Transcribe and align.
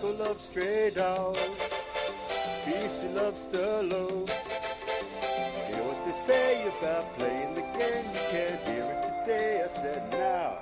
Loves 0.00 0.42
stray. 0.42 0.90
Beastie 2.64 3.08
loves 3.14 3.46
what 5.82 6.04
they 6.04 6.12
say 6.12 6.68
about 6.78 7.18
playing 7.18 7.54
the 7.54 7.62
game? 7.62 8.04
You 8.14 8.20
can't 8.30 8.68
hear 8.68 8.84
it 8.84 9.02
today. 9.24 9.62
I 9.64 9.66
said 9.66 10.12
now. 10.12 10.58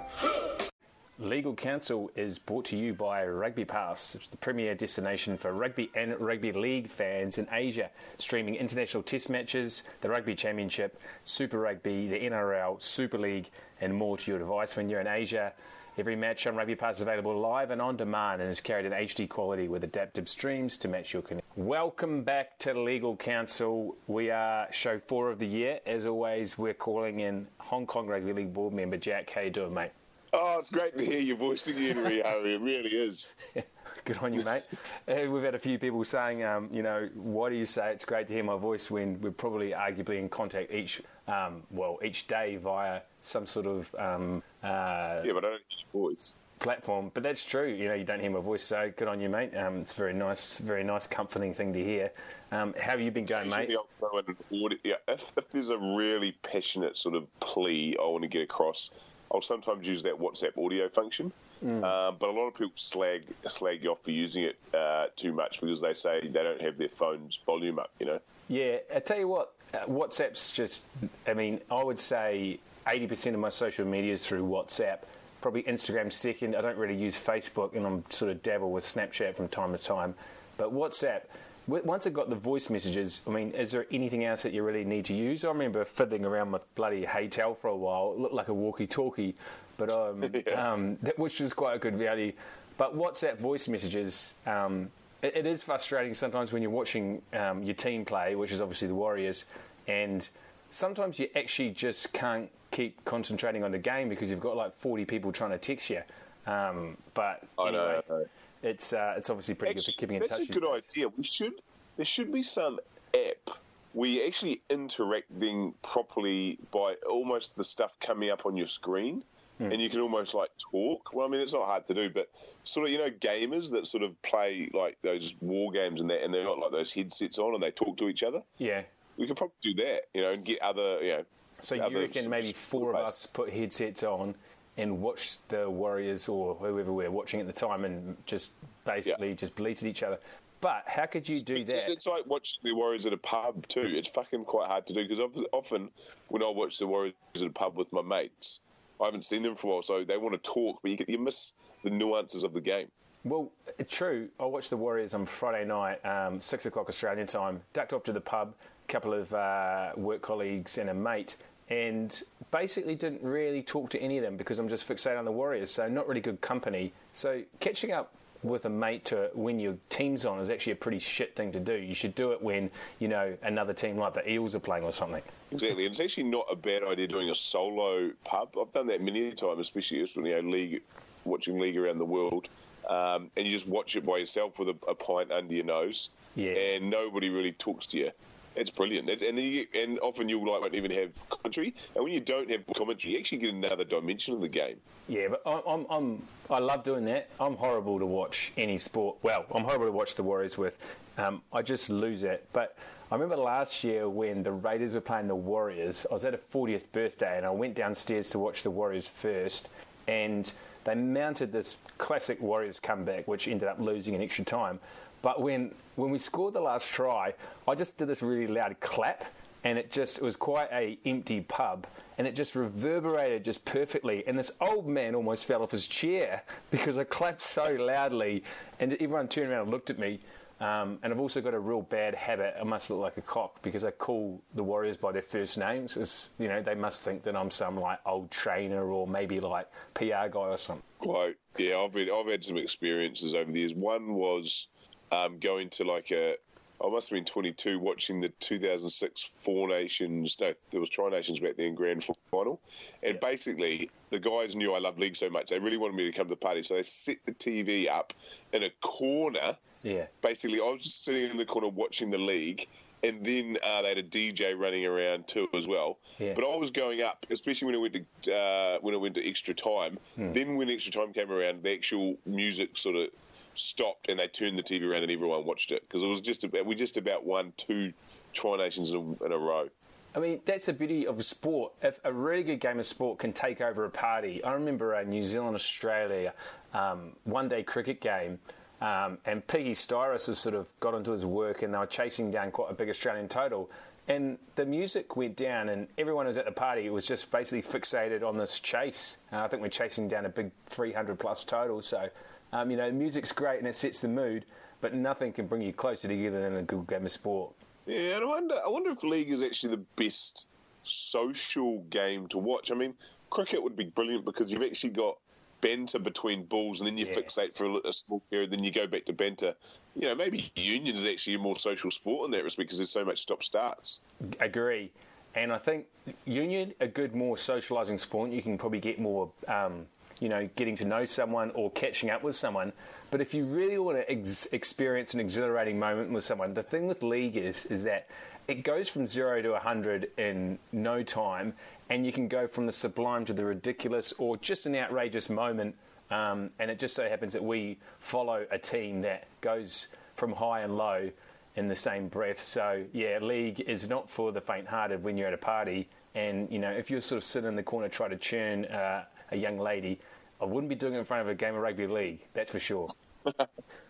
Legal 1.19 1.55
Counsel 1.55 2.11
is 2.17 2.39
brought 2.39 2.65
to 2.67 2.79
you 2.79 2.95
by 2.95 3.27
Rugby 3.27 3.67
Pass, 3.67 4.17
the 4.31 4.37
premier 4.39 4.75
destination 4.75 5.37
for 5.37 5.53
rugby 5.53 5.91
and 5.95 6.19
rugby 6.19 6.53
league 6.53 6.89
fans 6.89 7.37
in 7.37 7.47
Asia, 7.53 7.91
streaming 8.19 8.55
international 8.55 9.03
test 9.03 9.29
matches, 9.29 9.83
the 10.01 10.09
Rugby 10.09 10.35
Championship, 10.35 10.99
Super 11.25 11.59
Rugby, 11.59 12.09
the 12.09 12.21
NRL, 12.21 12.81
Super 12.83 13.19
League, 13.19 13.51
and 13.83 13.95
more 13.95 14.17
to 14.17 14.31
your 14.31 14.39
device 14.39 14.77
when 14.77 14.89
you're 14.89 15.01
in 15.01 15.07
Asia. 15.07 15.53
Every 15.99 16.15
match 16.15 16.47
on 16.47 16.57
Rugby 16.57 16.75
Pass 16.75 16.97
is 16.97 17.01
available 17.01 17.41
live 17.41 17.71
and 17.71 17.81
on 17.81 17.97
demand 17.97 18.43
and 18.43 18.51
is 18.51 18.61
carried 18.61 18.85
in 18.85 18.93
HD 18.93 19.27
quality 19.27 19.67
with 19.67 19.83
adaptive 19.83 20.29
streams 20.29 20.77
to 20.79 20.89
match 20.89 21.15
your 21.15 21.23
connection. 21.23 21.51
Welcome 21.57 22.23
back 22.23 22.59
to 22.59 22.79
Legal 22.79 23.17
Counsel. 23.17 23.97
We 24.07 24.31
are 24.31 24.71
show 24.71 25.01
four 25.07 25.31
of 25.31 25.39
the 25.39 25.47
year. 25.47 25.81
As 25.87 26.05
always, 26.05 26.59
we're 26.59 26.75
calling 26.75 27.21
in 27.21 27.49
Hong 27.61 27.87
Kong 27.87 28.09
Rugby 28.09 28.35
League 28.35 28.53
board 28.53 28.75
member 28.75 28.99
Jack. 28.99 29.31
How 29.31 29.41
you 29.41 29.49
doing, 29.49 29.73
mate? 29.73 29.93
Oh, 30.35 30.59
it's 30.59 30.69
great 30.69 30.99
to 30.99 31.07
hear 31.07 31.21
your 31.21 31.39
voice 31.39 31.67
again, 31.67 31.97
Rio. 31.97 32.43
It 32.45 32.61
really 32.61 32.91
is. 32.91 33.35
Good 34.05 34.19
on 34.19 34.35
you, 34.35 34.45
mate. 34.45 34.65
Uh, 35.09 35.31
we've 35.31 35.43
had 35.43 35.55
a 35.55 35.59
few 35.59 35.79
people 35.79 36.05
saying, 36.05 36.45
um, 36.45 36.69
you 36.71 36.83
know, 36.83 37.09
why 37.15 37.49
do 37.49 37.57
you 37.57 37.65
say 37.65 37.91
it's 37.91 38.05
great 38.05 38.27
to 38.27 38.35
hear 38.35 38.45
my 38.45 38.59
voice 38.59 38.91
when 38.91 39.19
we're 39.23 39.31
probably 39.31 39.71
arguably 39.71 40.19
in 40.19 40.29
contact 40.29 40.71
each, 40.73 41.01
um, 41.27 41.63
well, 41.71 41.99
each 42.05 42.27
day 42.27 42.57
via 42.57 43.01
some 43.27 43.47
sort 43.47 43.67
of 43.67 43.95
um, 43.99 44.43
uh, 44.63 45.21
Yeah, 45.25 45.33
but 45.33 45.45
I 45.45 45.51
don't 45.51 45.63
hear 45.69 45.85
your 45.93 46.09
voice. 46.11 46.37
platform. 46.61 47.11
But 47.13 47.23
that's 47.23 47.45
true. 47.45 47.67
You 47.69 47.89
know, 47.89 47.95
you 47.95 48.05
don't 48.05 48.21
hear 48.21 48.31
my 48.31 48.41
voice, 48.41 48.63
so 48.63 48.93
good 48.97 49.09
on 49.09 49.21
you, 49.21 49.29
mate. 49.29 49.55
Um, 49.57 49.79
it's 49.79 49.93
very 49.93 50.15
nice, 50.15 50.59
very 50.59 50.85
nice, 50.85 51.07
comforting 51.07 51.53
thing 51.53 51.73
to 51.73 51.83
hear. 51.83 52.13
Um, 52.53 52.75
how 52.81 52.93
have 52.93 53.01
you 53.01 53.11
been 53.11 53.25
going, 53.27 53.51
mate? 53.51 53.71
I'll 53.77 53.85
throw 53.85 54.19
in 54.19 54.25
an 54.29 54.65
audio. 54.65 54.79
Yeah, 54.85 54.95
if, 55.09 55.33
if 55.37 55.51
there's 55.51 55.71
a 55.71 55.79
really 55.79 56.33
passionate 56.43 56.97
sort 56.97 57.15
of 57.17 57.29
plea 57.41 57.97
I 58.01 58.07
want 58.07 58.23
to 58.23 58.29
get 58.29 58.43
across, 58.43 58.91
I'll 59.33 59.43
sometimes 59.43 59.87
use 59.89 60.05
that 60.05 60.15
WhatsApp 60.15 60.57
audio 60.65 60.89
function. 60.89 61.33
Mm. 61.65 61.83
Um, 61.85 62.17
but 62.19 62.29
a 62.29 62.33
lot 62.33 62.49
of 62.49 62.55
people 62.55 62.73
slag 62.77 63.25
slag 63.49 63.83
you 63.83 63.91
off 63.91 64.03
for 64.03 64.11
using 64.11 64.45
it 64.45 64.57
uh, 64.75 65.07
too 65.17 65.33
much 65.33 65.61
because 65.61 65.81
they 65.81 65.95
say 65.95 66.21
they 66.21 66.43
don't 66.43 66.61
have 66.61 66.77
their 66.77 66.89
phone's 66.89 67.37
volume 67.47 67.79
up. 67.79 67.91
You 67.99 68.07
know. 68.07 68.21
Yeah, 68.49 68.79
I 68.95 69.01
tell 69.01 69.19
you 69.19 69.29
what, 69.29 69.55
uh, 69.75 69.87
WhatsApp's 69.87 70.53
just. 70.53 70.87
I 71.27 71.35
mean, 71.35 71.61
I 71.71 71.83
would 71.83 71.99
say 71.99 72.61
eighty 72.87 73.07
percent 73.07 73.35
of 73.35 73.41
my 73.41 73.49
social 73.51 73.87
media 73.87 74.13
is 74.13 74.27
through 74.27 74.45
WhatsApp. 74.45 74.99
Probably 75.41 75.63
Instagram 75.63 76.13
second. 76.13 76.57
I 76.57 76.61
don't 76.61 76.79
really 76.79 76.97
use 76.97 77.17
Facebook, 77.17 77.77
and 77.77 77.87
I'm 77.87 78.05
sort 78.11 78.31
of 78.31 78.43
dabble 78.43 78.73
with 78.73 78.85
Snapchat 78.85 79.37
from 79.37 79.49
time 79.49 79.77
to 79.77 79.79
time. 79.83 80.15
But 80.57 80.75
WhatsApp, 80.75 81.23
once 81.69 82.07
I 82.07 82.11
got 82.11 82.31
the 82.31 82.37
voice 82.37 82.71
messages, 82.71 83.21
I 83.27 83.31
mean, 83.31 83.51
is 83.51 83.71
there 83.71 83.87
anything 83.93 84.25
else 84.25 84.43
that 84.43 84.53
you 84.53 84.63
really 84.63 84.85
need 84.85 85.05
to 85.07 85.15
use? 85.15 85.45
I 85.45 85.49
remember 85.49 85.85
fiddling 85.85 86.25
around 86.25 86.53
with 86.53 86.75
bloody 86.75 87.05
HeyTell 87.05 87.59
for 87.59 87.69
a 87.69 87.77
while. 87.77 88.15
It 88.15 88.21
looked 88.21 88.35
like 88.35 88.49
a 88.49 88.55
walkie-talkie, 88.55 89.37
but 89.77 89.93
um, 89.93 90.23
um, 90.57 90.99
that, 91.03 91.19
which 91.19 91.41
is 91.41 91.53
quite 91.53 91.75
a 91.75 91.79
good 91.79 91.97
value. 91.97 92.33
But 92.79 92.97
WhatsApp 92.97 93.39
voice 93.39 93.69
messages, 93.69 94.35
um, 94.47 94.91
it, 95.23 95.37
it 95.37 95.47
is 95.47 95.63
frustrating 95.63 96.15
sometimes 96.15 96.53
when 96.53 96.63
you're 96.63 96.71
watching 96.71 97.23
um, 97.33 97.63
your 97.63 97.75
team 97.75 98.05
play, 98.05 98.35
which 98.35 98.53
is 98.53 98.61
obviously 98.61 98.89
the 98.89 98.95
Warriors, 98.95 99.47
and 99.89 100.29
sometimes 100.71 101.19
you 101.19 101.29
actually 101.37 101.71
just 101.71 102.13
can't 102.13 102.51
keep 102.71 103.03
concentrating 103.05 103.65
on 103.65 103.73
the 103.73 103.79
game 103.79 104.09
because 104.09 104.31
you've 104.31 104.41
got 104.41 104.57
like 104.57 104.75
40 104.77 105.05
people 105.05 105.33
trying 105.33 105.53
to 105.53 105.59
text 105.59 105.89
you. 105.89 106.03
Um, 106.47 106.97
but 107.15 107.43
I 107.59 107.71
know, 107.71 107.85
anyway, 107.87 108.03
know. 108.09 108.25
it's 108.63 108.93
uh, 108.93 109.15
it's 109.17 109.31
obviously 109.31 109.55
pretty 109.55 109.75
good 109.75 109.85
for 109.85 109.93
keeping 109.93 110.17
in 110.17 110.21
That's 110.21 110.39
touch. 110.39 110.49
a 110.51 110.53
good 110.53 110.71
idea. 110.71 111.09
We 111.09 111.25
should 111.25 111.55
there 111.97 112.07
should 112.07 112.33
be 112.33 112.43
some 112.43 112.79
app 113.15 113.57
where 113.95 114.11
you're 114.11 114.27
actually 114.27 114.61
interacting 114.69 115.73
properly 115.83 116.59
by 116.71 116.95
almost 117.09 117.57
the 117.57 117.65
stuff 117.65 117.99
coming 117.99 118.31
up 118.31 118.45
on 118.45 118.57
your 118.57 118.67
screen. 118.67 119.25
Hmm. 119.59 119.73
And 119.73 119.81
you 119.81 119.89
can 119.89 120.01
almost 120.01 120.35
like 120.35 120.51
talk. 120.71 121.15
Well, 121.15 121.27
I 121.27 121.31
mean, 121.31 121.41
it's 121.41 121.55
not 121.55 121.67
hard 121.67 121.87
to 121.87 121.95
do, 121.95 122.11
but 122.11 122.29
sort 122.65 122.87
of, 122.87 122.93
you 122.93 122.99
know, 122.99 123.11
gamers 123.11 123.71
that 123.73 123.87
sort 123.87 124.03
of 124.03 124.21
play 124.23 124.69
like 124.75 124.99
those 125.03 125.35
war 125.41 125.73
games 125.73 126.01
and 126.01 126.11
that, 126.11 126.23
and 126.23 126.35
they've 126.35 126.45
got 126.45 126.59
like 126.59 126.73
those 126.73 126.93
headsets 126.93 127.39
on 127.39 127.55
and 127.55 127.63
they 127.63 127.71
talk 127.71 127.97
to 127.99 128.09
each 128.09 128.23
other. 128.23 128.43
Yeah. 128.59 128.83
We 129.17 129.27
could 129.27 129.37
probably 129.37 129.55
do 129.63 129.75
that, 129.75 130.03
you 130.13 130.21
know, 130.21 130.33
and 130.33 130.45
get 130.45 130.61
other, 130.61 131.03
you 131.03 131.13
know. 131.13 131.25
So 131.63 131.75
you 131.75 131.99
reckon 131.99 132.29
maybe 132.29 132.53
four 132.53 132.91
of 132.91 132.97
us 132.97 133.25
put 133.27 133.51
headsets 133.51 134.03
on 134.03 134.35
and 134.77 135.01
watch 135.01 135.39
the 135.49 135.71
Warriors 135.71 136.29
or 136.29 136.55
whoever 136.55 136.93
we're 136.93 137.11
watching 137.11 137.41
at 137.41 137.47
the 137.47 137.53
time 137.53 137.87
and 137.87 138.17
just 138.27 138.53
basically 138.85 139.35
just 139.35 139.57
bleat 139.57 139.83
at 139.83 139.89
each 139.89 140.03
other. 140.03 140.19
But 140.61 140.85
how 140.87 141.07
could 141.07 141.29
you 141.29 141.41
do 141.41 141.65
that? 141.65 141.91
It's 141.91 142.07
like 142.07 142.27
watching 142.27 142.59
the 142.63 142.75
Warriors 142.75 143.07
at 143.07 143.13
a 143.13 143.19
pub 143.19 143.67
too. 143.69 143.85
It's 143.85 144.09
fucking 144.09 144.45
quite 144.45 144.69
hard 144.69 144.87
to 144.89 144.95
do 144.95 145.07
because 145.07 145.21
often 145.53 145.91
when 146.29 146.43
I 146.43 146.49
watch 146.49 146.79
the 146.79 146.87
Warriors 146.87 147.15
at 147.37 147.43
a 147.43 147.51
pub 147.51 147.77
with 147.77 147.93
my 147.93 148.03
mates, 148.03 148.61
I 149.01 149.07
haven't 149.07 149.25
seen 149.25 149.43
them 149.43 149.55
for 149.55 149.69
a 149.69 149.71
while, 149.75 149.83
so 149.83 150.05
they 150.05 150.17
want 150.17 150.33
to 150.43 150.51
talk, 150.51 150.81
but 150.83 150.91
you, 150.91 150.99
you 151.09 151.19
miss 151.19 151.53
the 151.85 151.91
nuances 151.91 152.45
of 152.45 152.55
the 152.55 152.61
game. 152.61 152.89
Well, 153.25 153.51
true. 153.89 154.29
I 154.39 154.45
watched 154.45 154.71
the 154.71 154.77
Warriors 154.77 155.13
on 155.13 155.27
Friday 155.27 155.67
night, 155.67 156.05
um, 156.07 156.41
six 156.41 156.65
o'clock 156.67 156.89
Australian 156.89 157.27
time. 157.27 157.61
Ducked 157.73 157.93
off 157.93 158.05
to 158.05 158.13
the 158.13 158.21
pub, 158.21 158.55
a 158.89 158.93
couple 158.93 159.13
of 159.13 159.33
uh, 159.35 159.93
work 159.97 160.23
colleagues 160.23 160.79
and 160.79 160.91
a 160.91 160.95
mate, 160.95 161.37
and 161.69 162.23
basically 162.53 162.95
didn't 162.95 163.23
really 163.23 163.63
talk 163.63 163.91
to 163.91 164.01
any 164.01 164.17
of 164.17 164.23
them 164.23 164.37
because 164.37 164.61
I'm 164.61 164.69
just 164.69 164.87
fixated 164.89 165.19
on 165.19 165.25
the 165.25 165.33
Warriors. 165.33 165.73
So 165.73 165.89
not 165.89 166.07
really 166.07 166.21
good 166.21 166.41
company. 166.41 166.93
So 167.13 167.43
catching 167.59 167.91
up 167.91 168.13
with 168.47 168.65
a 168.65 168.69
mate 168.71 169.05
to 169.07 169.31
when 169.35 169.59
your 169.59 169.77
team's 169.89 170.25
on 170.25 170.41
is 170.41 170.51
actually 170.51 170.73
a 170.73 170.77
pretty 170.77 170.99
shit 170.99 171.35
thing 171.37 171.53
to 171.53 171.61
do. 171.61 171.75
You 171.75 171.95
should 171.95 172.15
do 172.15 172.33
it 172.33 172.41
when 172.41 172.71
you 172.99 173.09
know 173.09 173.37
another 173.43 173.73
team 173.73 173.99
like 173.99 174.15
the 174.15 174.29
Eels 174.31 174.55
are 174.55 174.61
playing 174.61 174.85
or 174.85 174.93
something. 174.93 175.23
Exactly, 175.51 175.85
and 175.85 175.91
it's 175.93 176.01
actually 176.01 176.25
not 176.25 176.47
a 176.51 176.57
bad 176.57 176.83
idea 176.85 177.07
doing 177.07 177.31
a 177.31 177.35
solo 177.35 178.11
pub. 178.25 178.57
I've 178.61 178.71
done 178.73 178.87
that 178.89 179.03
many 179.03 179.29
a 179.29 179.33
time, 179.33 179.59
especially 179.59 180.07
when 180.15 180.27
you 180.27 180.41
know 180.43 180.49
league, 180.49 180.83
watching 181.25 181.59
league 181.59 181.77
around 181.77 181.99
the 181.99 182.05
world, 182.05 182.49
um, 182.89 183.31
and 183.37 183.47
you 183.47 183.53
just 183.53 183.69
watch 183.69 183.97
it 183.97 184.07
by 184.07 184.19
yourself 184.19 184.59
with 184.59 184.69
a, 184.69 184.77
a 184.89 184.95
pint 184.95 185.33
under 185.33 185.55
your 185.55 185.65
nose, 185.65 186.11
Yeah. 186.35 186.53
and 186.53 186.91
nobody 186.91 187.31
really 187.31 187.53
talks 187.53 187.87
to 187.89 187.99
you. 187.99 188.11
It's 188.57 188.71
brilliant, 188.71 189.07
That's, 189.07 189.23
and 189.23 189.39
you, 189.39 189.67
and 189.75 189.99
often 190.01 190.29
you 190.29 190.39
like 190.39 190.63
won't 190.63 190.75
even 190.75 190.91
have 190.93 191.29
commentary, 191.29 191.75
and 191.95 192.03
when 192.03 192.13
you 192.13 192.21
don't 192.21 192.51
have 192.51 192.65
commentary, 192.75 193.15
you 193.15 193.21
actually 193.21 193.39
get 193.39 193.55
another 193.55 193.85
dimension 193.85 194.35
of 194.35 194.41
the 194.41 194.49
game. 194.49 194.77
Yeah, 195.09 195.29
but 195.29 195.43
I'm, 195.47 195.63
I'm, 195.67 195.87
I'm 195.91 196.23
I 196.49 196.59
love 196.59 196.83
doing 196.83 197.05
that. 197.07 197.29
I'm 197.39 197.55
horrible 197.55 197.99
to 197.99 198.07
watch 198.07 198.53
any 198.57 198.79
sport. 198.79 199.17
Well, 199.23 199.45
I'm 199.55 199.65
horrible 199.65 199.87
to 199.87 199.93
watch 199.93 200.15
the 200.15 200.23
Warriors 200.23 200.57
with. 200.57 200.77
Um, 201.19 201.43
I 201.53 201.63
just 201.63 201.91
lose 201.91 202.25
it. 202.25 202.47
But 202.53 202.77
I 203.11 203.15
remember 203.15 203.37
last 203.37 203.85
year 203.85 204.09
when 204.09 204.43
the 204.43 204.53
Raiders 204.53 204.95
were 204.95 205.01
playing 205.01 205.29
the 205.29 205.35
Warriors. 205.35 206.07
I 206.11 206.15
was 206.15 206.25
at 206.25 206.35
a 206.35 206.39
40th 206.39 206.91
birthday 206.93 207.37
and 207.37 207.47
I 207.47 207.51
went 207.51 207.75
downstairs 207.75 208.31
to 208.31 208.39
watch 208.39 208.63
the 208.63 208.71
Warriors 208.71 209.07
first, 209.07 209.69
and 210.09 210.51
they 210.85 210.95
mounted 210.95 211.53
this 211.53 211.79
classic 211.99 212.41
Warriors 212.41 212.79
comeback, 212.81 213.27
which 213.29 213.49
ended 213.49 213.69
up 213.69 213.79
losing 213.81 214.15
in 214.15 214.23
extra 214.23 214.45
time. 214.45 214.81
But 215.27 215.43
when 215.43 215.75
when 215.97 216.13
we 216.13 216.21
scored 216.21 216.55
the 216.55 216.61
last 216.61 216.87
try, 216.87 217.35
I 217.67 217.75
just 217.75 217.99
did 217.99 218.07
this 218.07 218.23
really 218.23 218.47
loud 218.47 218.79
clap, 218.79 219.25
and 219.65 219.77
it 219.77 219.91
just 219.91 220.19
it 220.19 220.23
was 220.23 220.37
quite 220.37 220.69
a 220.71 221.01
empty 221.05 221.41
pub, 221.41 221.89
and 222.17 222.29
it 222.29 222.37
just 222.37 222.55
reverberated 222.55 223.45
just 223.45 223.65
perfectly. 223.65 224.23
And 224.29 224.39
this 224.39 224.53
old 224.61 224.87
man 224.87 225.17
almost 225.17 225.45
fell 225.45 225.65
off 225.65 225.73
his 225.73 225.89
chair 225.89 226.45
because 226.71 226.97
I 226.97 227.03
clapped 227.03 227.43
so 227.43 227.73
loudly, 227.73 228.45
and 228.79 228.93
everyone 228.93 229.27
turned 229.27 229.51
around 229.51 229.63
and 229.63 229.71
looked 229.73 229.91
at 229.91 229.99
me. 229.99 230.21
Um, 230.61 231.01
and 231.03 231.13
I've 231.13 231.19
also 231.19 231.41
got 231.41 231.55
a 231.55 231.59
real 231.59 231.83
bad 231.83 232.15
habit. 232.15 232.55
I 232.61 232.63
must 232.63 232.89
look 232.89 233.01
like 233.01 233.17
a 233.17 233.23
cock 233.23 233.61
because 233.63 233.83
I 233.83 233.91
call 233.91 234.41
the 234.55 234.63
Warriors 234.63 234.97
by 234.97 235.11
their 235.11 235.23
first 235.23 235.59
names. 235.59 235.97
It's, 235.97 236.31
you 236.39 236.47
know, 236.47 236.63
they 236.63 236.77
must 236.77 237.03
think 237.03 237.25
that 237.25 237.35
I'm 237.35 237.51
some 237.51 237.77
like 237.79 237.99
old 238.07 238.31
trainer 238.31 238.85
or 238.85 239.09
maybe 239.09 239.41
like 239.41 239.67
PR 239.95 240.29
guy 240.31 240.39
or 240.39 240.57
something. 240.57 240.85
Quite, 241.01 241.35
yeah. 241.59 241.79
I've 241.79 241.93
been, 241.93 242.09
I've 242.11 242.31
had 242.31 242.43
some 242.43 242.57
experiences 242.57 243.35
over 243.35 243.53
the 243.53 243.59
years. 243.59 243.75
One 243.75 244.15
was 244.15 244.69
um, 245.13 245.39
going 245.39 245.71
to 245.71 245.85
like 245.85 246.11
a, 246.13 246.37
I 246.85 246.89
must 246.89 247.11
have 247.11 247.17
been 247.17 247.25
22, 247.25 247.79
watching 247.79 248.21
the 248.21 248.29
2006 248.29 249.23
Four 249.23 249.69
Nations. 249.69 250.37
No, 250.41 250.53
there 250.71 250.81
was 250.81 250.91
Tri 250.91 251.09
Nations 251.09 251.41
back 251.41 251.57
then 251.57 251.75
Grand 251.75 252.07
Final, 252.31 252.61
and 253.03 253.19
basically 253.21 253.91
the 254.11 254.19
guys 254.19 254.55
knew 254.55 254.75
I 254.75 254.79
loved 254.79 254.99
league 254.99 255.17
so 255.17 255.31
much 255.31 255.47
they 255.47 255.59
really 255.59 255.79
wanted 255.79 255.97
me 255.97 256.11
to 256.11 256.17
come 256.17 256.27
to 256.27 256.31
the 256.31 256.37
party, 256.37 256.63
so 256.63 256.75
they 256.75 256.83
set 256.83 257.19
the 257.25 257.33
TV 257.33 257.89
up 257.89 258.13
in 258.53 258.63
a 258.63 258.71
corner. 258.81 259.57
Yeah. 259.83 260.07
Basically, 260.21 260.61
I 260.61 260.65
was 260.65 260.83
just 260.83 261.05
sitting 261.05 261.31
in 261.31 261.37
the 261.37 261.45
corner 261.45 261.69
watching 261.69 262.11
the 262.11 262.19
league. 262.19 262.67
And 263.05 263.25
then 263.25 263.59
uh, 263.63 263.83
they 263.83 263.91
had 263.91 263.99
a 263.99 264.03
DJ 264.03 264.59
running 264.59 264.85
around 264.85 265.29
too 265.29 265.49
as 265.55 265.69
well. 265.69 265.99
Yeah. 266.19 266.33
But 266.35 266.45
I 266.45 266.57
was 266.57 266.71
going 266.71 267.03
up, 267.03 267.27
especially 267.31 267.67
when 267.67 267.75
it 267.75 267.81
went 267.81 268.07
to 268.23 268.35
uh, 268.35 268.79
when 268.81 268.95
it 268.95 269.01
went 269.01 269.15
to 269.17 269.29
extra 269.29 269.55
time. 269.55 269.99
Then 270.17 270.57
when 270.57 270.71
extra 270.71 270.91
time 270.91 271.13
came 271.13 271.31
around, 271.31 271.63
the 271.63 271.73
actual 271.73 272.17
music 272.25 272.77
sort 272.77 272.97
of 272.97 273.11
stopped 273.59 274.09
and 274.09 274.19
they 274.19 274.29
turned 274.29 274.59
the 274.59 274.63
TV 274.63 274.89
around 274.89 275.03
and 275.03 275.13
everyone 275.13 275.45
watched 275.45 275.73
it 275.73 275.83
because 275.83 276.03
it 276.03 276.07
was 276.07 276.21
just 276.21 276.45
about 276.45 276.67
we 276.67 276.75
just 276.75 276.97
about 276.97 277.25
won 277.25 277.53
two 277.57 277.93
Tri 278.33 278.57
Nations 278.57 278.93
in, 278.93 279.17
in 279.25 279.33
a 279.33 279.39
row. 279.39 279.69
I 280.15 280.19
mean, 280.19 280.41
that's 280.47 280.67
the 280.67 280.73
beauty 280.73 281.07
of 281.07 281.23
sport. 281.25 281.73
If 281.83 282.01
a 282.05 282.13
really 282.13 282.43
good 282.43 282.61
game 282.61 282.79
of 282.79 282.87
sport 282.87 283.19
can 283.19 283.35
take 283.35 283.61
over 283.61 283.85
a 283.85 283.91
party, 283.91 284.43
I 284.43 284.53
remember 284.55 284.95
a 284.95 285.05
New 285.05 285.23
Zealand 285.23 285.55
Australia 285.55 286.33
um, 286.73 287.13
one 287.25 287.49
day 287.49 287.63
cricket 287.63 288.01
game. 288.01 288.39
Um, 288.81 289.19
and 289.25 289.47
Piggy 289.47 289.73
Styris 289.73 290.27
has 290.27 290.39
sort 290.39 290.55
of 290.55 290.69
got 290.81 290.95
into 290.95 291.11
his 291.11 291.25
work 291.25 291.63
and 291.63 291.73
they 291.73 291.79
were 291.79 291.87
chasing 291.87 292.31
down 292.31 292.51
quite 292.51 292.71
a 292.71 292.75
big 292.75 292.89
Australian 292.89 293.29
total. 293.29 293.71
And 294.09 294.39
the 294.55 294.65
music 294.65 295.17
went 295.17 295.37
down, 295.37 295.69
and 295.69 295.89
everyone 295.99 296.27
who 296.27 296.29
was 296.29 296.37
at 296.37 296.45
the 296.45 296.53
party 296.53 296.89
was 296.91 297.07
just 297.07 297.31
basically 297.33 297.63
fixated 297.63 298.23
on 298.23 298.37
this 298.37 298.61
chase. 298.61 299.17
I 299.33 299.49
think 299.49 299.63
we're 299.63 299.69
chasing 299.69 300.07
down 300.07 300.27
a 300.27 300.29
big 300.29 300.53
300 300.69 301.19
plus 301.19 301.43
total. 301.43 301.83
So, 301.83 302.09
um, 302.53 302.71
you 302.71 302.77
know, 302.77 302.91
music's 302.91 303.33
great 303.33 303.59
and 303.59 303.69
it 303.69 303.75
sets 303.75 304.01
the 304.01 304.09
mood, 304.09 304.45
but 304.81 304.95
nothing 304.95 305.33
can 305.33 305.47
bring 305.47 305.63
you 305.63 305.73
closer 305.73 306.09
together 306.09 306.41
than 306.41 306.57
a 306.57 306.63
good 306.63 306.87
game 306.87 307.07
of 307.07 307.13
sport. 307.13 307.53
Yeah, 307.87 308.17
and 308.17 308.25
I 308.25 308.27
wonder, 308.27 308.55
I 308.65 308.69
wonder 308.69 308.91
if 308.91 309.03
league 309.03 309.31
is 309.31 309.43
actually 309.43 309.71
the 309.77 309.85
best 309.97 310.49
social 310.83 311.79
game 311.91 312.27
to 312.29 312.39
watch. 312.39 312.71
I 312.71 312.75
mean, 312.75 312.95
cricket 313.31 313.63
would 313.63 313.77
be 313.77 313.85
brilliant 313.85 314.25
because 314.25 314.53
you've 314.53 314.63
actually 314.63 314.91
got 314.91 315.19
banter 315.61 315.99
between 315.99 316.45
balls, 316.45 316.81
and 316.81 316.87
then 316.87 316.99
you 316.99 317.07
Yeah. 317.07 317.15
fixate 317.15 317.57
for 317.57 317.65
a, 317.65 317.89
a 317.89 317.93
small 317.93 318.21
period, 318.31 318.51
then 318.51 318.63
you 318.63 318.71
go 318.71 318.87
back 318.87 319.05
to 319.07 319.13
banter. 319.13 319.55
You 319.95 320.09
know, 320.09 320.15
maybe 320.15 320.51
union 320.57 320.95
is 320.95 321.07
actually 321.07 321.35
a 321.35 321.39
more 321.39 321.57
social 321.57 321.91
sport 321.91 322.27
in 322.27 322.31
that 322.33 322.45
respect 322.45 322.69
because 322.69 322.79
there's 322.79 322.91
so 322.91 323.05
much 323.05 323.19
stop 323.19 323.43
starts. 323.43 324.01
Agree. 324.41 324.93
And 325.35 325.53
I 325.53 325.59
think 325.59 325.87
Union, 326.25 326.73
a 326.81 326.89
good, 326.89 327.15
more 327.15 327.37
socialising 327.37 328.01
sport, 328.01 328.31
you 328.31 328.41
can 328.43 328.57
probably 328.57 328.81
get 328.81 328.99
more, 328.99 329.31
um, 329.49 329.83
you 330.21 330.29
know, 330.29 330.47
getting 330.57 330.77
to 330.77 330.85
know 330.85 331.05
someone 331.05 331.51
or 331.55 331.71
catching 331.73 332.11
up 332.11 332.23
with 332.23 332.37
someone. 332.37 332.73
But 333.11 333.21
if 333.21 333.35
you 333.35 333.45
really 333.45 333.79
want 333.79 333.99
to 333.99 334.11
ex- 334.11 334.47
experience 334.53 335.15
an 335.15 335.21
exhilarating 335.21 335.79
moment 335.79 336.11
with 336.11 336.25
someone, 336.25 336.55
the 336.55 336.63
thing 336.63 336.87
with 336.87 337.03
League 337.03 337.37
is, 337.37 337.67
is 337.67 337.85
that 337.85 338.09
it 338.49 338.63
goes 338.63 338.89
from 338.89 339.07
zero 339.07 339.43
to 339.43 339.51
100 339.53 340.11
in 340.19 340.59
no 340.73 341.03
time, 341.03 341.53
and 341.91 342.07
you 342.07 342.13
can 342.13 342.29
go 342.29 342.47
from 342.47 342.67
the 342.67 342.73
sublime 342.73 343.25
to 343.25 343.33
the 343.33 343.45
ridiculous 343.45 344.13
or 344.19 344.37
just 344.37 344.67
an 344.67 344.75
outrageous 344.75 345.29
moment. 345.29 345.75
Um, 346.11 346.51
and 346.59 346.71
it 346.71 346.79
just 346.79 346.95
so 346.95 347.09
happens 347.09 347.33
that 347.33 347.43
we 347.43 347.79
follow 347.99 348.47
a 348.51 348.59
team 348.59 349.03
that 349.03 349.27
goes 349.41 349.89
from 350.15 350.33
high 350.33 350.61
and 350.61 350.77
low 350.77 351.11
in 351.57 351.69
the 351.69 351.77
same 351.77 352.09
breath. 352.09 352.41
So 352.41 352.85
yeah, 352.93 353.19
league 353.21 353.61
is 353.61 353.89
not 353.89 354.09
for 354.09 354.31
the 354.31 354.41
faint-hearted 354.41 355.03
when 355.03 355.17
you're 355.17 355.29
at 355.29 355.35
a 355.35 355.39
party. 355.39 355.89
And 356.15 356.51
you 356.51 356.59
know, 356.59 356.71
if 356.71 356.91
you're 356.91 357.01
sort 357.01 357.19
of 357.19 357.25
sitting 357.25 357.49
in 357.49 357.57
the 357.57 357.63
corner 357.63 357.89
trying 357.89 358.11
to 358.11 358.17
churn 358.17 358.67
uh, 358.67 359.05
a 359.31 359.37
young 359.37 359.59
lady, 359.59 359.99
I 360.41 360.45
wouldn't 360.45 360.69
be 360.69 360.75
doing 360.75 360.95
it 360.95 360.99
in 360.99 361.05
front 361.05 361.23
of 361.23 361.29
a 361.29 361.35
game 361.35 361.55
of 361.55 361.63
rugby 361.63 361.87
league. 361.87 362.21
That's 362.33 362.51
for 362.51 362.61
sure. 362.61 362.87
Uh, 363.25 363.33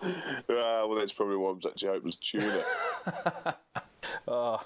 well, 0.49 0.95
that's 0.95 1.13
probably 1.13 1.37
what 1.37 1.51
I'm 1.51 1.57
actually 1.71 1.89
hoping 1.89 2.01
hopeless 2.01 2.17
tuner. 2.17 2.65
Oh, 4.29 4.61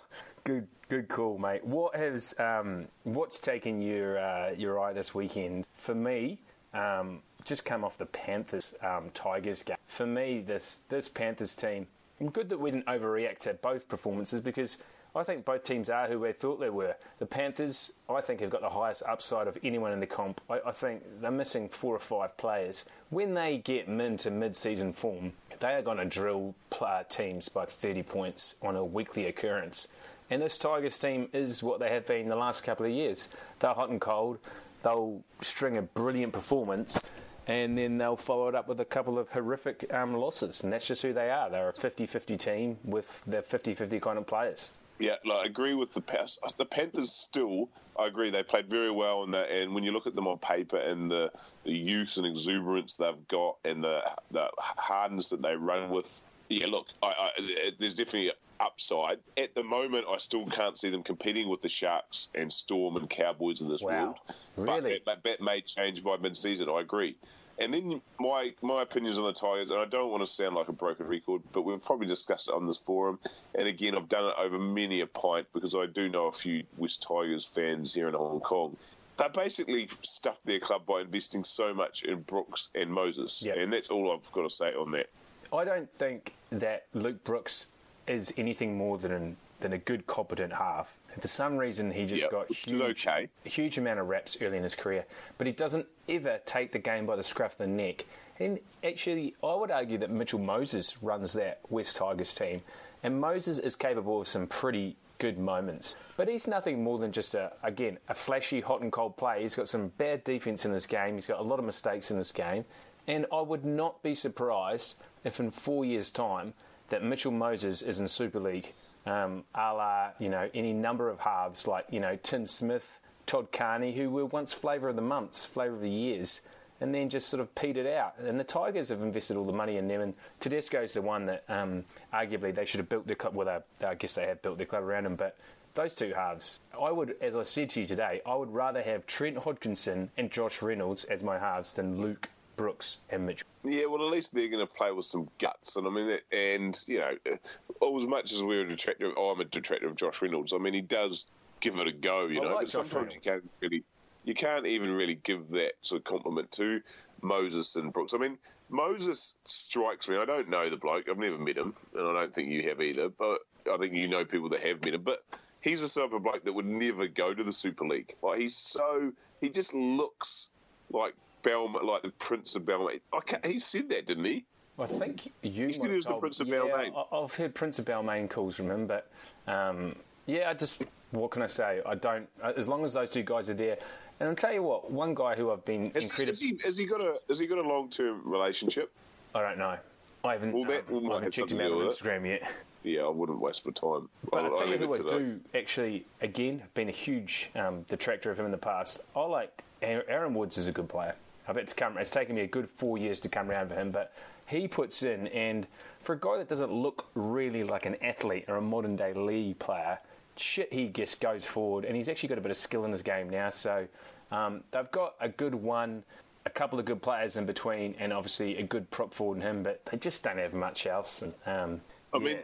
good, 0.45 0.67
good 0.89 1.09
call, 1.09 1.39
mate. 1.39 1.65
What 1.65 1.95
has 1.97 2.35
um, 2.39 2.87
what's 3.05 3.39
taken 3.39 3.83
your 3.83 4.19
uh, 4.19 4.51
your 4.57 4.81
eye 4.81 4.93
this 4.93 5.15
weekend? 5.15 5.67
For 5.79 5.95
me, 5.95 6.41
um, 6.73 7.21
just 7.45 7.65
come 7.65 7.85
off 7.85 7.99
the 7.99 8.07
Panthers 8.07 8.75
um, 8.83 9.11
Tigers 9.13 9.63
game. 9.63 9.77
For 9.87 10.07
me, 10.07 10.43
this 10.47 10.81
this 10.89 11.09
Panthers 11.09 11.55
team. 11.55 11.87
I'm 12.21 12.31
good 12.31 12.49
that 12.51 12.59
we 12.61 12.71
didn't 12.71 12.87
overreact 12.87 13.39
to 13.41 13.55
both 13.55 13.89
performances 13.89 14.41
because 14.41 14.77
I 15.15 15.25
think 15.25 15.45
both 15.45 15.65
teams 15.65 15.91
are 15.91 16.07
who 16.07 16.21
we 16.21 16.33
thought 16.33 16.61
they 16.61 16.71
were. 16.71 16.95
The 17.19 17.27
Panthers, 17.27 17.93
I 18.09 18.21
think, 18.21 18.41
have 18.41 18.51
got 18.51 18.61
the 18.61 18.71
highest 18.71 19.03
upside 19.09 19.49
of 19.49 19.59
anyone 19.65 19.93
in 19.93 20.01
the 20.01 20.07
comp. 20.07 20.41
I, 20.49 20.61
I 20.67 20.73
think 20.73 21.03
they're 21.21 21.31
missing 21.31 21.69
four 21.69 21.95
or 21.95 21.99
five 21.99 22.37
players. 22.37 22.85
When 23.11 23.35
they 23.35 23.59
get 23.59 23.89
into 23.89 24.31
mid-season 24.31 24.93
form, 24.93 25.33
they 25.59 25.75
are 25.75 25.83
going 25.83 25.99
to 25.99 26.05
drill 26.05 26.55
uh, 26.81 27.03
teams 27.05 27.49
by 27.49 27.67
30 27.67 28.03
points 28.05 28.55
on 28.63 28.77
a 28.77 28.85
weekly 28.85 29.27
occurrence. 29.27 29.89
And 30.31 30.41
this 30.41 30.57
Tigers 30.59 30.97
team 30.97 31.29
is 31.33 31.63
what 31.63 31.81
they 31.81 31.91
have 31.91 32.07
been 32.07 32.29
the 32.29 32.39
last 32.39 32.63
couple 32.63 32.87
of 32.87 32.93
years. 32.93 33.29
They're 33.59 33.75
hot 33.75 33.91
and 33.91 34.01
cold. 34.01 34.39
They'll 34.83 35.23
string 35.41 35.77
a 35.77 35.83
brilliant 35.83 36.33
performance 36.33 36.99
and 37.47 37.77
then 37.77 37.99
they'll 37.99 38.17
follow 38.17 38.47
it 38.47 38.55
up 38.55 38.69
with 38.69 38.79
a 38.79 38.85
couple 38.85 39.19
of 39.19 39.29
horrific 39.31 39.93
um, 39.93 40.15
losses. 40.15 40.63
And 40.63 40.73
that's 40.73 40.87
just 40.87 41.03
who 41.03 41.13
they 41.13 41.31
are. 41.31 41.51
They're 41.51 41.71
a 41.71 41.73
50 41.73 42.07
50 42.07 42.37
team 42.37 42.79
with 42.85 43.23
their 43.27 43.43
50 43.43 43.75
50 43.75 43.99
kind 43.99 44.19
of 44.19 44.27
players. 44.27 44.71
Yeah, 45.01 45.17
like, 45.25 45.39
I 45.39 45.45
agree 45.47 45.75
with 45.75 45.95
the 45.95 46.03
Panthers. 46.03 46.39
The 46.59 46.67
Panthers 46.67 47.11
still, 47.11 47.71
I 47.99 48.07
agree, 48.07 48.31
they 48.31 48.43
played 48.43 48.69
very 48.69 48.91
well 48.91 49.25
in 49.25 49.31
that. 49.33 49.51
And 49.51 49.75
when 49.75 49.83
you 49.83 49.93
look 49.93 50.07
at 50.07 50.15
them 50.15 50.29
on 50.29 50.39
paper 50.39 50.77
and 50.77 51.11
the, 51.11 51.33
the 51.65 51.73
youth 51.73 52.19
and 52.19 52.27
exuberance 52.27 52.97
they've 52.97 53.27
got 53.29 53.57
and 53.65 53.83
the 53.83 54.03
the 54.31 54.49
hardness 54.59 55.31
that 55.31 55.41
they 55.43 55.57
run 55.57 55.91
with, 55.91 56.21
yeah, 56.49 56.67
look, 56.67 56.89
I, 57.03 57.07
I, 57.07 57.71
there's 57.79 57.95
definitely 57.95 58.33
upside. 58.61 59.21
At 59.39 59.55
the 59.55 59.63
moment, 59.65 60.05
I 60.11 60.19
still 60.19 60.45
can't 60.45 60.77
see 60.79 60.91
them 60.91 61.03
competing 61.03 61.49
with 61.49 61.63
the 61.63 61.69
Sharks 61.69 62.29
and 62.35 62.53
Storm 62.53 62.97
and 62.97 63.09
Cowboys 63.09 63.63
in 63.63 63.69
this 63.71 63.81
Wow. 63.83 64.05
world. 64.05 64.17
Really? 64.57 65.01
But 65.05 65.25
that, 65.25 65.25
that 65.25 65.41
may 65.43 65.63
change 65.63 66.05
by 66.05 66.19
mid-season. 66.19 66.69
I 66.69 66.81
agree. 66.81 67.17
And 67.61 67.75
then 67.75 68.01
my 68.19 68.55
my 68.63 68.83
opinions 68.83 69.19
on 69.19 69.25
the 69.25 69.33
Tigers, 69.33 69.71
and 69.71 69.79
I 69.79 69.85
don't 69.85 70.11
want 70.11 70.23
to 70.23 70.27
sound 70.27 70.55
like 70.55 70.69
a 70.69 70.73
broken 70.73 71.07
record, 71.07 71.43
but 71.53 71.63
we've 71.63 71.85
probably 71.85 72.07
discussed 72.07 72.49
it 72.49 72.55
on 72.55 72.67
this 72.67 72.79
forum. 72.79 73.19
And 73.55 73.69
again, 73.69 73.95
I've 73.95 74.09
done 74.09 74.29
it 74.29 74.35
over 74.39 74.59
many 74.59 75.03
a 75.03 75.07
pint 75.07 75.47
because 75.53 75.75
I 75.75 75.85
do 75.87 76.09
know 76.09 76.27
a 76.27 76.33
few 76.33 76.65
West 76.79 77.03
Tigers 77.07 77.45
fans 77.45 77.93
here 77.93 78.09
in 78.09 78.15
Hong 78.15 78.41
Kong. 78.41 78.77
They 79.19 79.29
basically 79.29 79.89
stuffed 80.01 80.47
their 80.47 80.59
club 80.59 80.87
by 80.87 81.03
investing 81.03 81.45
so 81.45 81.75
much 81.75 82.05
in 82.05 82.23
Brooks 82.23 82.71
and 82.75 82.91
Moses, 82.91 83.43
Yep. 83.43 83.57
and 83.59 83.73
that's 83.73 83.91
all 83.91 84.11
I've 84.11 84.33
got 84.33 84.43
to 84.43 84.51
say 84.51 84.73
on 84.73 84.93
that. 84.93 85.11
I 85.53 85.65
don't 85.65 85.93
think 85.93 86.33
that 86.51 86.87
Luke 86.95 87.23
Brooks 87.25 87.67
is 88.07 88.33
anything 88.39 88.79
more 88.79 88.97
than 88.97 89.37
than 89.59 89.75
a 89.75 89.79
good, 89.79 90.07
competent 90.07 90.55
half. 90.55 90.95
For 91.21 91.29
some 91.29 91.57
reason, 91.57 91.91
he 91.91 92.07
just 92.07 92.23
Yeah, 92.25 92.29
got 92.31 92.49
huge, 92.49 93.07
okay. 93.07 93.29
a 93.45 93.49
huge 93.49 93.79
amount 93.79 94.01
of 94.01 94.09
reps 94.09 94.37
early 94.41 94.57
in 94.57 94.63
his 94.63 94.75
career, 94.75 95.05
but 95.39 95.47
he 95.47 95.53
doesn't 95.53 95.87
ever 96.09 96.41
take 96.47 96.73
the 96.73 96.79
game 96.79 97.07
by 97.07 97.17
the 97.17 97.23
scruff 97.23 97.53
of 97.53 97.59
the 97.59 97.67
neck. 97.67 98.05
And 98.39 98.59
actually, 98.83 99.35
I 99.45 99.55
would 99.55 99.71
argue 99.71 99.99
that 99.99 100.11
Mitchell 100.11 100.39
Moses 100.39 101.03
runs 101.03 101.33
that 101.35 101.61
West 101.69 101.97
Tigers 101.97 102.35
team, 102.35 102.63
and 103.03 103.21
Moses 103.21 103.59
is 103.59 103.75
capable 103.75 104.21
of 104.23 104.29
some 104.29 104.47
pretty 104.47 104.97
good 105.19 105.39
moments. 105.39 105.97
But 106.17 106.29
he's 106.29 106.47
nothing 106.47 106.83
more 106.83 106.99
than 106.99 107.13
just 107.13 107.35
a 107.35 107.53
again 107.63 107.99
a 108.09 108.15
flashy, 108.15 108.61
hot 108.63 108.81
and 108.81 108.91
cold 108.91 109.17
play. 109.19 109.43
He's 109.43 109.55
got 109.55 109.69
some 109.69 109.89
bad 109.99 110.25
defense 110.25 110.65
in 110.65 110.73
this 110.73 110.87
game. 110.87 111.15
He's 111.15 111.27
got 111.27 111.41
a 111.41 111.43
lot 111.43 111.59
of 111.59 111.65
mistakes 111.67 112.11
in 112.11 112.17
this 112.17 112.33
game, 112.33 112.65
and 113.07 113.27
I 113.31 113.41
would 113.43 113.65
not 113.67 114.03
be 114.03 114.15
surprised 114.15 114.97
if 115.25 115.39
in 115.39 115.51
four 115.51 115.85
years' 115.85 116.11
time 116.11 116.55
that 116.89 117.05
Mitchell 117.05 117.33
Moses 117.33 117.83
is 117.83 118.01
in 118.01 118.09
Super 118.09 118.41
League, 118.41 118.73
um, 119.07 119.45
a 119.55 119.73
la 119.75 120.11
you 120.19 120.29
know 120.29 120.49
any 120.55 120.73
number 120.73 121.09
of 121.09 121.21
halves 121.21 121.67
like 121.67 121.87
you 121.91 122.01
know 122.01 122.19
Tim 122.23 122.47
Smith, 122.47 123.01
Todd 123.27 123.53
Carney, 123.53 123.93
who 123.93 124.11
were 124.11 124.27
once 124.27 124.53
flavour 124.53 124.89
of 124.89 124.97
the 124.97 125.03
months, 125.03 125.45
flavour 125.45 125.75
of 125.75 125.81
the 125.81 125.91
years, 125.91 126.41
and 126.81 126.95
then 126.95 127.09
just 127.09 127.29
sort 127.29 127.41
of 127.41 127.55
petered 127.55 127.87
out. 127.87 128.15
And 128.19 128.39
the 128.39 128.45
Tigers 128.45 128.89
have 128.89 129.03
invested 129.03 129.37
all 129.37 129.45
the 129.45 129.53
money 129.53 129.77
in 129.77 129.89
them, 129.89 130.01
and 130.01 130.15
Tedesco's 130.41 130.95
the 130.95 131.03
one 131.03 131.27
that 131.27 131.45
um, 131.49 131.85
arguably 132.13 132.55
they 132.55 132.65
should 132.65 132.81
have 132.81 132.89
built 132.89 133.07
their 133.07 133.17
club. 133.17 133.35
Well, 133.35 133.63
they, 133.81 133.87
I 133.87 133.95
guess 133.95 134.15
they 134.15 134.27
have 134.27 134.43
built 134.43 134.59
their 134.59 134.67
club 134.67 134.85
around 134.85 135.07
him, 135.07 135.15
but. 135.15 135.37
Those 135.75 135.95
two 135.95 136.13
halves, 136.13 136.59
I 136.79 136.91
would, 136.91 137.15
as 137.21 137.37
I 137.37 137.45
said 137.45 137.71
to 137.71 137.81
you 137.81 137.87
today, 137.87 138.21
I 138.27 138.35
would 138.35 138.53
rather 138.53 138.83
have 138.83 139.07
Trent 139.07 139.37
Hodkinson 139.37 140.09
and 140.19 140.29
Josh 140.29 140.61
Reynolds 140.63 141.05
as 141.05 141.23
my 141.23 141.39
halves 141.39 141.75
than 141.75 142.01
Luke 142.01 142.29
Brooks 142.61 142.99
and 143.09 143.25
Mitchell. 143.25 143.49
Yeah, 143.65 143.87
well, 143.87 144.05
at 144.05 144.13
least 144.13 144.35
they're 144.35 144.51
going 144.51 144.67
to 144.67 144.71
play 144.71 144.93
with 144.93 145.07
some 145.07 145.31
guts, 145.39 145.77
and 145.77 145.87
I 145.87 145.91
mean, 145.91 146.19
and 146.31 146.79
you 146.87 146.99
know, 146.99 147.17
uh, 147.33 147.97
as 147.97 148.07
much 148.07 148.33
as 148.33 148.43
we're 148.43 148.67
a 148.67 148.69
detractor, 148.69 149.11
oh, 149.17 149.31
I'm 149.31 149.41
a 149.41 149.47
detractor 149.47 149.87
of 149.87 149.97
Josh 149.97 150.21
Reynolds. 150.21 150.53
I 150.53 150.59
mean, 150.59 150.75
he 150.75 150.83
does 150.83 151.25
give 151.61 151.77
it 151.77 151.87
a 151.87 151.93
go, 151.93 152.27
you 152.27 152.43
I 152.43 152.45
know. 152.45 152.49
like 152.49 152.57
but 152.57 152.65
Josh 152.65 152.73
sometimes 152.73 153.15
you 153.15 153.21
can't 153.23 153.49
really, 153.63 153.83
you 154.25 154.35
can't 154.35 154.67
even 154.67 154.93
really 154.93 155.15
give 155.15 155.49
that 155.51 155.73
sort 155.81 156.01
of 156.01 156.05
compliment 156.05 156.53
to 156.53 156.83
Moses 157.23 157.77
and 157.77 157.95
Brooks. 157.95 158.13
I 158.13 158.19
mean, 158.19 158.37
Moses 158.69 159.39
strikes 159.45 160.07
me. 160.11 160.19
I 160.19 160.27
don't 160.27 160.51
know 160.51 160.69
the 160.69 160.77
bloke. 160.77 161.09
I've 161.09 161.17
never 161.17 161.39
met 161.39 161.57
him, 161.57 161.73
and 161.97 162.07
I 162.07 162.13
don't 162.13 162.35
think 162.35 162.51
you 162.51 162.69
have 162.69 162.83
either. 162.83 163.09
But 163.09 163.39
I 163.73 163.79
think 163.79 163.95
you 163.95 164.07
know 164.07 164.27
people 164.27 164.51
that 164.51 164.61
have 164.61 164.85
met 164.85 164.93
him. 164.93 165.03
But 165.03 165.25
he's 165.63 165.81
the 165.81 166.01
type 166.01 166.13
of 166.13 166.23
bloke 166.23 166.45
that 166.45 166.53
would 166.53 166.67
never 166.67 167.09
go 167.09 167.33
to 167.33 167.43
the 167.43 167.55
Super 167.55 167.87
League. 167.87 168.15
Like 168.23 168.39
he's 168.39 168.55
so, 168.55 169.13
he 169.41 169.49
just 169.49 169.73
looks 169.73 170.51
like 170.93 171.15
Belmont, 171.43 171.85
like 171.85 172.03
the 172.03 172.11
Prince 172.11 172.57
of 172.57 172.67
Belmont. 172.67 173.01
He 173.45 173.61
said 173.61 173.89
that, 173.91 174.07
didn't 174.07 174.25
he? 174.25 174.45
I 174.79 174.87
think 174.87 175.33
you. 175.43 175.67
He 175.67 175.73
said 175.73 175.91
he 175.91 175.97
was 175.97 176.07
the 176.07 176.15
Prince 176.15 176.41
of 176.41 176.49
yeah, 176.49 176.57
Balmain. 176.57 177.07
I've 177.13 177.35
heard 177.35 177.55
Prince 177.55 177.79
of 177.79 177.85
Balmain 177.85 178.31
calls 178.31 178.57
from 178.57 178.71
him, 178.71 178.87
but 178.87 179.11
um, 179.47 179.95
yeah, 180.27 180.49
I 180.51 180.55
just 180.55 180.85
what 181.11 181.31
can 181.31 181.43
I 181.43 181.47
say? 181.47 181.81
I 181.85 181.95
don't. 181.95 182.29
As 182.43 182.69
long 182.69 182.85
as 182.85 182.93
those 182.93 183.11
two 183.11 183.23
guys 183.23 183.51
are 183.51 183.55
there, 183.55 183.79
and 184.21 184.29
I'll 184.29 184.35
tell 184.35 184.53
you 184.53 184.63
what, 184.63 184.91
one 184.91 185.15
guy 185.15 185.35
who 185.35 185.51
I've 185.51 185.65
been 185.65 185.91
Has, 185.91 186.05
incredible. 186.05 186.27
has 186.27 186.41
he 186.41 186.59
has 186.65 186.79
he 186.79 186.87
got 186.87 187.01
a 187.01 187.21
has 187.29 187.39
he 187.39 187.47
got 187.47 187.59
a 187.59 187.69
long 187.69 187.91
term 187.91 188.23
relationship? 188.25 188.91
I 189.35 189.43
don't 189.43 189.59
know. 189.59 189.77
I 190.25 190.33
haven't. 190.33 190.53
Well, 190.53 190.65
that 190.65 190.89
um, 190.89 191.11
I 191.11 191.15
haven't 191.15 191.23
have 191.25 191.33
checked 191.33 191.53
him 191.53 191.61
out 191.61 191.73
on 191.73 191.79
do 191.79 191.87
with 191.87 192.01
it. 192.01 192.05
Instagram 192.05 192.27
yet. 192.27 192.63
Yeah, 192.83 193.03
I 193.03 193.09
wouldn't 193.09 193.41
waste 193.41 193.67
my 193.67 193.73
time. 193.73 194.09
But 194.31 194.45
I'll, 194.45 194.57
I 194.57 194.65
tell 194.65 194.69
you 194.71 194.79
who 194.79 194.95
I 194.95 195.19
do 195.19 195.41
actually, 195.55 196.07
again, 196.23 196.63
been 196.73 196.89
a 196.89 196.93
huge 196.93 197.51
um, 197.55 197.83
detractor 197.83 198.31
of 198.31 198.39
him 198.39 198.47
in 198.47 198.51
the 198.51 198.57
past. 198.57 199.01
I 199.15 199.21
like 199.21 199.63
Aaron 199.83 200.33
Woods 200.33 200.57
is 200.57 200.67
a 200.67 200.73
good 200.73 200.89
player. 200.89 201.13
It's 201.57 201.73
come. 201.73 201.99
It's 201.99 202.11
taken 202.11 202.37
me 202.37 202.43
a 202.43 202.47
good 202.47 202.69
four 202.69 202.99
years 202.99 203.21
to 203.21 203.29
come 203.29 203.51
around 203.51 203.69
for 203.69 203.75
him, 203.75 203.91
but 203.91 204.13
he 204.47 204.69
puts 204.69 205.03
in, 205.03 205.29
and 205.29 205.67
for 206.01 206.15
a 206.15 206.19
guy 206.19 206.39
that 206.39 206.49
doesn't 206.49 206.73
look 206.73 207.07
really 207.15 207.63
like 207.65 207.87
an 207.87 207.97
athlete 208.03 208.47
or 208.49 208.57
a 208.57 208.61
modern 208.61 208.97
day 208.97 209.13
league 209.13 209.59
player, 209.59 209.99
shit, 210.37 210.73
he 210.73 210.89
just 210.89 211.21
goes 211.21 211.47
forward, 211.47 211.85
and 211.85 211.97
he's 211.97 212.09
actually 212.09 212.29
got 212.29 212.39
a 212.39 212.41
bit 212.41 212.51
of 212.51 212.57
skill 212.57 212.85
in 212.85 212.93
his 212.93 213.03
game 213.03 213.29
now. 213.31 213.51
So 213.51 213.87
um, 214.33 214.65
they've 214.71 214.91
got 214.91 215.15
a 215.21 215.29
good 215.29 215.55
one. 215.55 216.03
a 216.47 216.51
couple 216.51 216.79
of 216.79 216.85
good 216.85 217.03
players 217.03 217.37
in 217.37 217.47
between, 217.47 217.95
and 217.99 218.13
obviously 218.13 218.57
a 218.59 218.63
good 218.63 218.91
prop 218.91 219.13
forward 219.13 219.37
in 219.37 219.43
him, 219.43 219.63
but 219.63 219.85
they 219.87 219.99
just 219.99 220.23
don't 220.23 220.39
have 220.39 220.55
much 220.55 220.87
else. 220.87 221.23
And 221.23 221.35
um, 221.47 221.81
I 222.13 222.19
yeah. 222.19 222.25
mean, 222.25 222.39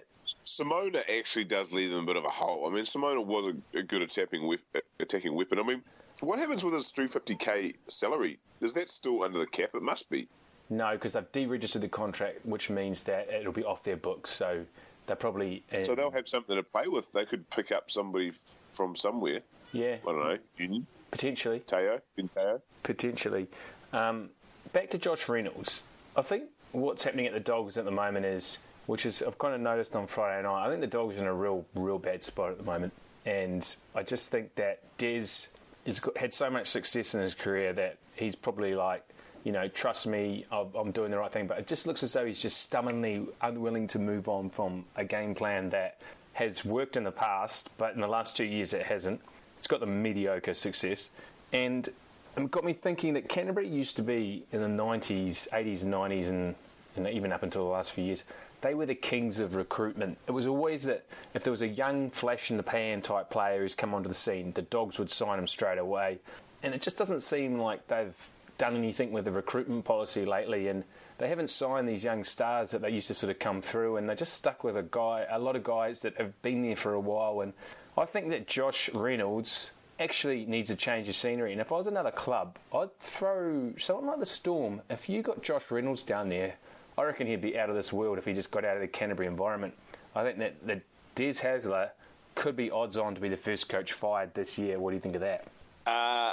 Simona 0.44 1.02
actually 1.18 1.44
does 1.44 1.72
leave 1.72 1.90
them 1.90 2.04
a 2.04 2.06
bit 2.06 2.16
of 2.16 2.24
a 2.24 2.28
hole. 2.28 2.66
I 2.66 2.70
mean, 2.74 2.84
Simona 2.84 3.24
was 3.24 3.54
a, 3.74 3.78
a 3.78 3.82
good 3.82 4.02
attacking 4.02 4.46
whip, 4.46 4.60
attacking 5.00 5.34
weapon. 5.34 5.58
I 5.58 5.62
mean, 5.62 5.82
what 6.24 6.38
happens 6.38 6.64
with 6.64 6.72
his 6.74 6.92
350k 6.92 7.74
salary? 7.88 8.38
Is 8.60 8.72
that 8.74 8.88
still 8.88 9.22
under 9.24 9.38
the 9.38 9.46
cap? 9.46 9.70
It 9.74 9.82
must 9.82 10.08
be. 10.08 10.28
no, 10.70 10.92
because 10.92 11.12
they've 11.12 11.30
deregistered 11.32 11.82
the 11.82 11.88
contract, 11.88 12.46
which 12.46 12.70
means 12.70 13.02
that 13.04 13.28
it'll 13.28 13.52
be 13.52 13.64
off 13.64 13.82
their 13.82 13.96
books. 13.96 14.30
So 14.30 14.64
they're 15.06 15.16
probably 15.16 15.62
uh, 15.72 15.82
So 15.84 15.94
they'll 15.94 16.10
have 16.12 16.26
something 16.28 16.56
to 16.56 16.62
play 16.62 16.88
with. 16.88 17.12
They 17.12 17.24
could 17.26 17.48
pick 17.50 17.70
up 17.72 17.90
somebody 17.90 18.32
from 18.70 18.96
somewhere. 18.96 19.40
yeah, 19.72 19.96
I 20.02 20.12
don't 20.12 20.18
know, 20.18 20.38
Union, 20.56 20.86
potentially. 21.10 21.60
Teo, 21.60 22.00
Ben 22.16 22.28
Teo. 22.28 22.60
potentially. 22.82 23.48
Um, 23.92 24.30
back 24.72 24.90
to 24.90 24.98
Josh 24.98 25.28
Reynolds. 25.28 25.82
I 26.16 26.22
think 26.22 26.44
what's 26.72 27.04
happening 27.04 27.26
at 27.26 27.32
the 27.32 27.40
Dogs 27.40 27.76
at 27.78 27.84
the 27.84 27.90
moment 27.90 28.24
is, 28.26 28.58
which 28.86 29.04
is 29.06 29.22
I've 29.22 29.38
kind 29.38 29.54
of 29.54 29.60
noticed 29.60 29.94
on 29.96 30.06
Friday 30.06 30.42
night. 30.42 30.66
I 30.66 30.68
think 30.68 30.80
the 30.80 30.86
Dogs 30.86 31.16
are 31.18 31.22
in 31.22 31.26
a 31.26 31.34
real, 31.34 31.64
real 31.74 31.98
bad 31.98 32.22
spot 32.22 32.50
at 32.52 32.58
the 32.58 32.64
moment, 32.64 32.92
and 33.26 33.76
I 33.94 34.02
just 34.02 34.30
think 34.30 34.54
that 34.56 34.80
Des 34.98 35.26
has 35.86 36.00
had 36.16 36.32
so 36.32 36.50
much 36.50 36.68
success 36.68 37.14
in 37.14 37.20
his 37.20 37.34
career 37.34 37.72
that 37.72 37.96
he's 38.14 38.34
probably 38.34 38.74
like. 38.74 39.02
You 39.44 39.52
know, 39.52 39.68
trust 39.68 40.08
me, 40.08 40.44
I'm 40.50 40.90
doing 40.90 41.12
the 41.12 41.18
right 41.18 41.30
thing. 41.30 41.46
But 41.46 41.60
it 41.60 41.68
just 41.68 41.86
looks 41.86 42.02
as 42.02 42.12
though 42.12 42.26
he's 42.26 42.42
just 42.42 42.60
stubbornly 42.62 43.24
unwilling 43.40 43.86
to 43.88 44.00
move 44.00 44.28
on 44.28 44.50
from 44.50 44.84
a 44.96 45.04
game 45.04 45.36
plan 45.36 45.70
that 45.70 46.00
has 46.32 46.64
worked 46.64 46.96
in 46.96 47.04
the 47.04 47.12
past, 47.12 47.70
but 47.78 47.94
in 47.94 48.00
the 48.00 48.08
last 48.08 48.36
two 48.36 48.44
years 48.44 48.74
it 48.74 48.84
hasn't. 48.84 49.20
It's 49.56 49.66
got 49.68 49.80
the 49.80 49.86
mediocre 49.86 50.52
success. 50.54 51.10
And 51.52 51.88
it 52.36 52.50
got 52.50 52.64
me 52.64 52.72
thinking 52.72 53.14
that 53.14 53.28
Canterbury 53.28 53.68
used 53.68 53.96
to 53.96 54.02
be 54.02 54.44
in 54.52 54.60
the 54.60 54.82
90s, 54.82 55.48
80s, 55.48 55.84
90s, 55.84 56.28
and, 56.28 56.54
and 56.96 57.08
even 57.08 57.32
up 57.32 57.42
until 57.42 57.64
the 57.64 57.70
last 57.70 57.92
few 57.92 58.04
years, 58.04 58.24
they 58.60 58.74
were 58.74 58.86
the 58.86 58.94
kings 58.94 59.38
of 59.38 59.54
recruitment. 59.54 60.18
It 60.26 60.32
was 60.32 60.46
always 60.46 60.84
that 60.84 61.04
if 61.34 61.44
there 61.44 61.50
was 61.50 61.62
a 61.62 61.68
young 61.68 62.10
flash 62.10 62.50
in 62.50 62.56
the 62.56 62.62
pan 62.62 63.02
type 63.02 63.30
player 63.30 63.60
who's 63.60 63.74
come 63.74 63.94
onto 63.94 64.08
the 64.08 64.14
scene, 64.14 64.52
the 64.52 64.62
dogs 64.62 64.98
would 64.98 65.10
sign 65.10 65.38
him 65.38 65.46
straight 65.46 65.78
away. 65.78 66.18
And 66.62 66.74
it 66.74 66.80
just 66.80 66.96
doesn't 66.96 67.20
seem 67.20 67.58
like 67.58 67.86
they've 67.88 68.14
done 68.58 68.76
anything 68.76 69.12
with 69.12 69.26
the 69.26 69.32
recruitment 69.32 69.84
policy 69.84 70.24
lately. 70.24 70.68
And 70.68 70.84
they 71.18 71.28
haven't 71.28 71.50
signed 71.50 71.88
these 71.88 72.04
young 72.04 72.24
stars 72.24 72.70
that 72.70 72.82
they 72.82 72.90
used 72.90 73.08
to 73.08 73.14
sort 73.14 73.30
of 73.30 73.38
come 73.38 73.62
through, 73.62 73.96
and 73.96 74.08
they're 74.08 74.16
just 74.16 74.34
stuck 74.34 74.64
with 74.64 74.76
a 74.76 74.82
guy, 74.82 75.26
a 75.30 75.38
lot 75.38 75.56
of 75.56 75.64
guys 75.64 76.00
that 76.00 76.16
have 76.16 76.40
been 76.42 76.62
there 76.62 76.76
for 76.76 76.94
a 76.94 77.00
while. 77.00 77.40
And 77.40 77.52
I 77.96 78.04
think 78.04 78.30
that 78.30 78.46
Josh 78.46 78.90
Reynolds 78.92 79.70
actually 79.98 80.44
needs 80.44 80.70
a 80.70 80.76
change 80.76 81.08
of 81.08 81.14
scenery. 81.14 81.52
And 81.52 81.60
if 81.60 81.72
I 81.72 81.76
was 81.76 81.86
another 81.86 82.10
club, 82.10 82.58
I'd 82.74 82.98
throw 83.00 83.72
someone 83.78 84.06
like 84.06 84.18
the 84.18 84.26
Storm. 84.26 84.82
If 84.90 85.08
you 85.08 85.22
got 85.22 85.42
Josh 85.42 85.70
Reynolds 85.70 86.02
down 86.02 86.28
there, 86.28 86.56
I 86.98 87.04
reckon 87.04 87.26
he'd 87.26 87.40
be 87.40 87.58
out 87.58 87.68
of 87.68 87.76
this 87.76 87.92
world 87.92 88.18
if 88.18 88.24
he 88.24 88.32
just 88.32 88.50
got 88.50 88.64
out 88.64 88.76
of 88.76 88.80
the 88.80 88.88
Canterbury 88.88 89.28
environment. 89.28 89.74
I 90.14 90.22
think 90.22 90.38
that, 90.38 90.66
that 90.66 90.82
Des 91.14 91.34
Hasler 91.34 91.90
could 92.34 92.56
be 92.56 92.70
odds 92.70 92.96
on 92.96 93.14
to 93.14 93.20
be 93.20 93.28
the 93.28 93.36
first 93.36 93.68
coach 93.68 93.92
fired 93.92 94.32
this 94.34 94.58
year. 94.58 94.78
What 94.78 94.90
do 94.90 94.96
you 94.96 95.00
think 95.00 95.14
of 95.14 95.20
that? 95.20 95.46
Uh, 95.86 96.32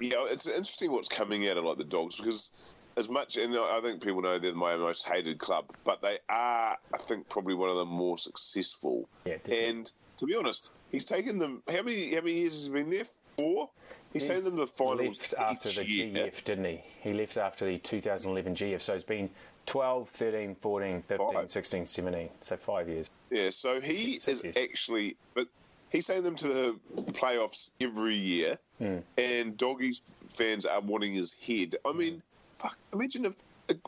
yeah, 0.00 0.26
it's 0.28 0.46
interesting 0.46 0.92
what's 0.92 1.08
coming 1.08 1.48
out 1.48 1.56
of 1.56 1.64
like 1.64 1.78
the 1.78 1.84
Dogs 1.84 2.16
because 2.16 2.50
as 2.96 3.08
much, 3.08 3.36
and 3.36 3.54
I 3.56 3.80
think 3.82 4.02
people 4.02 4.22
know 4.22 4.38
they're 4.38 4.54
my 4.54 4.76
most 4.76 5.08
hated 5.08 5.38
club, 5.38 5.64
but 5.82 6.00
they 6.00 6.18
are, 6.28 6.76
I 6.92 6.98
think, 6.98 7.28
probably 7.28 7.54
one 7.54 7.70
of 7.70 7.76
the 7.76 7.84
more 7.84 8.18
successful. 8.18 9.08
Yeah, 9.24 9.34
definitely. 9.34 9.68
and 9.68 9.92
to 10.18 10.26
be 10.26 10.36
honest, 10.36 10.70
he's 10.90 11.04
taken 11.04 11.38
them. 11.38 11.62
How 11.68 11.82
many? 11.82 12.14
How 12.14 12.20
many 12.20 12.40
years 12.40 12.52
has 12.52 12.66
he 12.66 12.72
been 12.72 12.90
there? 12.90 13.04
Four. 13.36 13.70
He's 14.12 14.28
taken 14.28 14.44
them 14.44 14.54
to 14.54 14.60
the 14.60 14.66
finals 14.68 15.16
left 15.18 15.34
after 15.36 15.68
the 15.70 15.84
year. 15.84 16.06
GF, 16.06 16.44
didn't 16.44 16.66
he? 16.66 16.80
He 17.00 17.12
left 17.12 17.36
after 17.36 17.66
the 17.66 17.78
2011 17.78 18.54
GF, 18.54 18.80
so 18.80 18.94
it's 18.94 19.02
been 19.02 19.28
12, 19.66 20.08
13, 20.08 20.54
14, 20.60 21.02
15, 21.02 21.32
Five. 21.32 21.50
16, 21.50 21.86
17. 21.86 22.28
So 22.40 22.56
five 22.56 22.88
years. 22.88 23.08
Yeah, 23.30 23.50
so 23.50 23.80
he 23.80 24.20
Six 24.20 24.28
is 24.28 24.44
years. 24.44 24.56
actually, 24.56 25.16
but 25.34 25.46
he's 25.90 26.06
taking 26.06 26.22
them 26.22 26.34
to 26.36 26.48
the 26.48 26.76
playoffs 27.12 27.70
every 27.80 28.14
year, 28.14 28.58
Hmm. 28.78 28.98
and 29.18 29.56
doggies 29.56 30.10
fans 30.26 30.66
are 30.66 30.80
wanting 30.80 31.14
his 31.14 31.32
head. 31.32 31.76
I 31.84 31.92
mean, 31.92 32.22
fuck, 32.58 32.76
imagine 32.92 33.24
if 33.24 33.36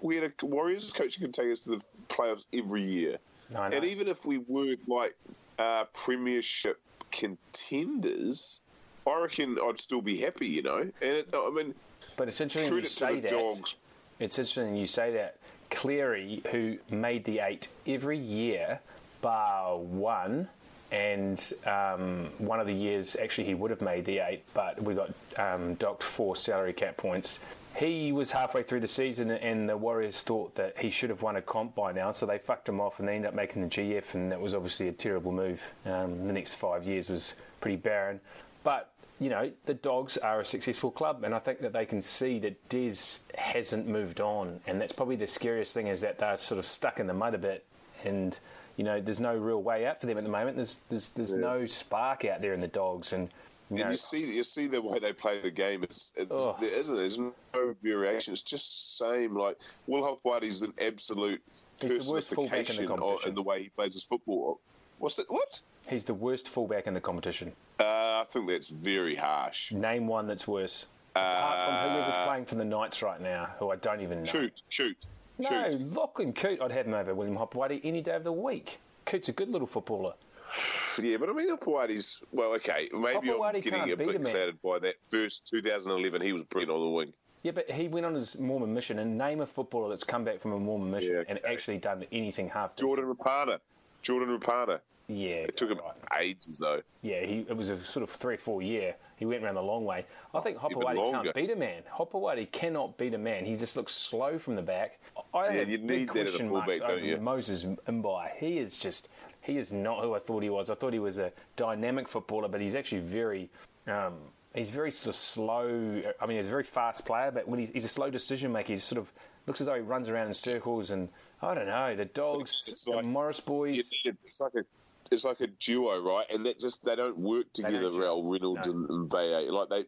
we 0.03 0.17
had 0.17 0.33
a 0.41 0.47
Warriors 0.47 0.93
coach 0.93 1.17
who 1.17 1.27
could 1.27 1.35
take 1.35 1.51
us 1.53 1.61
to 1.61 1.71
the 1.71 1.85
playoffs 2.09 2.45
every 2.53 2.83
year, 2.83 3.19
I 3.55 3.69
know. 3.69 3.77
and 3.77 3.85
even 3.85 4.09
if 4.09 4.25
we 4.25 4.39
weren't 4.39 4.89
like 4.89 5.15
uh, 5.59 5.85
Premiership 5.93 6.81
contenders, 7.11 8.63
I 9.07 9.21
reckon 9.21 9.59
I'd 9.63 9.79
still 9.81 10.03
be 10.03 10.17
happy, 10.19 10.47
you 10.49 10.63
know. 10.63 10.79
And 10.79 10.93
it, 11.03 11.29
I 11.35 11.51
mean, 11.51 11.75
But 12.17 12.29
it's 12.29 12.41
interesting 12.41 12.77
you 12.77 12.85
say 12.87 13.17
the 13.17 13.21
that. 13.23 13.31
dogs. 13.31 13.77
It's 14.19 14.39
interesting 14.39 14.77
you 14.77 14.87
say 14.87 15.13
that. 15.13 15.37
Cleary, 15.71 16.43
who 16.51 16.79
made 16.91 17.25
the 17.25 17.41
eight 17.41 17.69
every 17.87 18.19
year, 18.19 18.81
bar 19.21 19.77
one, 19.79 20.49
and 20.93 21.53
um, 21.67 22.31
one 22.39 22.61
of 22.61 22.67
the 22.67 22.73
years 22.73 23.17
actually 23.17 23.45
he 23.45 23.55
would 23.55 23.71
have 23.71 23.81
made 23.81 24.05
the 24.05 24.19
eight, 24.19 24.45
but 24.55 24.81
we 24.83 24.95
got 24.95 25.11
um, 25.37 25.75
docked 25.75 26.03
four 26.03 26.37
salary 26.37 26.73
cap 26.73 26.97
points. 26.97 27.41
He 27.77 28.11
was 28.11 28.31
halfway 28.31 28.63
through 28.63 28.81
the 28.81 28.89
season, 28.89 29.31
and 29.31 29.69
the 29.69 29.77
Warriors 29.77 30.23
thought 30.23 30.55
that 30.55 30.79
he 30.79 30.89
should 30.89 31.11
have 31.11 31.21
won 31.21 31.37
a 31.37 31.43
comp 31.43 31.75
by 31.75 31.93
now, 31.93 32.13
so 32.13 32.25
they 32.25 32.39
fucked 32.39 32.69
him 32.69 32.81
off, 32.81 32.99
and 32.99 33.07
they 33.07 33.17
ended 33.17 33.29
up 33.29 33.35
making 33.35 33.63
the 33.63 33.69
GF, 33.69 34.15
and 34.15 34.33
that 34.33 34.41
was 34.41 34.55
obviously 34.55 34.89
a 34.89 34.93
terrible 34.93 35.31
move. 35.31 35.63
Um, 35.85 36.27
the 36.27 36.33
next 36.33 36.55
five 36.55 36.85
years 36.85 37.11
was 37.11 37.35
pretty 37.61 37.77
barren, 37.77 38.21
but 38.65 38.91
you 39.19 39.31
know, 39.31 39.51
the 39.65 39.75
Dogs 39.75 40.17
are 40.19 40.41
a 40.41 40.45
successful 40.45 40.91
club, 40.91 41.25
and 41.25 41.35
I 41.35 41.39
think 41.39 41.61
that 41.61 41.73
they 41.73 41.87
can 41.87 42.03
see 42.03 42.39
that 42.41 42.69
Des 42.69 43.19
hasn't 43.37 43.89
moved 43.89 44.21
on, 44.21 44.61
and 44.67 44.81
that's 44.81 44.93
probably 44.93 45.17
the 45.17 45.27
scariest 45.27 45.73
thing 45.75 45.87
is 45.87 46.03
that 46.03 46.19
they're 46.19 46.37
sort 46.37 46.59
of 46.59 46.67
stuck 46.67 47.01
in 47.01 47.07
the 47.07 47.15
mud 47.15 47.35
a 47.35 47.39
bit, 47.39 47.65
and 48.05 48.39
you 48.77 48.85
know, 48.85 49.01
there's 49.01 49.21
no 49.21 49.35
real 49.35 49.63
way 49.63 49.87
out 49.87 50.01
for 50.01 50.07
them 50.07 50.19
at 50.19 50.25
the 50.25 50.31
moment. 50.31 50.57
There's 50.57 50.81
there's 50.91 51.11
there's 51.13 51.35
no 51.35 51.67
spark 51.67 52.25
out 52.27 52.43
there 52.43 52.53
in 52.53 52.61
the 52.61 52.69
Dogs, 52.69 53.15
and 53.15 53.31
you 53.71 53.77
know, 53.79 53.83
And 53.85 53.93
you 53.93 53.97
see, 53.97 54.21
you 54.37 54.45
see 54.45 54.67
the 54.67 54.83
way 54.83 54.99
they 54.99 55.13
play 55.13 55.41
the 55.41 55.51
game. 55.51 55.83
It's, 55.83 56.13
it's 56.15 56.31
Oh. 56.31 56.57
there 56.61 56.79
isn't. 56.79 56.97
There's 56.97 57.19
no 57.19 57.33
variation. 57.81 58.33
It's 58.33 58.43
just 58.43 58.99
same. 58.99 59.35
Like 59.35 59.59
Will 59.87 60.05
Hopoate's 60.05 60.61
an 60.61 60.75
absolute 60.81 61.43
He's 61.81 62.07
the 62.07 62.13
worst 62.13 62.33
in 62.33 62.37
the 62.37 62.49
personification 62.49 62.91
of, 62.91 63.27
in 63.27 63.35
the 63.35 63.43
way 63.43 63.63
he 63.63 63.69
plays 63.71 63.95
his 63.95 64.05
football. 64.05 64.61
What's 64.99 65.17
that? 65.17 65.31
What? 65.31 65.61
He's 65.89 66.05
the 66.05 66.15
worst 66.15 66.49
fullback 66.49 66.87
in 66.87 66.95
the 66.95 67.01
competition. 67.01 67.53
Uh, 67.79 67.85
I 68.21 68.25
think 68.27 68.49
that's 68.49 68.69
very 68.71 69.15
harsh. 69.15 69.73
Name 69.73 70.07
one 70.07 70.27
that's 70.27 70.47
worse. 70.49 70.87
Apart 71.15 71.83
from 71.83 71.91
whoever's 71.93 72.15
Uh, 72.15 72.27
playing 72.27 72.45
for 72.45 72.55
the 72.57 72.65
Knights 72.65 73.03
right 73.03 73.21
now, 73.21 73.47
who 73.59 73.71
I 73.71 73.77
don't 73.77 74.01
even 74.01 74.19
know. 74.19 74.25
Shoot, 74.25 74.63
shoot, 74.69 75.07
No, 75.39 75.49
shoot. 75.49 75.95
Lachlan 75.95 76.33
Coote, 76.33 76.61
I'd 76.61 76.73
have 76.73 76.87
him 76.87 76.95
over 76.95 77.15
William 77.15 77.37
Hopoate 77.37 77.81
any 77.85 78.03
day 78.03 78.15
of 78.17 78.25
the 78.25 78.33
week. 78.33 78.79
Coote's 79.07 79.29
a 79.29 79.33
good 79.33 79.49
little 79.49 79.67
footballer. 79.67 80.15
Yeah, 80.99 81.19
but 81.19 81.29
I 81.29 81.33
mean, 81.35 81.51
Hopoate's 81.51 82.23
well, 82.33 82.53
okay. 82.55 82.89
Maybe 82.91 83.31
I'm 83.31 83.61
getting 83.61 83.91
a 83.93 83.97
bit 83.99 84.23
clouded 84.25 84.63
by 84.63 84.79
that 84.79 84.95
first 85.05 85.47
2011. 85.47 86.23
He 86.23 86.33
was 86.33 86.43
brilliant 86.45 86.73
on 86.73 86.81
the 86.81 86.89
wing. 86.89 87.13
Yeah, 87.43 87.53
but 87.53 87.71
he 87.71 87.87
went 87.87 88.07
on 88.07 88.15
his 88.15 88.39
Mormon 88.39 88.73
mission 88.73 88.99
and 88.99 89.19
name 89.19 89.43
a 89.43 89.47
footballer 89.47 89.91
that's 89.91 90.05
come 90.05 90.25
back 90.25 90.41
from 90.41 90.53
a 90.53 90.59
Mormon 90.59 90.91
mission 90.91 91.13
Yeah, 91.13 91.23
and 91.29 91.39
actually 91.45 91.77
done 91.77 92.07
anything 92.13 92.49
half. 92.49 92.77
Jordan 92.77 93.15
Rapana. 93.15 93.59
Jordan 94.03 94.39
Rapana. 94.39 94.81
Yeah, 95.09 95.47
It 95.47 95.57
took 95.57 95.71
him 95.71 95.79
right. 95.79 96.21
ages 96.21 96.59
though. 96.59 96.83
Yeah, 97.03 97.25
he, 97.25 97.47
it 97.49 97.57
was 97.57 97.69
a 97.69 97.79
sort 97.79 98.03
of 98.03 98.11
three 98.11 98.35
or 98.35 98.39
four 98.39 98.61
year. 98.61 98.97
He 99.17 99.25
went 99.25 99.45
around 99.45 99.55
the 99.55 99.63
long 99.63 99.85
way. 99.85 100.05
I 100.35 100.41
think 100.41 100.61
longer. 100.63 101.23
can't 101.33 101.35
beat 101.35 101.51
a 101.51 101.57
man. 101.57 101.83
Hopoate 101.91 102.51
cannot 102.51 102.99
beat 102.99 103.15
a 103.15 103.19
man. 103.19 103.45
He 103.45 103.55
just 103.55 103.77
looks 103.77 103.93
slow 103.93 104.37
from 104.37 104.57
the 104.57 104.63
back. 104.63 104.99
I 105.33 105.55
Yeah, 105.55 105.61
you 105.63 105.79
big 105.79 105.83
need 105.85 106.09
that 106.09 106.17
as 106.27 106.35
a 106.35 106.39
question 106.39 106.49
fullback, 106.49 106.81
don't 106.81 106.91
over 106.91 107.05
you? 107.05 107.17
Moses 107.19 107.65
Mbye. 107.65 108.31
He 108.37 108.59
is 108.59 108.77
just 108.77 109.09
he 109.43 109.59
is 109.59 109.71
not 109.73 110.03
who 110.03 110.15
I 110.15 110.19
thought 110.19 110.43
he 110.43 110.51
was. 110.51 110.71
I 110.71 110.75
thought 110.75 110.93
he 110.93 110.99
was 110.99 111.19
a 111.19 111.31
dynamic 111.55 112.09
footballer, 112.09 112.49
but 112.49 112.61
he's 112.61 112.75
actually 112.75 113.03
very. 113.03 113.49
Um, 113.87 114.15
He's 114.55 114.71
very 114.71 114.91
sort 114.91 115.09
of 115.09 115.17
slow. 115.17 116.03
I 116.19 116.25
mean, 116.25 116.39
he's 116.39 116.47
a 116.47 116.51
very 116.51 116.65
fast 116.65 117.05
player, 117.05 117.31
but 117.31 117.47
when 117.47 117.61
he's, 117.61 117.69
he's 117.69 117.85
a 117.85 117.89
slow 117.89 118.09
decision 118.09 118.51
maker, 118.53 118.73
he 118.73 118.79
sort 118.79 118.99
of 118.99 119.13
looks 119.47 119.61
as 119.61 119.67
though 119.67 119.75
he 119.75 119.83
runs 119.83 120.09
around 120.09 120.29
in 120.29 120.35
circles. 120.35 120.93
And 120.93 121.11
I 121.43 121.55
don't 121.55 121.67
know, 121.67 121.95
the 121.97 122.05
dogs, 122.07 122.65
It's 122.69 122.85
the 122.85 122.93
like- 122.93 123.05
Morris 123.05 123.41
boys. 123.41 123.79
It. 123.79 123.87
It's 124.05 124.41
like 124.41 124.55
a 124.55 124.65
it's 125.13 125.25
like 125.25 125.41
a 125.41 125.47
duo, 125.47 126.01
right? 126.03 126.27
And 126.31 126.47
that 126.47 126.59
just 126.59 126.85
they 126.85 126.97
don't 126.97 127.17
work 127.19 127.53
together. 127.53 127.91
don't 127.91 128.27
Reynolds 128.29 128.67
No. 128.67 128.73
and, 128.73 128.91
and 128.91 129.09
Mbye. 129.11 129.51
Like 129.53 129.69
they, 129.69 129.81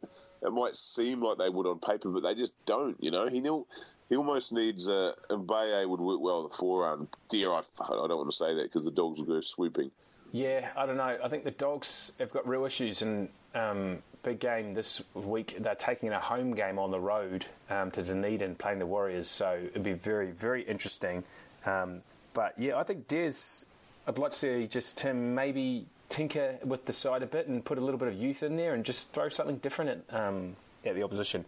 it 0.46 0.52
might 0.52 0.76
seem 0.76 1.20
like 1.20 1.38
they 1.38 1.48
would 1.48 1.66
on 1.66 1.80
paper, 1.80 2.10
but 2.10 2.22
they 2.22 2.34
just 2.36 2.54
don't. 2.66 2.96
You 3.02 3.10
know, 3.10 3.26
he 3.26 3.40
knew 3.40 3.66
he 4.08 4.16
almost 4.16 4.52
needs 4.52 4.86
a 4.86 5.14
and 5.30 5.48
Mbye 5.48 5.88
would 5.88 5.98
work 6.00 6.20
well 6.20 6.44
with 6.44 6.52
the 6.52 6.58
forearm. 6.58 7.08
Dear, 7.28 7.50
I, 7.52 7.58
I 7.80 7.88
don't 8.06 8.16
want 8.16 8.30
to 8.30 8.36
say 8.36 8.54
that 8.54 8.62
because 8.64 8.84
the 8.84 8.92
dogs 8.92 9.20
will 9.20 9.26
go 9.26 9.40
swooping. 9.40 9.90
Yeah, 10.32 10.68
I 10.76 10.86
don't 10.86 10.96
know. 10.96 11.18
I 11.22 11.28
think 11.28 11.44
the 11.44 11.50
Dogs 11.52 12.12
have 12.18 12.30
got 12.30 12.46
real 12.46 12.64
issues, 12.64 13.02
and 13.02 13.28
um, 13.54 14.02
big 14.22 14.40
game 14.40 14.74
this 14.74 15.02
week. 15.14 15.56
They're 15.58 15.74
taking 15.74 16.10
a 16.10 16.20
home 16.20 16.54
game 16.54 16.78
on 16.78 16.90
the 16.90 17.00
road 17.00 17.46
um, 17.70 17.90
to 17.92 18.02
Dunedin, 18.02 18.56
playing 18.56 18.78
the 18.78 18.86
Warriors. 18.86 19.28
So 19.28 19.58
it'd 19.70 19.82
be 19.82 19.94
very, 19.94 20.30
very 20.32 20.62
interesting. 20.62 21.24
Um, 21.64 22.02
but 22.34 22.54
yeah, 22.58 22.76
I 22.76 22.82
think 22.82 23.08
Des. 23.08 23.64
I'd 24.06 24.16
like 24.16 24.32
to 24.32 24.38
see 24.38 24.66
just 24.66 25.00
him 25.00 25.34
maybe 25.34 25.86
tinker 26.08 26.56
with 26.64 26.86
the 26.86 26.92
side 26.92 27.22
a 27.22 27.26
bit 27.26 27.48
and 27.48 27.62
put 27.62 27.76
a 27.76 27.80
little 27.80 27.98
bit 27.98 28.08
of 28.08 28.14
youth 28.14 28.42
in 28.42 28.56
there 28.56 28.74
and 28.74 28.84
just 28.84 29.12
throw 29.12 29.28
something 29.28 29.56
different 29.58 30.02
at, 30.10 30.18
um, 30.18 30.56
at 30.86 30.94
the 30.94 31.02
opposition. 31.02 31.44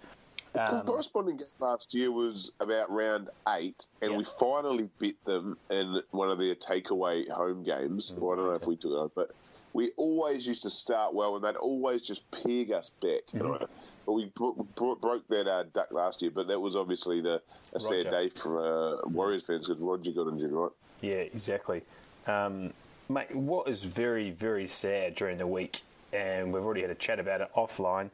The 0.52 0.82
corresponding 0.84 1.36
game 1.36 1.46
last 1.60 1.94
year 1.94 2.10
was 2.10 2.52
about 2.60 2.90
round 2.90 3.30
eight, 3.48 3.86
and 4.02 4.12
Yeah. 4.12 4.18
we 4.18 4.24
finally 4.24 4.90
beat 4.98 5.24
them 5.24 5.56
in 5.70 6.02
one 6.10 6.30
of 6.30 6.38
their 6.38 6.54
takeaway 6.54 7.28
home 7.28 7.62
games. 7.62 8.12
Mm, 8.12 8.18
well, 8.18 8.32
I 8.32 8.36
don't 8.36 8.46
know 8.46 8.52
if 8.54 8.66
we 8.66 8.76
took 8.76 8.90
it 8.90 8.96
on, 8.96 9.10
but 9.14 9.30
we 9.72 9.92
always 9.96 10.48
used 10.48 10.62
to 10.64 10.70
start 10.70 11.14
well, 11.14 11.36
and 11.36 11.44
they'd 11.44 11.56
always 11.56 12.02
just 12.02 12.28
peg 12.32 12.72
us 12.72 12.90
back. 12.90 13.26
Mm-hmm. 13.32 13.64
But 14.04 14.12
we 14.12 14.26
bro- 14.34 14.66
bro- 14.74 14.96
broke 14.96 15.28
that 15.28 15.46
uh, 15.46 15.64
duck 15.72 15.92
last 15.92 16.22
year, 16.22 16.32
but 16.32 16.48
that 16.48 16.58
was 16.60 16.74
obviously 16.74 17.20
the 17.20 17.40
a 17.72 17.78
sad 17.78 18.10
day 18.10 18.28
for 18.30 18.58
uh, 19.04 19.08
Warriors 19.08 19.44
fans 19.44 19.68
because 19.68 19.80
Roger 19.80 20.10
got 20.10 20.26
injured, 20.28 20.50
right? 20.50 20.72
Yeah, 21.00 21.14
exactly. 21.14 21.82
Um, 22.26 22.72
mate, 23.08 23.34
what 23.34 23.68
is 23.68 23.84
very, 23.84 24.30
very 24.32 24.66
sad 24.66 25.14
during 25.14 25.38
the 25.38 25.46
week, 25.46 25.82
and 26.12 26.52
we've 26.52 26.64
already 26.64 26.80
had 26.82 26.90
a 26.90 26.96
chat 26.96 27.20
about 27.20 27.40
it 27.40 27.48
offline. 27.56 28.10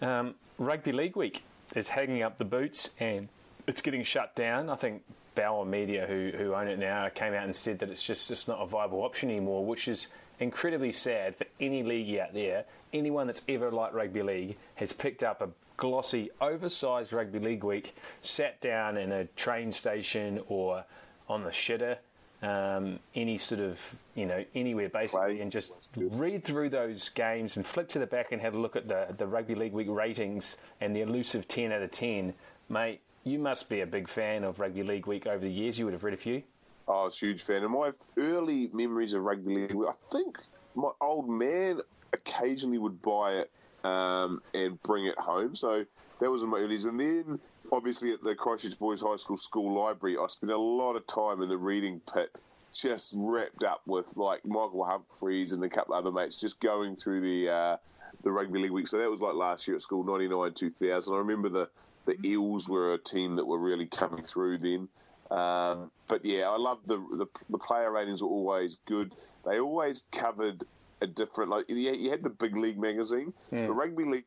Um, 0.00 0.36
Rugby 0.58 0.92
League 0.92 1.16
Week 1.16 1.42
is 1.74 1.88
hanging 1.88 2.22
up 2.22 2.38
the 2.38 2.44
boots, 2.44 2.90
and 3.00 3.28
it's 3.66 3.80
getting 3.80 4.02
shut 4.02 4.34
down. 4.34 4.68
I 4.70 4.76
think 4.76 5.02
Bauer 5.34 5.64
Media, 5.64 6.06
who 6.06 6.30
who 6.36 6.54
own 6.54 6.68
it 6.68 6.78
now, 6.78 7.08
came 7.08 7.34
out 7.34 7.44
and 7.44 7.54
said 7.54 7.78
that 7.80 7.90
it's 7.90 8.04
just 8.04 8.28
just 8.28 8.48
not 8.48 8.60
a 8.60 8.66
viable 8.66 9.02
option 9.02 9.30
anymore, 9.30 9.64
which 9.64 9.88
is 9.88 10.08
incredibly 10.40 10.92
sad 10.92 11.36
for 11.36 11.46
any 11.60 11.82
league 11.82 12.18
out 12.18 12.34
there. 12.34 12.64
Anyone 12.92 13.26
that's 13.26 13.42
ever 13.48 13.70
liked 13.70 13.94
rugby 13.94 14.22
league 14.22 14.56
has 14.76 14.92
picked 14.92 15.22
up 15.22 15.40
a 15.42 15.48
glossy, 15.76 16.30
oversized 16.40 17.12
rugby 17.12 17.38
league 17.38 17.64
week, 17.64 17.96
sat 18.22 18.60
down 18.60 18.96
in 18.96 19.12
a 19.12 19.24
train 19.24 19.72
station 19.72 20.40
or 20.48 20.84
on 21.28 21.42
the 21.42 21.50
shitter, 21.50 21.98
um, 22.44 22.98
any 23.14 23.38
sort 23.38 23.60
of 23.60 23.78
you 24.14 24.26
know 24.26 24.44
anywhere 24.54 24.88
basically, 24.88 25.36
Play. 25.36 25.40
and 25.40 25.50
just 25.50 25.90
read 25.96 26.44
through 26.44 26.70
those 26.70 27.08
games 27.08 27.56
and 27.56 27.64
flick 27.64 27.88
to 27.90 27.98
the 27.98 28.06
back 28.06 28.32
and 28.32 28.40
have 28.40 28.54
a 28.54 28.58
look 28.58 28.76
at 28.76 28.88
the 28.88 29.14
the 29.16 29.26
rugby 29.26 29.54
league 29.54 29.72
week 29.72 29.88
ratings 29.90 30.56
and 30.80 30.94
the 30.94 31.00
elusive 31.00 31.48
ten 31.48 31.72
out 31.72 31.82
of 31.82 31.90
ten, 31.90 32.34
mate. 32.68 33.00
You 33.26 33.38
must 33.38 33.70
be 33.70 33.80
a 33.80 33.86
big 33.86 34.06
fan 34.06 34.44
of 34.44 34.60
rugby 34.60 34.82
league 34.82 35.06
week 35.06 35.26
over 35.26 35.38
the 35.38 35.50
years. 35.50 35.78
You 35.78 35.86
would 35.86 35.94
have 35.94 36.04
read 36.04 36.12
a 36.12 36.18
few. 36.18 36.42
Oh, 36.86 37.02
I 37.02 37.04
was 37.04 37.22
a 37.22 37.26
huge 37.26 37.42
fan. 37.42 37.62
And 37.62 37.72
my 37.72 37.90
early 38.18 38.68
memories 38.74 39.14
of 39.14 39.22
rugby 39.22 39.54
league, 39.54 39.72
week, 39.72 39.88
I 39.88 39.94
think 40.12 40.38
my 40.74 40.90
old 41.00 41.28
man 41.28 41.80
occasionally 42.12 42.76
would 42.76 43.00
buy 43.00 43.32
it 43.32 43.50
um, 43.84 44.42
and 44.52 44.80
bring 44.82 45.06
it 45.06 45.18
home. 45.18 45.54
So 45.54 45.86
that 46.18 46.30
was 46.30 46.42
in 46.42 46.50
my 46.50 46.58
earlies. 46.58 46.86
And 46.86 47.00
then, 47.00 47.40
obviously, 47.74 48.12
at 48.12 48.22
the 48.22 48.34
Christchurch 48.34 48.78
Boys 48.78 49.00
High 49.00 49.16
School 49.16 49.36
school 49.36 49.84
library, 49.84 50.16
I 50.16 50.26
spent 50.28 50.52
a 50.52 50.58
lot 50.58 50.96
of 50.96 51.06
time 51.06 51.42
in 51.42 51.48
the 51.48 51.58
reading 51.58 52.00
pit, 52.12 52.40
just 52.72 53.14
wrapped 53.16 53.64
up 53.64 53.82
with 53.86 54.16
like 54.16 54.44
Michael 54.44 54.84
Humphreys 54.84 55.52
and 55.52 55.62
a 55.64 55.68
couple 55.68 55.94
other 55.94 56.12
mates, 56.12 56.40
just 56.40 56.60
going 56.60 56.96
through 56.96 57.20
the 57.20 57.50
uh, 57.50 57.76
the 58.22 58.30
rugby 58.30 58.60
league 58.60 58.70
week. 58.70 58.88
So 58.88 58.98
that 58.98 59.10
was 59.10 59.20
like 59.20 59.34
last 59.34 59.66
year 59.66 59.74
at 59.74 59.82
school, 59.82 60.04
ninety 60.04 60.28
nine 60.28 60.52
two 60.52 60.70
thousand. 60.70 61.14
I 61.14 61.18
remember 61.18 61.48
the 61.48 61.68
the 62.06 62.16
Eels 62.24 62.68
were 62.68 62.94
a 62.94 62.98
team 62.98 63.34
that 63.36 63.46
were 63.46 63.58
really 63.58 63.86
coming 63.86 64.22
through 64.22 64.58
then. 64.58 64.88
Um, 65.30 65.90
but 66.06 66.24
yeah, 66.24 66.48
I 66.48 66.56
love 66.56 66.78
the, 66.86 66.96
the 66.96 67.26
the 67.50 67.58
player 67.58 67.90
ratings 67.90 68.22
were 68.22 68.28
always 68.28 68.76
good. 68.84 69.12
They 69.44 69.58
always 69.58 70.04
covered 70.12 70.62
a 71.04 71.06
different 71.06 71.50
like 71.50 71.64
you 71.68 71.92
you 71.92 72.10
had 72.10 72.22
the 72.22 72.30
big 72.30 72.56
league 72.56 72.78
magazine. 72.78 73.32
but 73.66 73.74
rugby 73.74 74.04
league 74.04 74.24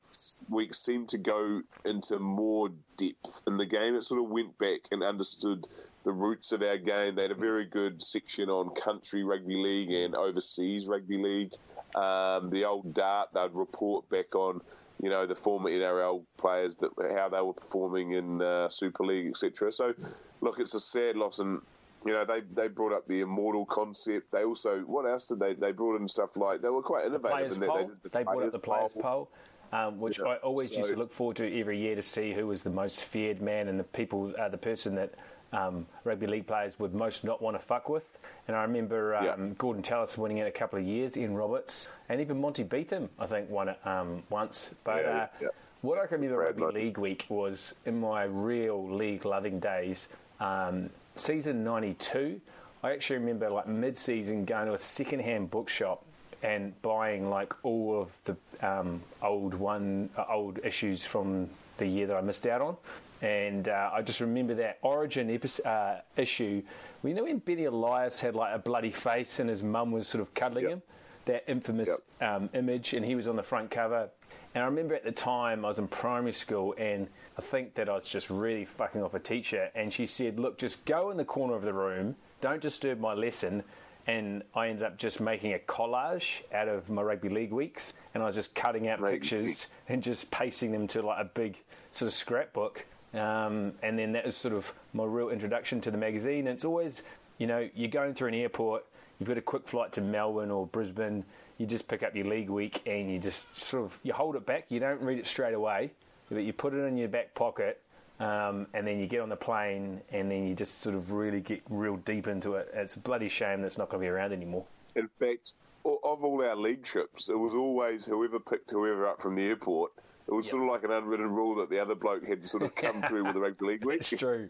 week 0.50 0.74
seemed 0.74 1.10
to 1.10 1.18
go 1.18 1.62
into 1.84 2.20
more 2.20 2.70
depth 2.96 3.44
in 3.48 3.58
the 3.58 3.66
game. 3.66 3.96
It 3.96 4.04
sort 4.04 4.24
of 4.24 4.30
went 4.30 4.58
back 4.58 4.82
and 4.92 5.04
understood 5.04 5.68
the 6.04 6.14
roots 6.14 6.54
of 6.54 6.62
our 6.62 6.78
game. 6.78 7.16
They 7.16 7.24
had 7.24 7.32
a 7.32 7.36
very 7.36 7.66
good 7.66 8.02
section 8.02 8.50
on 8.50 8.70
country 8.70 9.24
rugby 9.24 9.56
league 9.56 9.92
and 9.92 10.16
overseas 10.16 10.88
rugby 10.88 11.18
league. 11.18 11.54
Um, 11.96 12.50
the 12.50 12.66
old 12.66 12.94
dart, 12.94 13.30
they'd 13.34 13.54
report 13.54 14.10
back 14.10 14.36
on 14.36 14.62
you 15.02 15.10
know 15.10 15.26
the 15.26 15.36
former 15.36 15.70
NRL 15.70 16.24
players 16.38 16.78
that 16.78 16.92
how 17.16 17.30
they 17.30 17.42
were 17.42 17.54
performing 17.54 18.13
in 18.13 18.42
uh, 18.42 18.70
Super 18.70 19.04
League, 19.06 19.30
etc. 19.30 19.72
So, 19.72 19.94
look, 20.42 20.60
it's 20.60 20.74
a 20.74 20.80
sad 20.80 21.16
loss, 21.16 21.40
and 21.40 21.62
you 22.06 22.14
know 22.14 22.24
they 22.26 22.42
they 22.42 22.68
brought 22.68 22.94
up 22.94 23.08
the 23.08 23.22
immortal 23.22 23.66
concept. 23.66 24.32
They 24.32 24.44
also 24.44 24.82
what 24.82 25.06
else 25.06 25.28
did 25.28 25.40
they 25.40 25.54
they 25.54 25.72
brought 25.72 26.00
in 26.00 26.08
stuff 26.08 26.38
like 26.38 26.62
they 26.62 26.70
were 26.70 26.82
quite 26.82 27.06
innovative 27.06 27.32
Players 27.38 27.54
in 27.56 27.60
that 27.62 27.70
poll. 27.70 27.78
they 27.78 27.84
did 27.86 28.04
the 28.04 28.10
They 28.10 28.24
brought 28.24 28.32
up 28.32 28.38
players 28.38 28.54
the 28.54 28.60
players 28.60 28.94
poll. 28.94 29.02
poll. 29.02 29.30
Um, 29.74 30.00
which 30.00 30.20
Yeah, 30.20 30.26
I 30.26 30.36
always 30.38 30.74
used 30.76 30.92
to 30.92 30.96
look 30.96 31.12
forward 31.12 31.36
to 31.38 31.60
every 31.60 31.78
year 31.78 31.94
to 31.96 32.02
see 32.02 32.32
who 32.32 32.48
was 32.48 32.64
the 32.64 32.70
most 32.70 33.04
feared 33.04 33.42
man 33.42 33.68
and 33.68 33.78
the 33.78 33.84
people, 33.84 34.34
uh, 34.40 34.48
the 34.48 34.58
person 34.58 34.96
that 34.96 35.14
um, 35.52 35.86
rugby 36.06 36.26
league 36.26 36.48
players 36.48 36.80
would 36.80 36.94
most 36.96 37.26
not 37.26 37.42
want 37.42 37.60
to 37.60 37.66
fuck 37.66 37.90
with. 37.90 38.08
And 38.48 38.56
I 38.56 38.62
remember 38.62 39.16
um, 39.16 39.26
Yeah. 39.26 39.36
Gordon 39.58 39.84
Tallis 39.84 40.18
winning 40.18 40.38
it 40.38 40.48
a 40.48 40.52
couple 40.52 40.80
of 40.80 40.86
years, 40.86 41.18
Ian 41.18 41.36
Roberts, 41.36 41.90
and 42.08 42.22
even 42.22 42.40
Monty 42.40 42.64
Betham, 42.64 43.10
I 43.20 43.26
think, 43.26 43.50
won 43.50 43.68
it 43.68 43.78
um, 43.86 44.24
once. 44.30 44.74
But 44.86 45.04
Yeah, 45.04 45.28
uh, 45.42 45.50
what 45.82 46.00
I 46.00 46.06
can 46.08 46.22
remember 46.22 46.38
rugby 46.44 46.64
league 46.80 46.98
week 46.98 47.26
was 47.28 47.76
in 47.86 48.00
my 48.00 48.24
real 48.24 48.90
league 48.90 49.26
loving 49.26 49.60
days, 49.60 50.08
um, 50.40 50.90
season 51.19 51.63
'92. 51.63 52.39
I 52.84 52.91
actually 52.91 53.17
remember 53.19 53.49
like 53.49 53.67
mid-season 53.67 54.45
going 54.45 54.67
to 54.67 54.73
a 54.73 54.80
second-hand 54.80 55.49
bookshop 55.49 56.03
and 56.43 56.80
buying 56.84 57.30
like 57.30 57.53
all 57.63 57.99
of 58.01 58.12
the 58.25 58.67
um, 58.67 59.01
old 59.23 59.56
one 59.56 60.10
uh, 60.15 60.25
old 60.30 60.60
issues 60.63 61.03
from 61.03 61.49
the 61.77 61.88
year 61.88 62.06
that 62.08 62.15
I 62.15 62.21
missed 62.21 62.45
out 62.45 62.62
on. 62.62 62.77
And 63.23 63.67
uh, 63.67 63.89
I 63.91 64.03
just 64.03 64.21
remember 64.21 64.53
that 64.56 64.77
Origin 64.84 65.32
epi- 65.32 65.63
uh, 65.65 65.95
issue. 66.17 66.62
Well, 67.01 67.10
you 67.10 67.15
know 67.15 67.23
when 67.23 67.39
Benny 67.39 67.65
Elias 67.65 68.19
had 68.19 68.36
like 68.36 68.53
a 68.53 68.60
bloody 68.60 68.91
face 68.91 69.39
and 69.39 69.49
his 69.49 69.63
mum 69.63 69.91
was 69.91 70.08
sort 70.08 70.21
of 70.21 70.34
cuddling 70.36 70.65
Yep. 70.65 70.73
him, 70.73 70.82
that 71.28 71.44
infamous 71.48 71.88
Yep. 72.20 72.30
um, 72.30 72.50
image, 72.54 72.94
and 72.94 73.06
he 73.06 73.16
was 73.16 73.28
on 73.28 73.36
the 73.36 73.44
front 73.44 73.72
cover. 73.72 74.10
And 74.56 74.63
I 74.63 74.68
remember 74.68 74.96
at 74.96 75.04
the 75.04 75.12
time 75.12 75.63
I 75.63 75.68
was 75.70 75.80
in 75.80 75.88
primary 75.88 76.34
school, 76.34 76.74
and 76.78 77.08
I 77.38 77.42
think 77.42 77.76
that 77.76 77.88
I 77.88 77.94
was 77.94 78.08
just 78.08 78.30
really 78.30 78.66
fucking 78.66 79.02
off 79.04 79.13
a 79.13 79.20
teacher. 79.20 79.70
And 79.76 79.94
she 79.94 80.06
said, 80.08 80.40
"Look, 80.40 80.58
just 80.58 80.86
go 80.86 81.12
in 81.12 81.18
the 81.18 81.26
corner 81.26 81.54
of 81.56 81.62
the 81.62 81.74
room. 81.74 82.16
Don't 82.42 82.62
disturb 82.62 83.00
my 83.00 83.13
lesson." 83.13 83.63
And 84.08 84.44
I 84.56 84.70
ended 84.70 84.84
up 84.84 84.98
just 84.98 85.20
making 85.20 85.54
a 85.54 85.60
collage 85.60 86.42
out 86.54 86.70
of 86.70 86.90
my 86.90 87.02
rugby 87.02 87.28
league 87.30 87.52
weeks, 87.52 87.94
and 88.13 88.24
I 88.24 88.26
was 88.26 88.36
just 88.36 88.56
cutting 88.56 88.88
out 88.88 89.02
Rugby 89.02 89.20
pictures 89.20 89.68
and 89.90 90.02
just 90.02 90.32
pasting 90.32 90.72
them 90.72 90.88
to 90.88 91.02
like 91.02 91.20
a 91.20 91.26
big 91.26 91.62
sort 91.92 92.08
of 92.08 92.13
scrapbook. 92.13 92.86
Um, 93.13 93.74
and 93.84 94.00
then 94.00 94.13
that 94.13 94.24
was 94.26 94.38
sort 94.38 94.54
of 94.54 94.74
my 94.94 95.04
real 95.04 95.30
introduction 95.30 95.82
to 95.82 95.92
the 95.92 95.98
magazine. 95.98 96.40
And 96.48 96.56
it's 96.56 96.63
always, 96.66 97.04
you 97.38 97.48
know, 97.48 97.68
you're 97.76 97.90
going 97.90 98.13
through 98.13 98.30
an 98.30 98.34
airport, 98.36 98.86
you've 99.19 99.27
got 99.27 99.38
a 99.38 99.41
quick 99.41 99.67
flight 99.67 99.93
to 99.93 100.01
Melbourne 100.01 100.51
or 100.51 100.67
Brisbane, 100.67 101.23
you 101.58 101.65
just 101.65 101.88
pick 101.88 102.03
up 102.03 102.15
your 102.15 102.25
league 102.25 102.49
week 102.49 102.82
and 102.86 103.12
you 103.12 103.19
just 103.19 103.60
sort 103.60 103.86
of 103.86 103.99
you 104.03 104.13
hold 104.13 104.36
it 104.36 104.45
back. 104.45 104.65
You 104.69 104.80
don't 104.80 105.01
read 105.01 105.17
it 105.17 105.25
straight 105.25 105.53
away, 105.53 105.91
but 106.30 106.43
you 106.43 106.53
put 106.53 106.73
it 106.73 106.84
in 106.84 106.97
your 106.97 107.08
back 107.08 107.34
pocket. 107.34 107.82
Um, 108.19 108.65
and 108.73 108.88
then 108.88 108.99
you 108.99 109.06
get 109.06 109.21
on 109.21 109.30
the 109.30 109.36
plane, 109.36 110.01
and 110.12 110.32
then 110.32 110.47
you 110.47 110.56
just 110.56 110.82
sort 110.82 110.95
of 110.95 111.12
really 111.12 111.39
get 111.39 111.62
real 111.69 111.97
deep 111.97 112.27
into 112.27 112.56
it. 112.56 112.67
It's 112.73 112.95
a 112.95 112.99
bloody 112.99 113.30
shame 113.30 113.62
that's 113.62 113.77
not 113.77 113.89
going 113.89 114.01
to 114.01 114.06
be 114.06 114.10
around 114.10 114.34
anymore. 114.34 114.65
In 114.95 115.08
fact, 115.08 115.53
of 115.86 116.23
all 116.23 116.43
our 116.43 116.56
league 116.56 116.84
trips, 116.84 117.30
it 117.30 117.38
was 117.38 117.53
always 117.53 118.08
whoever 118.08 118.39
picked 118.39 118.71
whoever 118.71 119.08
up 119.08 119.21
from 119.21 119.36
the 119.36 119.47
airport. 119.47 119.91
It 120.28 120.34
was 120.34 120.50
sort 120.50 120.63
of 120.63 120.70
like 120.70 120.84
an 120.84 120.92
unwritten 120.92 121.30
rule 121.30 121.56
that 121.56 121.70
the 121.70 121.80
other 121.80 121.96
bloke 121.96 122.26
had 122.28 122.42
to 122.42 122.48
sort 122.48 122.63
of 122.63 122.76
come 122.76 123.02
through 123.04 123.24
with 123.24 123.34
the 123.34 123.40
rugby 123.40 123.66
league 123.66 123.86
week. 123.86 124.00
It's 124.00 124.10
true. 124.10 124.48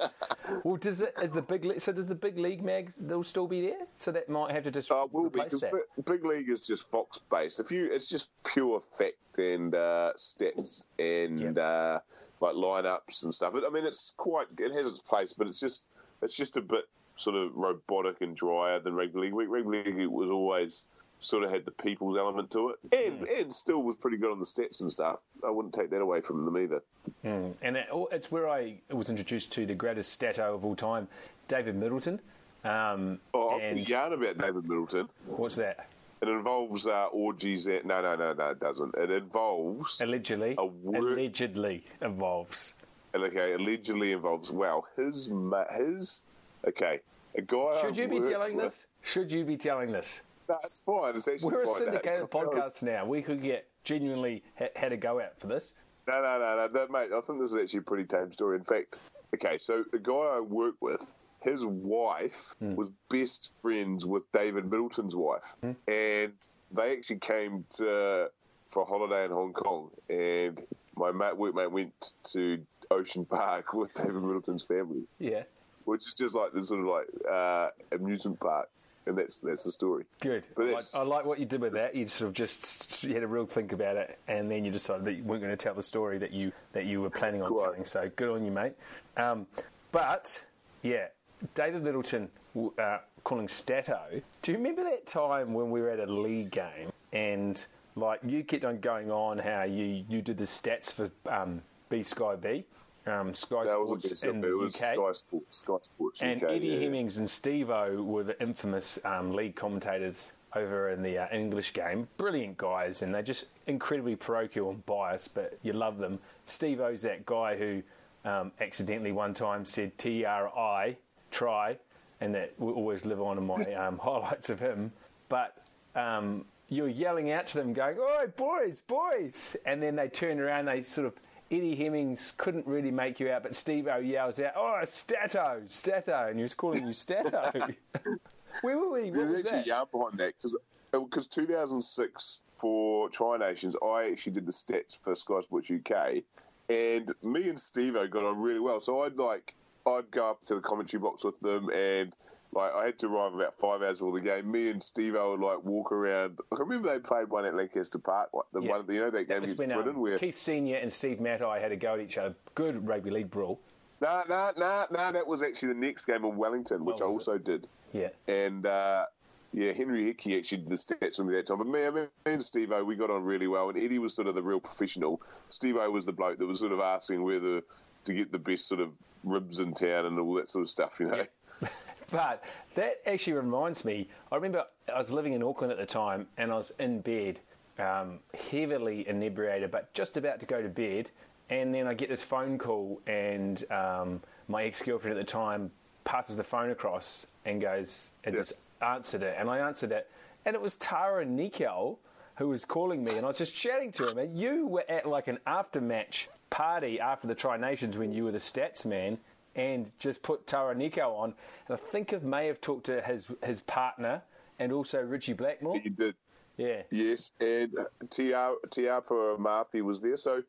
well, 0.63 0.76
does 0.78 1.02
it? 1.02 1.13
Is 1.22 1.32
the 1.32 1.42
big 1.42 1.66
le- 1.66 1.80
so 1.80 1.92
does 1.92 2.08
the 2.08 2.16
big 2.16 2.38
league 2.38 2.63
mag? 2.63 2.92
They'll 3.00 3.24
still 3.24 3.48
be 3.48 3.62
there, 3.62 3.86
so 3.98 4.12
that 4.12 4.28
might 4.28 4.52
have 4.52 4.63
to 4.63 4.72
just 4.72 4.92
Uh, 4.92 5.08
will 5.12 5.30
be 5.30 5.40
because 5.44 5.63
big 6.06 6.26
league 6.26 6.50
is 6.50 6.62
just 6.62 6.90
Fox 6.90 7.20
based. 7.30 7.60
If 7.60 7.72
you, 7.72 7.92
it's 7.92 8.10
just 8.10 8.30
pure 8.44 8.80
fact 8.80 9.38
and 9.38 9.76
uh, 9.76 10.13
stats 10.18 10.88
and 10.98 11.60
uh, 11.60 12.00
like 12.42 12.56
lineups 12.56 13.24
and 13.24 13.34
stuff. 13.34 13.54
I 13.56 13.70
mean, 13.70 13.86
it's 13.86 14.13
quite. 14.18 14.48
It 14.58 14.74
has 14.74 14.88
its 14.88 15.02
place, 15.02 15.34
but 15.34 15.46
it's 15.48 15.60
just 15.60 15.86
it's 16.24 16.36
just 16.36 16.58
a 16.58 16.62
bit 16.62 16.86
sort 17.16 17.36
of 17.36 17.56
robotic 17.56 18.22
and 18.22 18.36
drier 18.36 18.80
than 18.80 18.96
rugby 18.96 19.20
league. 19.20 19.34
Week. 19.34 19.48
Rugby 19.50 19.84
league 19.84 20.08
was 20.08 20.30
always 20.32 20.86
sort 21.19 21.43
of 21.43 21.51
had 21.51 21.65
the 21.65 21.71
people's 21.71 22.17
element 22.17 22.51
to 22.51 22.69
it, 22.69 22.80
and 22.91 23.21
Mm. 23.21 23.41
and 23.41 23.53
still 23.53 23.82
was 23.84 23.95
pretty 23.97 24.17
good 24.17 24.32
on 24.32 24.39
the 24.39 24.45
stats 24.45 24.82
and 24.82 24.91
stuff. 24.91 25.19
I 25.45 25.49
wouldn't 25.49 25.73
take 25.73 25.89
that 25.89 26.01
away 26.01 26.21
from 26.21 26.45
them 26.45 26.58
either. 26.58 26.82
And 27.23 27.77
it, 27.77 27.88
oh, 27.91 28.08
it's 28.12 28.32
where 28.32 28.47
I 28.49 28.80
was 28.91 29.10
introduced 29.10 29.51
to 29.53 29.65
the 29.65 29.75
greatest 29.75 30.12
stato 30.13 30.53
of 30.53 30.63
all 30.65 30.75
time, 30.75 31.08
David 31.47 31.75
Middleton. 31.75 32.19
Um, 32.63 33.19
Oh, 33.34 33.49
I've 33.51 33.71
and 33.77 33.89
yarn 33.89 34.13
about 34.13 34.38
David 34.38 34.67
Middleton. 34.67 35.10
what's 35.25 35.56
that? 35.56 35.88
It 36.21 36.27
involves 36.27 36.88
uh, 36.88 37.06
orgies. 37.12 37.67
And, 37.67 37.86
no, 37.86 38.01
no, 38.01 38.15
no, 38.15 38.34
no, 38.34 38.49
it 38.49 38.60
doesn't. 38.60 38.95
It 38.95 39.12
involves. 39.12 40.01
Allegedly, 40.01 40.56
A 40.58 40.63
allegedly 40.97 41.84
involves. 42.01 42.73
okay, 43.13 43.53
allegedly 43.53 44.12
involves. 44.13 44.51
Well, 44.51 44.86
his 44.95 45.32
his 45.75 46.23
okay, 46.67 46.99
a 47.36 47.41
guy. 47.41 47.82
Should 47.82 47.93
I 47.99 48.01
you 48.03 48.08
be 48.08 48.19
telling 48.21 48.56
with- 48.56 48.65
this? 48.65 48.88
Should 49.03 49.32
you 49.32 49.45
be 49.45 49.58
telling 49.58 49.91
this? 49.91 50.21
It's 50.64 50.82
fine. 50.82 51.16
It's 51.16 51.28
actually 51.28 51.52
We're 51.54 51.64
a 51.64 51.68
syndicated 51.68 52.30
podcast 52.32 52.84
now. 52.84 53.06
We 53.06 53.22
could 53.22 53.42
get 53.42 53.68
genuinely 53.84 54.44
ha- 54.58 54.70
had 54.76 54.92
a 54.94 54.98
go 54.98 55.20
out 55.20 55.40
for 55.40 55.48
this. 55.48 55.74
No, 56.08 56.22
no, 56.22 56.40
no, 56.40 56.56
no, 56.56 56.68
that, 56.70 56.90
mate. 56.92 57.10
I 57.16 57.22
think 57.22 57.40
this 57.40 57.54
is 57.54 57.62
actually 57.62 57.80
a 57.80 57.84
pretty 57.84 58.06
tame 58.06 58.32
story. 58.32 58.58
In 58.58 58.64
fact, 58.64 59.00
okay, 59.36 59.58
so 59.58 59.84
the 59.92 60.00
guy 60.00 60.14
I 60.14 60.40
work 60.40 60.76
with, 60.80 61.12
his 61.42 61.66
wife 61.66 62.56
Hmm. 62.60 62.76
was 62.76 62.90
best 63.10 63.56
friends 63.62 64.06
with 64.06 64.30
David 64.32 64.66
Middleton's 64.72 65.16
wife, 65.16 65.56
Hmm. 65.62 65.72
and 65.88 66.34
they 66.72 66.94
actually 66.98 67.20
came 67.20 67.66
to 67.76 68.32
for 68.70 68.84
a 68.84 68.86
holiday 68.86 69.26
in 69.26 69.32
Hong 69.32 69.54
Kong. 69.54 69.92
And 70.10 70.62
my 70.96 71.12
mate, 71.12 71.34
workmate 71.36 71.72
went 71.72 72.14
to 72.32 72.66
Ocean 72.92 73.26
Park 73.26 73.74
with 73.74 73.94
David 73.94 74.16
Middleton's 74.16 74.64
family, 74.64 75.04
Yeah. 75.20 75.44
which 75.86 76.08
is 76.08 76.16
just 76.16 76.36
like 76.36 76.52
this 76.54 76.70
sort 76.70 76.82
of 76.82 76.88
like 76.88 77.08
uh, 77.30 77.70
amusement 77.92 78.40
park, 78.40 78.70
and 79.08 79.17
that's 79.17 79.39
that's 79.39 79.63
the 79.63 79.72
story. 79.72 80.06
Good. 80.20 80.43
But 80.56 80.67
I 80.67 80.72
like, 80.72 80.84
I 80.96 81.04
like 81.04 81.26
what 81.26 81.39
you 81.39 81.46
did 81.46 81.62
with 81.62 81.74
that. 81.74 81.96
You 81.96 82.08
sort 82.08 82.28
of 82.30 82.34
just 82.34 83.04
you 83.04 83.13
had 83.13 83.24
a 83.24 83.28
real 83.28 83.46
think 83.46 83.72
about 83.72 83.96
it, 83.96 84.20
and 84.28 84.50
then 84.50 84.63
you 84.65 84.72
decided 84.72 85.06
that 85.06 85.13
you 85.13 85.24
weren't 85.24 85.41
going 85.41 85.52
to 85.52 85.58
tell 85.58 85.74
the 85.74 85.84
story 85.84 86.17
that 86.20 86.34
you 86.34 86.52
that 86.74 86.86
you 86.86 87.02
were 87.02 87.10
planning 87.10 87.41
on 87.41 87.50
telling. 87.50 87.86
So 87.86 88.10
good 88.15 88.30
on 88.30 88.46
you, 88.46 88.52
mate. 88.52 88.74
Um, 89.15 89.48
but 89.91 90.46
yeah, 90.84 91.08
David 91.56 91.84
Middleton 91.84 92.30
uh, 92.78 93.00
calling 93.24 93.48
Stato. 93.48 94.22
Do 94.41 94.52
you 94.52 94.58
remember 94.58 94.84
that 94.84 95.06
time 95.06 95.54
when 95.54 95.72
we 95.72 95.82
were 95.82 95.89
at 95.89 96.00
a 96.00 96.12
league 96.12 96.52
game 96.52 96.91
and 97.13 97.65
like 97.96 98.20
you 98.26 98.43
kept 98.43 98.63
on 98.63 98.80
going 98.80 99.12
on 99.12 99.38
how 99.38 99.63
you 99.63 100.06
you 100.08 100.22
did 100.22 100.38
the 100.38 100.43
stats 100.43 100.91
for 100.91 101.10
um, 101.30 101.62
B 101.89 102.04
Sky 102.04 102.36
B, 102.36 102.65
um, 103.08 103.34
Sky 103.34 103.63
That 103.63 103.72
Sports 103.72 104.24
in 104.24 104.41
the 104.41 104.56
was 104.56 104.76
UK. 104.76 104.93
Sky 104.93 105.12
Sports, 105.12 105.58
Sky 105.58 105.78
Sports 105.82 106.22
And 106.22 106.43
UK, 106.43 106.52
Eddie 106.52 106.67
yeah. 106.67 106.80
Hemmings 106.80 107.17
and 107.17 107.30
Steve-O 107.30 108.04
were 108.04 108.24
the 108.24 108.39
infamous 108.41 109.00
um, 109.06 109.34
league 109.34 109.56
commentators 109.56 110.34
over 110.56 110.89
in 110.89 111.02
the 111.02 111.17
uh, 111.17 111.28
English 111.32 111.74
game. 111.74 112.08
Brilliant 112.17 112.58
guys, 112.58 113.02
and 113.02 113.13
they're 113.13 113.22
just 113.22 113.46
incredibly 113.67 114.15
parochial 114.15 114.70
and 114.70 114.86
biased, 114.86 115.34
but 115.36 115.58
you 115.62 115.74
love 115.74 115.98
them. 115.98 116.20
Steve-O's 116.46 117.02
that 117.02 117.26
guy 117.26 117.58
who 117.58 117.82
um, 118.26 118.52
accidentally 118.60 119.12
one 119.12 119.34
time 119.34 119.65
said 119.65 119.98
T-R-I, 119.98 120.98
try, 121.32 121.78
and 122.22 122.34
that 122.36 122.54
will 122.58 122.74
always 122.74 123.06
live 123.06 123.22
on 123.22 123.38
in 123.38 123.46
my 123.46 123.54
um, 123.80 123.98
highlights 123.98 124.50
of 124.50 124.60
him. 124.60 124.91
But 125.30 125.58
um, 125.96 126.46
you're 126.70 126.88
yelling 126.88 127.32
out 127.32 127.48
to 127.48 127.58
them, 127.58 127.74
going, 127.74 127.98
"Oi, 128.00 128.28
boys, 128.36 128.82
boys!" 128.82 129.56
And 129.65 129.82
then 129.82 129.96
they 129.96 130.08
turn 130.08 130.39
around, 130.39 130.65
they 130.65 130.82
sort 130.82 131.08
of 131.08 131.13
Eddie 131.50 131.76
Hemmings 131.76 132.34
couldn't 132.38 132.68
really 132.68 132.92
make 132.92 133.20
you 133.20 133.30
out, 133.32 133.44
but 133.44 133.56
Steve 133.56 133.88
O 133.88 133.98
yells 133.98 134.40
out, 134.40 134.54
"Oh, 134.56 134.82
Stato, 134.86 135.62
Stato," 135.68 136.28
and 136.30 136.38
he 136.38 136.44
was 136.44 136.54
calling 136.54 136.86
you 136.86 136.94
Stato. 136.94 137.52
Where 138.62 138.78
were 138.78 138.92
we? 138.92 139.10
What 139.10 139.14
There's 139.14 139.34
actually 139.40 139.52
that? 139.52 139.66
a 139.66 139.70
yarn 139.70 139.88
behind 139.92 140.18
that 140.20 140.34
because 140.38 140.58
because 140.92 141.28
uh, 141.28 141.42
2006 141.42 142.40
for 142.48 143.10
Tri 143.10 143.38
Nations, 143.38 143.76
I 143.84 144.10
actually 144.12 144.34
did 144.34 144.46
the 144.46 144.52
stats 144.52 145.00
for 145.00 145.16
Sky 145.16 145.40
Sports 145.42 145.72
UK, 145.72 146.24
and 146.70 147.12
me 147.24 147.50
and 147.50 147.60
Steve 147.60 147.96
O 147.96 148.08
got 148.08 148.24
on 148.24 148.40
really 148.42 148.60
well. 148.60 148.80
So 148.80 149.02
I'd 149.04 149.16
like 149.18 149.56
I'd 149.86 150.12
go 150.12 150.30
up 150.30 150.44
to 150.46 150.56
the 150.56 150.62
commentary 150.62 151.02
box 151.02 151.24
with 151.24 151.40
them, 151.40 151.70
and 151.70 152.14
like 152.54 152.72
I 152.74 152.86
had 152.86 153.00
to 153.00 153.08
arrive 153.08 153.34
about 153.34 153.58
five 153.58 153.82
hours 153.82 154.00
before 154.00 154.14
the 154.14 154.22
game. 154.26 154.50
Me 154.52 154.70
and 154.70 154.82
Steve 154.82 155.16
O 155.16 155.32
would 155.32 155.40
like 155.40 155.64
walk 155.64 155.92
around. 155.92 156.40
I 156.52 156.60
remember 156.60 156.90
they 156.94 157.00
played 157.00 157.30
one 157.30 157.46
at 157.46 157.56
Lancaster 157.56 158.00
Park, 158.00 158.30
like 158.34 158.46
the 158.54 158.62
Yeah. 158.62 158.70
one 158.72 158.86
you 158.90 159.00
know 159.00 159.06
that 159.12 159.12
That 159.12 159.28
game 159.28 159.44
against 159.44 159.60
when 159.60 159.70
Britain, 159.70 159.96
um, 159.96 160.02
where 160.02 160.18
Keith 160.18 160.38
Senior 160.38 160.78
and 160.78 160.92
Steve 160.92 161.20
Matai 161.20 161.60
had 161.60 161.72
a 161.72 161.76
go 161.76 161.94
at 161.96 162.00
each 162.00 162.18
other. 162.18 162.36
Good 162.56 162.88
rugby 162.88 163.12
league 163.12 163.30
brawl. 163.32 163.60
nah 164.02 164.24
nah 164.30 164.52
nah 164.58 164.86
nah 164.92 165.12
that 165.12 165.28
was 165.28 165.44
actually 165.44 165.70
the 165.74 165.80
next 165.80 166.06
game 166.06 166.24
in 166.26 166.38
Wellington, 166.38 166.86
which 166.86 167.02
I 167.02 167.06
Oh, 167.06 167.10
it? 167.10 167.14
also 167.14 167.38
did. 167.38 167.68
Yeah. 167.94 168.10
and 168.28 168.66
uh, 168.66 169.06
yeah, 169.54 169.72
Henry 169.72 170.04
Hickey 170.06 170.38
actually 170.38 170.60
did 170.60 170.70
the 170.70 170.76
stats 170.76 171.24
me 171.24 171.34
that 171.36 171.48
time. 171.48 171.58
But 171.58 171.68
me, 171.68 171.90
me 171.90 172.08
and 172.26 172.44
Steve 172.44 172.72
O, 172.72 172.84
we 172.84 172.96
got 172.96 173.10
on 173.10 173.24
really 173.24 173.48
well, 173.48 173.70
and 173.70 173.78
Eddie 173.78 173.98
was 174.00 174.14
sort 174.16 174.28
of 174.28 174.36
the 174.36 174.44
real 174.44 174.60
professional. 174.60 175.22
Steve 175.50 175.78
O 175.78 175.90
was 175.90 176.06
the 176.06 176.14
bloke 176.14 176.38
that 176.40 176.46
was 176.46 176.60
sort 176.60 176.74
of 176.74 176.80
asking 176.80 177.24
whether 177.24 177.62
to 178.06 178.14
get 178.14 178.32
the 178.32 178.40
best 178.40 178.68
sort 178.68 178.82
of 178.82 178.92
ribs 179.24 179.60
in 179.60 179.74
town 179.74 180.06
and 180.06 180.20
all 180.20 180.34
that 180.36 180.50
sort 180.50 180.64
of 180.64 180.70
stuff, 180.70 181.00
you 181.00 181.08
know. 181.08 181.26
But 182.12 182.43
that 182.76 183.02
actually 183.06 183.34
reminds 183.34 183.84
me. 183.84 184.10
I 184.32 184.36
remember 184.36 184.65
I 184.93 184.98
was 184.98 185.12
living 185.12 185.34
in 185.34 185.43
Auckland 185.43 185.72
at 185.72 185.78
the 185.78 185.86
time, 185.86 186.28
and 186.38 186.52
I 186.52 186.56
was 186.56 186.72
in 186.80 187.02
bed, 187.02 187.39
um, 187.80 188.20
heavily 188.52 189.08
inebriated, 189.08 189.72
but 189.72 189.93
just 189.93 190.17
about 190.17 190.39
to 190.39 190.46
go 190.46 190.62
to 190.62 190.70
bed. 190.70 191.12
And 191.50 191.74
then 191.74 191.88
I 191.88 191.93
get 191.93 192.10
this 192.10 192.24
phone 192.24 192.58
call, 192.58 193.02
and 193.08 193.63
um, 193.72 194.22
my 194.48 194.63
ex-girlfriend 194.63 195.17
at 195.17 195.26
the 195.26 195.32
time 195.32 195.72
passes 196.04 196.38
the 196.38 196.43
phone 196.43 196.70
across 196.70 197.28
and 197.46 197.62
goes, 197.62 198.12
and 198.24 198.34
Yeah. 198.36 198.41
just 198.41 198.54
answered 198.82 199.24
it, 199.24 199.36
and 199.38 199.50
I 199.50 199.60
answered 199.60 199.91
it, 199.91 200.10
and 200.46 200.56
it 200.56 200.62
was 200.62 200.76
Tawera 200.76 201.26
Nikau 201.26 201.98
who 202.36 202.50
was 202.50 202.63
calling 202.63 203.04
me, 203.04 203.17
and 203.17 203.26
I 203.26 203.30
was 203.30 203.39
just 203.39 203.56
chatting 203.56 203.91
to 203.93 204.08
him. 204.08 204.17
And 204.20 204.38
you 204.38 204.67
were 204.67 204.86
at 204.88 205.08
like 205.08 205.28
an 205.28 205.39
after-match 205.48 206.30
party 206.52 207.00
after 207.00 207.28
the 207.28 207.34
Tri 207.36 207.58
Nations 207.58 207.98
when 207.98 208.13
you 208.13 208.24
were 208.26 208.32
the 208.32 208.38
stats 208.38 208.86
man, 208.86 209.17
and 209.58 209.91
just 210.00 210.22
put 210.22 210.46
Tawera 210.48 210.76
Nikau 210.76 211.17
on. 211.17 211.34
And 211.67 211.78
I 211.78 211.89
think 211.91 212.13
I 212.13 212.17
may 212.20 212.48
have 212.48 212.62
talked 212.62 212.86
to 212.86 213.02
his 213.02 213.28
his 213.43 213.60
partner 213.62 214.22
and 214.60 214.72
also 214.72 215.02
Richie 215.02 215.34
Blackmore. 215.34 215.78
He 215.80 215.89
did, 215.89 216.15
Yeah, 216.56 216.84
yes, 216.91 217.32
and 217.41 217.74
Tia- 218.10 218.56
Tiapa 218.70 219.38
Marpi 219.38 219.82
was 219.82 220.02
there. 220.02 220.17
So, 220.17 220.43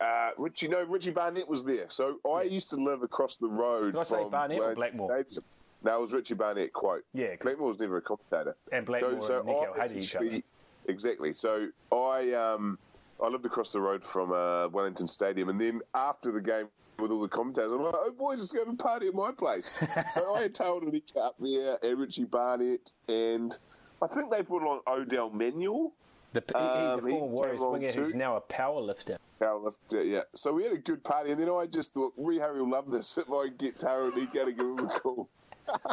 uh, 0.00 0.30
Richie, 0.38 0.68
no, 0.68 0.82
Richie 0.84 1.10
Barnett 1.10 1.48
was 1.48 1.64
there. 1.64 1.88
So 1.90 2.18
I 2.28 2.42
used 2.42 2.70
to 2.70 2.76
live 2.76 3.02
across 3.02 3.36
the 3.36 3.48
road 3.48 3.92
Did 3.92 4.00
I 4.00 4.04
say 4.04 4.22
from 4.22 4.30
Barnett 4.30 4.60
or 4.60 4.74
Blackmore? 4.74 5.22
Stadium. 5.24 5.44
No, 5.82 5.98
it 5.98 6.00
was 6.00 6.14
Richie 6.14 6.34
Barnett, 6.34 6.72
quote. 6.72 7.04
Yeah, 7.12 7.34
Blackmore 7.40 7.68
was 7.68 7.78
never 7.78 7.98
a 7.98 8.00
commentator. 8.00 8.56
and 8.72 8.86
Blackmore 8.86 9.12
and 9.12 9.20
Nikau 9.20 9.76
hated 9.80 9.96
each 9.98 10.16
other. 10.16 10.40
Exactly. 10.86 11.32
So 11.32 11.68
I 11.92 12.32
um 12.32 12.78
I 13.22 13.28
lived 13.28 13.46
across 13.46 13.72
the 13.72 13.80
road 13.80 14.04
from 14.04 14.32
uh, 14.32 14.68
Wellington 14.68 15.06
Stadium, 15.06 15.48
and 15.48 15.60
then 15.60 15.80
after 15.94 16.32
the 16.32 16.40
game 16.40 16.68
with 16.98 17.10
all 17.10 17.20
the 17.20 17.28
commentators, 17.28 17.72
I'm 17.72 17.82
like, 17.82 17.94
"Oh 17.96 18.12
boys, 18.12 18.38
let's 18.40 18.52
go 18.52 18.64
have 18.64 18.72
a 18.72 18.76
party 18.76 19.08
at 19.08 19.14
my 19.14 19.30
place." 19.32 19.74
so 20.12 20.34
I 20.34 20.42
had 20.42 20.54
Taylor 20.54 20.80
Nick 20.82 21.04
up 21.20 21.36
there, 21.38 21.76
and 21.82 21.98
Richie 21.98 22.24
Barnett, 22.24 22.92
and 23.08 23.56
I 24.02 24.06
think 24.06 24.30
they 24.32 24.42
put 24.42 24.62
along 24.62 24.80
Odell 24.86 25.30
Manuel, 25.30 25.92
The, 26.32 26.42
he- 26.48 26.54
Um, 26.54 27.00
the 27.04 27.10
former 27.10 27.26
Warriors 27.26 27.60
winger 27.60 27.92
who's 27.92 28.14
now 28.14 28.36
a 28.36 28.40
power 28.40 28.80
lifter. 28.80 29.18
powerlifter. 29.40 30.04
Yeah. 30.04 30.22
So 30.34 30.52
we 30.52 30.64
had 30.64 30.72
a 30.72 30.78
good 30.78 31.02
party, 31.04 31.30
and 31.30 31.40
then 31.40 31.48
I 31.48 31.66
just 31.66 31.94
thought, 31.94 32.12
"Ree 32.16 32.38
Harry 32.38 32.60
will 32.60 32.70
love 32.70 32.90
this 32.90 33.16
if 33.18 33.30
I 33.30 33.48
get 33.56 33.78
Tawera 33.78 34.10
Nikau 34.12 34.44
to 34.46 34.52
give 34.52 34.66
him 34.66 34.78
a 34.80 34.88
call." 34.88 35.28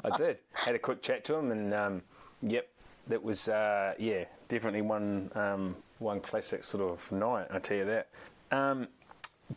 I 0.04 0.18
did. 0.18 0.38
Had 0.54 0.76
a 0.76 0.80
quick 0.80 1.02
chat 1.02 1.24
to 1.26 1.36
him, 1.36 1.52
and 1.52 1.74
um, 1.74 2.02
yep, 2.42 2.68
that 3.08 3.24
was 3.24 3.48
uh, 3.48 3.94
yeah, 3.98 4.26
definitely 4.50 4.82
one 4.82 5.32
um, 5.36 5.76
one 6.00 6.20
classic 6.20 6.64
sort 6.64 6.84
of 6.84 7.10
night. 7.12 7.48
I 7.52 7.60
tell 7.60 7.78
you 7.78 7.86
that. 7.86 8.10
Um, 8.52 8.88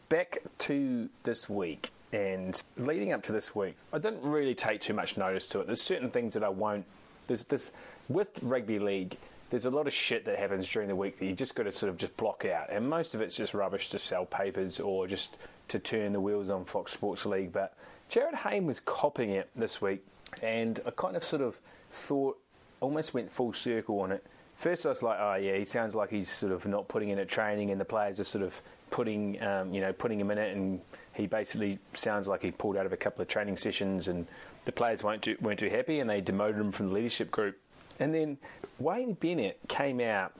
back 0.08 0.38
to 0.58 1.08
this 1.22 1.48
week, 1.48 1.90
and 2.12 2.62
leading 2.76 3.12
up 3.12 3.22
to 3.24 3.32
this 3.32 3.54
week, 3.54 3.76
I 3.92 3.98
didn't 3.98 4.22
really 4.22 4.54
take 4.54 4.80
too 4.80 4.94
much 4.94 5.16
notice 5.16 5.48
to 5.48 5.60
it. 5.60 5.66
There's 5.66 5.82
certain 5.82 6.10
things 6.10 6.34
that 6.34 6.44
I 6.44 6.48
won't. 6.48 6.84
There's 7.26 7.44
this 7.44 7.72
with 8.08 8.42
rugby 8.42 8.78
league. 8.78 9.16
There's 9.50 9.66
a 9.66 9.70
lot 9.70 9.86
of 9.86 9.92
shit 9.92 10.24
that 10.24 10.38
happens 10.38 10.68
during 10.68 10.88
the 10.88 10.96
week 10.96 11.18
that 11.18 11.26
you 11.26 11.32
just 11.32 11.54
got 11.54 11.64
to 11.64 11.72
sort 11.72 11.90
of 11.90 11.98
just 11.98 12.16
block 12.16 12.44
out, 12.44 12.70
and 12.70 12.88
most 12.88 13.14
of 13.14 13.20
it's 13.20 13.36
just 13.36 13.54
rubbish 13.54 13.88
to 13.90 13.98
sell 13.98 14.26
papers 14.26 14.80
or 14.80 15.06
just 15.06 15.36
to 15.68 15.78
turn 15.78 16.12
the 16.12 16.20
wheels 16.20 16.50
on 16.50 16.64
Fox 16.64 16.92
Sports 16.92 17.24
League. 17.24 17.52
But 17.52 17.76
Jarryd 18.10 18.34
Hayne 18.34 18.66
was 18.66 18.80
copying 18.80 19.30
it 19.30 19.48
this 19.54 19.80
week, 19.80 20.04
and 20.42 20.80
I 20.86 20.90
kind 20.90 21.16
of 21.16 21.24
sort 21.24 21.42
of 21.42 21.60
thought, 21.90 22.38
almost 22.80 23.14
went 23.14 23.30
full 23.30 23.52
circle 23.52 24.00
on 24.00 24.12
it. 24.12 24.24
First, 24.56 24.86
I 24.86 24.90
was 24.90 25.02
like, 25.02 25.18
oh 25.20 25.34
yeah, 25.34 25.56
he 25.56 25.64
sounds 25.64 25.94
like 25.94 26.10
he's 26.10 26.30
sort 26.30 26.52
of 26.52 26.66
not 26.66 26.86
putting 26.88 27.08
in 27.08 27.18
at 27.18 27.28
training, 27.28 27.70
and 27.70 27.80
the 27.80 27.84
players 27.84 28.20
are 28.20 28.24
sort 28.24 28.44
of 28.44 28.60
putting, 28.94 29.42
um, 29.42 29.74
you 29.74 29.80
know, 29.80 29.92
putting 29.92 30.20
him 30.20 30.30
in 30.30 30.38
it, 30.38 30.56
and 30.56 30.80
he 31.14 31.26
basically 31.26 31.80
sounds 31.94 32.28
like 32.28 32.42
he 32.42 32.52
pulled 32.52 32.76
out 32.76 32.86
of 32.86 32.92
a 32.92 32.96
couple 32.96 33.20
of 33.22 33.26
training 33.26 33.56
sessions, 33.56 34.06
and 34.06 34.24
the 34.66 34.72
players 34.72 35.02
weren't 35.02 35.20
too, 35.20 35.36
weren't 35.40 35.58
too 35.58 35.68
happy, 35.68 35.98
and 35.98 36.08
they 36.08 36.20
demoted 36.20 36.60
him 36.60 36.70
from 36.70 36.90
the 36.90 36.94
leadership 36.94 37.28
group. 37.32 37.58
And 37.98 38.14
then 38.14 38.38
Wayne 38.78 39.14
Bennett 39.14 39.58
came 39.66 40.00
out 40.00 40.32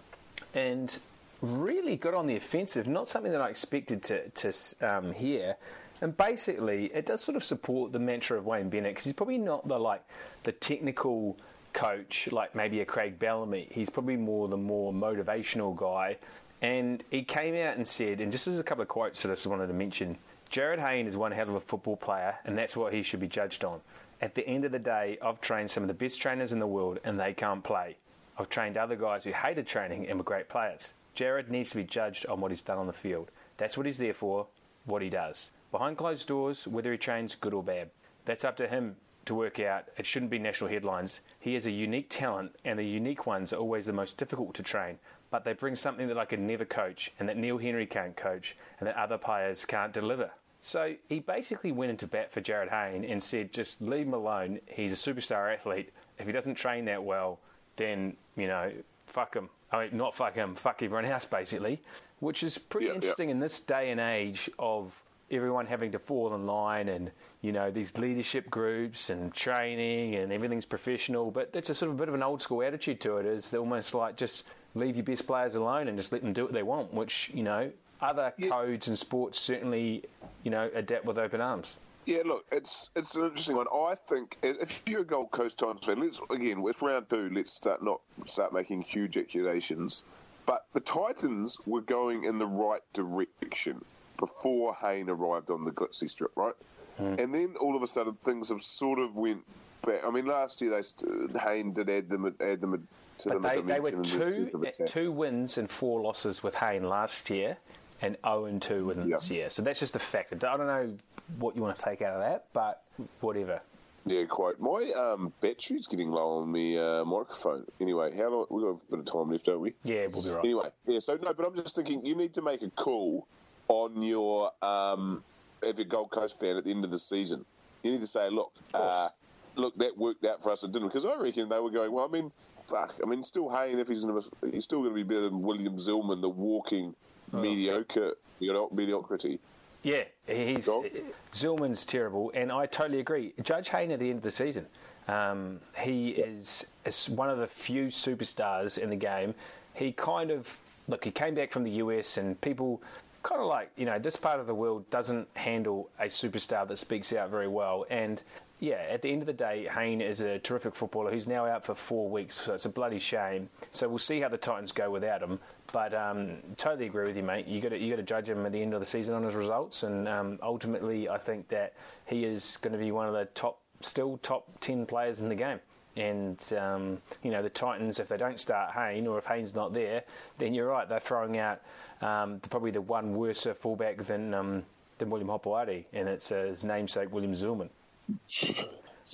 and 0.55 0.97
really 1.43 1.97
got 1.97 2.15
on 2.15 2.29
the 2.29 2.37
offensive. 2.37 2.87
Not 2.87 3.09
something 3.09 3.33
that 3.33 3.41
I 3.41 3.49
expected 3.49 4.05
to 4.05 4.29
to 4.31 4.53
um, 4.89 5.13
hear. 5.13 5.57
And 6.01 6.17
basically, 6.17 6.93
it 6.95 7.07
does 7.07 7.25
sort 7.25 7.35
of 7.35 7.43
support 7.43 7.91
the 7.91 7.99
mantra 7.99 8.39
of 8.39 8.47
Wayne 8.47 8.69
Bennett 8.69 8.93
because 8.93 9.05
he's 9.05 9.15
probably 9.15 9.39
not 9.39 9.67
the 9.67 9.81
like 9.81 10.05
the 10.45 10.53
technical 10.53 11.37
coach 11.73 12.29
like 12.31 12.55
maybe 12.55 12.81
a 12.83 12.85
Craig 12.85 13.19
Bellamy. 13.19 13.67
He's 13.73 13.91
probably 13.91 14.17
more 14.17 14.47
the 14.47 14.57
more 14.57 14.93
motivational 14.93 15.75
guy. 15.75 16.19
And 16.65 17.05
he 17.11 17.25
came 17.25 17.55
out 17.57 17.77
and 17.77 17.87
said, 17.87 18.23
and 18.23 18.33
just 18.33 18.49
as 18.49 18.59
a 18.59 18.63
couple 18.63 18.81
of 18.81 18.89
quotes 18.89 19.21
that 19.21 19.31
I 19.31 19.35
just 19.35 19.47
wanted 19.47 19.67
to 19.67 19.75
mention, 19.75 20.17
Jarryd 20.51 20.79
Hayne 20.79 21.07
is 21.07 21.15
one 21.15 21.33
hell 21.33 21.51
of 21.51 21.57
a 21.57 21.61
football 21.61 21.99
player, 21.99 22.37
and 22.43 22.57
that's 22.57 22.75
what 22.75 22.95
he 22.95 23.03
should 23.03 23.21
be 23.21 23.29
judged 23.29 23.67
on. 23.67 23.83
At 24.23 24.35
the 24.35 24.49
end 24.49 24.65
of 24.65 24.73
the 24.73 24.79
day, 24.79 25.19
I've 25.21 25.43
trained 25.43 25.71
some 25.71 25.83
of 25.83 25.89
the 25.89 25.93
best 25.93 26.23
trainers 26.23 26.55
in 26.55 26.61
the 26.61 26.67
world, 26.67 27.01
and 27.05 27.21
they 27.21 27.35
can't 27.35 27.63
play. 27.63 27.97
I've 28.39 28.49
trained 28.49 28.79
other 28.79 28.97
guys 28.97 29.25
who 29.25 29.33
hated 29.33 29.67
training 29.67 30.09
and 30.09 30.17
were 30.17 30.25
great 30.25 30.49
players. 30.49 30.95
Jarryd 31.15 31.51
needs 31.51 31.69
to 31.73 31.77
be 31.77 31.85
judged 31.85 32.25
on 32.25 32.41
what 32.41 32.51
he's 32.51 32.63
done 32.63 32.79
on 32.79 32.87
the 32.87 32.95
field. 32.95 33.31
That's 33.59 33.77
what 33.77 33.85
he's 33.85 33.99
there 33.99 34.15
for, 34.15 34.47
what 34.87 35.03
he 35.03 35.11
does. 35.11 35.51
Behind 35.71 35.99
closed 35.99 36.27
doors, 36.29 36.67
whether 36.67 36.93
he 36.93 36.97
trains 36.97 37.35
good 37.35 37.53
or 37.53 37.63
bad, 37.63 37.91
that's 38.25 38.43
up 38.43 38.57
to 38.57 38.69
him 38.69 38.97
to 39.27 39.35
work 39.35 39.61
out. 39.61 39.85
It 39.97 40.07
shouldn't 40.07 40.31
be 40.31 40.39
national 40.39 40.71
headlines. 40.71 41.21
He 41.41 41.55
has 41.55 41.67
a 41.67 41.71
unique 41.71 42.09
talent, 42.11 42.55
and 42.65 42.79
the 42.79 42.85
unique 42.85 43.27
ones 43.27 43.53
are 43.53 43.57
always 43.57 43.87
the 43.87 43.93
most 43.93 44.17
difficult 44.17 44.55
to 44.55 44.63
train. 44.63 44.99
But 45.31 45.45
they 45.45 45.53
bring 45.53 45.77
something 45.77 46.07
that 46.09 46.19
I 46.19 46.25
could 46.25 46.41
never 46.41 46.65
coach, 46.65 47.13
and 47.19 47.29
that 47.29 47.37
Neil 47.37 47.59
Henry 47.59 47.87
can't 47.87 48.17
coach, 48.17 48.57
and 48.79 48.87
that 48.87 48.97
other 48.97 49.19
players 49.19 49.65
can't 49.65 49.93
deliver. 49.93 50.31
So 50.61 50.95
he 51.09 51.21
basically 51.21 51.73
went 51.73 51.91
into 51.91 52.07
bat 52.07 52.33
for 52.33 52.41
Jarryd 52.41 52.71
Hayne 52.71 53.05
and 53.05 53.23
said, 53.23 53.53
just 53.53 53.83
leave 53.83 54.07
him 54.07 54.15
alone. 54.15 54.61
He's 54.67 54.93
a 54.93 54.97
superstar 55.13 55.53
athlete. 55.53 55.91
If 56.19 56.27
he 56.27 56.33
doesn't 56.33 56.55
train 56.55 56.87
that 56.87 57.05
well, 57.05 57.39
then, 57.77 58.17
you 58.37 58.47
know, 58.47 58.73
fuck 59.07 59.35
him. 59.37 59.51
I 59.73 59.85
mean, 59.87 59.97
not 59.97 60.15
fuck 60.15 60.35
him, 60.35 60.55
fuck 60.55 60.83
everyone 60.83 61.05
else, 61.05 61.25
basically. 61.27 61.83
Which 62.21 62.43
is 62.43 62.57
pretty 62.57 62.87
Yeah, 62.87 62.93
yeah. 62.93 62.97
interesting 62.97 63.29
in 63.31 63.41
this 63.41 63.61
day 63.61 63.91
and 63.91 64.01
age 64.01 64.49
of 64.59 64.95
everyone 65.35 65.67
having 65.67 65.93
to 65.93 65.99
fall 65.99 66.35
in 66.35 66.47
line 66.47 66.89
and 66.89 67.11
you 67.43 67.53
know 67.53 67.71
these 67.71 67.97
leadership 67.99 68.49
groups 68.51 69.11
and 69.11 69.35
training 69.35 70.15
and 70.15 70.33
everything's 70.33 70.65
professional 70.65 71.31
but 71.31 71.53
that's 71.53 71.71
a 71.71 71.75
sort 71.75 71.91
of 71.91 71.97
a 71.97 71.99
bit 71.99 72.09
of 72.09 72.15
an 72.15 72.23
old 72.23 72.41
school 72.41 72.63
attitude 72.63 73.01
to 73.01 73.19
it 73.19 73.27
is 73.27 73.53
almost 73.55 73.95
like 73.95 74.17
just 74.17 74.45
leave 74.75 74.97
your 74.97 75.05
best 75.05 75.27
players 75.27 75.55
alone 75.55 75.89
and 75.89 75.99
just 75.99 76.13
let 76.13 76.23
them 76.23 76.33
do 76.33 76.45
what 76.45 76.53
they 76.53 76.63
want 76.63 76.93
which 76.95 77.31
you 77.35 77.43
know 77.43 77.71
other 78.01 78.33
Yeah. 78.39 78.49
codes 78.51 78.89
and 78.89 78.99
sports 78.99 79.39
certainly 79.39 80.05
you 80.43 80.51
know 80.51 80.71
adapt 80.75 81.05
with 81.05 81.19
open 81.19 81.41
arms 81.41 81.77
Yeah, 82.07 82.23
look, 82.27 82.45
it's 82.53 82.91
it's 82.95 83.17
an 83.17 83.25
interesting 83.25 83.57
one. 83.57 83.67
I 83.73 83.95
think 83.95 84.37
if 84.43 84.83
you're 84.87 85.01
a 85.01 85.05
Gold 85.07 85.31
Coast 85.31 85.59
Titans 85.59 85.87
fan, 85.87 86.01
let's 86.01 86.21
again 86.29 86.61
with 86.61 86.83
round 86.83 87.09
two, 87.09 87.31
let's 87.33 87.51
start 87.51 87.83
not 87.83 88.01
start 88.27 88.53
making 88.53 88.83
huge 88.83 89.17
accusations. 89.17 90.05
But 90.45 90.67
the 90.75 90.81
Titans 90.81 91.59
were 91.65 91.81
going 91.81 92.25
in 92.25 92.39
the 92.39 92.47
right 92.47 92.83
direction 92.93 93.83
before 94.19 94.75
Hayne 94.81 95.09
arrived 95.11 95.51
on 95.51 95.65
the 95.65 95.71
glitzy 95.73 96.09
strip, 96.09 96.33
right? 96.37 96.55
Hmm. 96.99 97.17
And 97.19 97.35
then 97.35 97.55
all 97.61 97.77
of 97.77 97.83
a 97.83 97.87
sudden 97.87 98.15
things 98.15 98.51
have 98.51 98.63
sort 98.63 98.99
of 98.99 99.17
went 99.17 99.43
back. 99.83 100.05
I 100.05 100.11
mean, 100.11 100.27
last 100.27 100.61
year 100.63 100.71
they 100.71 100.83
st- 100.83 101.37
Hayne 101.37 101.73
did 101.73 101.91
add 101.91 102.09
them 102.09 102.35
add 102.41 102.61
them 102.61 102.87
to 103.19 103.29
but 103.31 103.43
the 103.43 103.63
they, 103.63 103.75
they 103.75 103.81
were 103.81 104.03
two 104.03 104.51
attack. 104.65 104.87
two 104.89 105.11
wins 105.13 105.59
and 105.59 105.71
four 105.71 106.01
losses 106.01 106.43
with 106.43 106.55
Hayne 106.57 106.85
last 106.85 107.31
year 107.31 107.57
and 108.03 108.17
0 108.25 108.47
and 108.47 108.61
2 108.61 108.85
with 108.87 108.99
him 108.99 109.09
Yeah. 109.09 109.17
this 109.17 109.31
year 109.31 109.51
so 109.51 109.63
that's 109.63 109.79
just 109.79 109.95
a 109.95 110.01
fact 110.01 110.33
I 110.33 110.37
don't 110.37 110.67
know 110.67 110.97
what 111.39 111.55
you 111.55 111.63
want 111.63 111.79
to 111.79 111.85
take 111.85 112.03
out 112.03 112.15
of 112.15 112.21
that 112.23 112.47
but 112.53 112.83
whatever 113.21 113.61
Yeah, 114.05 114.25
quite. 114.25 114.61
My 114.61 114.85
um, 114.99 115.33
battery's 115.41 115.87
getting 115.87 116.11
low 116.11 116.39
on 116.43 116.53
the 116.53 116.77
uh, 116.79 117.05
microphone. 117.05 117.65
Anyway, 117.81 118.15
how 118.19 118.31
long? 118.31 118.47
We've 118.51 118.65
got 118.65 118.83
a 118.83 118.91
bit 118.91 118.99
of 118.99 119.05
time 119.07 119.31
left, 119.31 119.47
don't 119.47 119.61
we? 119.61 119.75
yeah 119.85 120.07
we'll 120.09 120.23
be 120.23 120.31
right 120.31 120.45
Anyway, 120.45 120.69
yeah. 120.87 120.99
So 120.99 121.17
no, 121.23 121.33
but 121.33 121.47
I'm 121.47 121.55
just 121.55 121.77
thinking 121.77 122.05
you 122.05 122.17
need 122.17 122.35
to 122.35 122.43
make 122.43 122.63
a 122.63 122.69
call 122.71 123.27
on 123.69 124.03
your 124.03 124.51
um, 124.63 125.23
if 125.63 125.79
you're 125.79 125.87
a 125.87 125.89
Gold 125.89 126.11
Coast 126.11 126.41
fan 126.41 126.57
at 126.57 126.65
the 126.65 126.71
end 126.71 126.85
of 126.85 126.91
the 126.91 126.99
season. 126.99 127.45
You 127.83 127.93
need 127.93 128.01
to 128.01 128.07
say, 128.07 128.31
look, 128.31 128.53
uh, 128.73 129.09
look, 129.57 129.77
that 129.77 129.97
worked 129.97 130.25
out 130.25 130.43
for 130.43 130.51
us. 130.51 130.65
It 130.65 130.73
didn't 130.73 130.89
because 130.89 131.05
I 131.05 131.17
reckon 131.17 131.49
they 131.49 131.61
were 131.61 131.71
going. 131.71 131.93
Well, 131.93 132.07
I 132.07 132.09
mean, 132.09 132.33
fuck. 132.69 132.95
I 133.03 133.07
mean, 133.07 133.23
still 133.23 133.49
Hayne 133.49 133.79
if 133.79 133.89
he's 133.89 134.05
gonna, 134.05 134.21
he's 134.51 134.65
still 134.65 134.81
going 134.81 134.91
to 134.91 134.95
be 134.95 135.03
better 135.03 135.29
than 135.29 135.43
William 135.43 135.77
Zillman, 135.77 136.23
the 136.23 136.29
walking 136.29 136.95
mediocre 137.33 138.15
mediocrity. 138.41 139.39
Yeah, 139.83 140.05
he's 140.27 140.65
Dog? 140.65 140.87
Zillman's 141.33 141.85
terrible, 141.85 142.33
and 142.35 142.51
I 142.51 142.65
totally 142.67 143.01
agree. 143.01 143.35
Judge 143.43 143.69
Hayne 143.69 143.91
at 143.91 143.99
the 143.99 144.09
end 144.09 144.19
of 144.19 144.23
the 144.23 144.31
season, 144.31 144.67
um, 145.09 145.61
he 145.77 146.11
is, 146.11 146.65
is 146.87 147.11
one 147.11 147.29
of 147.29 147.37
the 147.37 147.47
few 147.47 147.89
superstars 147.89 148.79
in 148.79 148.89
the 148.89 148.97
game. 148.97 149.35
He 149.75 149.93
kind 149.93 150.31
of 150.31 150.59
look, 150.89 151.05
he 151.05 151.11
came 151.11 151.35
back 151.35 151.53
from 151.53 151.65
the 151.65 151.71
US, 151.73 152.17
and 152.17 152.41
people 152.41 152.83
kind 153.25 153.41
of 153.41 153.49
like 153.49 153.71
you 153.77 153.87
know 153.87 153.99
this 153.99 154.15
part 154.15 154.39
of 154.39 154.47
the 154.47 154.55
world 154.55 154.89
doesn't 154.91 155.27
handle 155.35 155.91
a 155.99 156.05
superstar 156.05 156.69
that 156.69 156.79
speaks 156.79 157.13
out 157.13 157.31
very 157.31 157.49
well, 157.49 157.85
and 157.91 158.23
yeah, 158.61 158.87
at 158.89 159.03
the 159.03 159.11
end 159.11 159.21
of 159.21 159.27
the 159.27 159.33
day, 159.33 159.69
Hayne 159.75 160.01
is 160.01 160.21
a 160.21 160.39
terrific 160.39 160.75
footballer 160.75 161.11
who's 161.11 161.27
now 161.27 161.45
out 161.45 161.65
for 161.65 161.75
four 161.75 162.09
weeks, 162.09 162.41
so 162.41 162.55
it's 162.55 162.65
a 162.65 162.69
bloody 162.69 163.01
shame. 163.01 163.49
So 163.73 163.89
we'll 163.89 163.99
see 163.99 164.21
how 164.21 164.29
the 164.29 164.39
Titans 164.39 164.71
go 164.71 164.91
without 164.91 165.23
him. 165.23 165.41
But 165.73 165.93
um, 165.93 166.37
totally 166.57 166.87
agree 166.87 167.07
with 167.07 167.17
you, 167.17 167.25
mate. 167.25 167.47
You 167.47 167.61
got 167.61 167.71
to 167.71 167.79
you 167.79 167.91
got 167.91 167.97
to 167.97 168.03
judge 168.05 168.29
him 168.29 168.47
at 168.47 168.53
the 168.53 168.63
end 168.63 168.75
of 168.75 168.81
the 168.81 168.87
season 168.87 169.15
on 169.15 169.25
his 169.25 169.35
results, 169.35 169.83
and 169.83 170.07
um, 170.07 170.39
ultimately, 170.43 171.09
I 171.09 171.19
think 171.19 171.49
that 171.49 171.75
he 172.07 172.25
is 172.25 172.59
going 172.59 172.73
to 172.73 172.79
be 172.79 172.93
one 172.93 173.09
of 173.09 173.15
the 173.15 173.25
top, 173.35 173.61
still 173.81 174.19
top 174.19 174.49
ten 174.61 174.87
players 174.87 175.21
in 175.21 175.29
the 175.29 175.35
game. 175.35 175.59
And 175.97 176.41
um, 176.59 176.99
you 177.23 177.31
know 177.31 177.43
the 177.43 177.51
Titans, 177.51 178.01
if 178.01 178.09
they 178.09 178.17
don't 178.17 178.41
start 178.41 178.73
Hayne 178.73 179.07
or 179.07 179.19
if 179.19 179.27
Hayne's 179.27 179.55
not 179.55 179.75
there, 179.75 180.05
then 180.39 180.55
you're 180.55 180.69
right. 180.69 180.89
They're 180.89 181.01
throwing 181.01 181.39
out 181.39 181.61
um, 182.05 182.41
probably 182.51 182.71
the 182.71 182.81
one 182.81 183.15
worse 183.15 183.47
fullback 183.61 184.07
than 184.07 184.35
um, 184.35 184.63
than 184.99 185.11
William 185.11 185.29
Hopoate, 185.29 185.87
and 185.93 186.09
it's 186.09 186.31
uh, 186.31 186.45
his 186.45 186.65
namesake 186.65 187.13
William 187.13 187.33
Zillman. 187.33 187.71
It's 188.11 188.61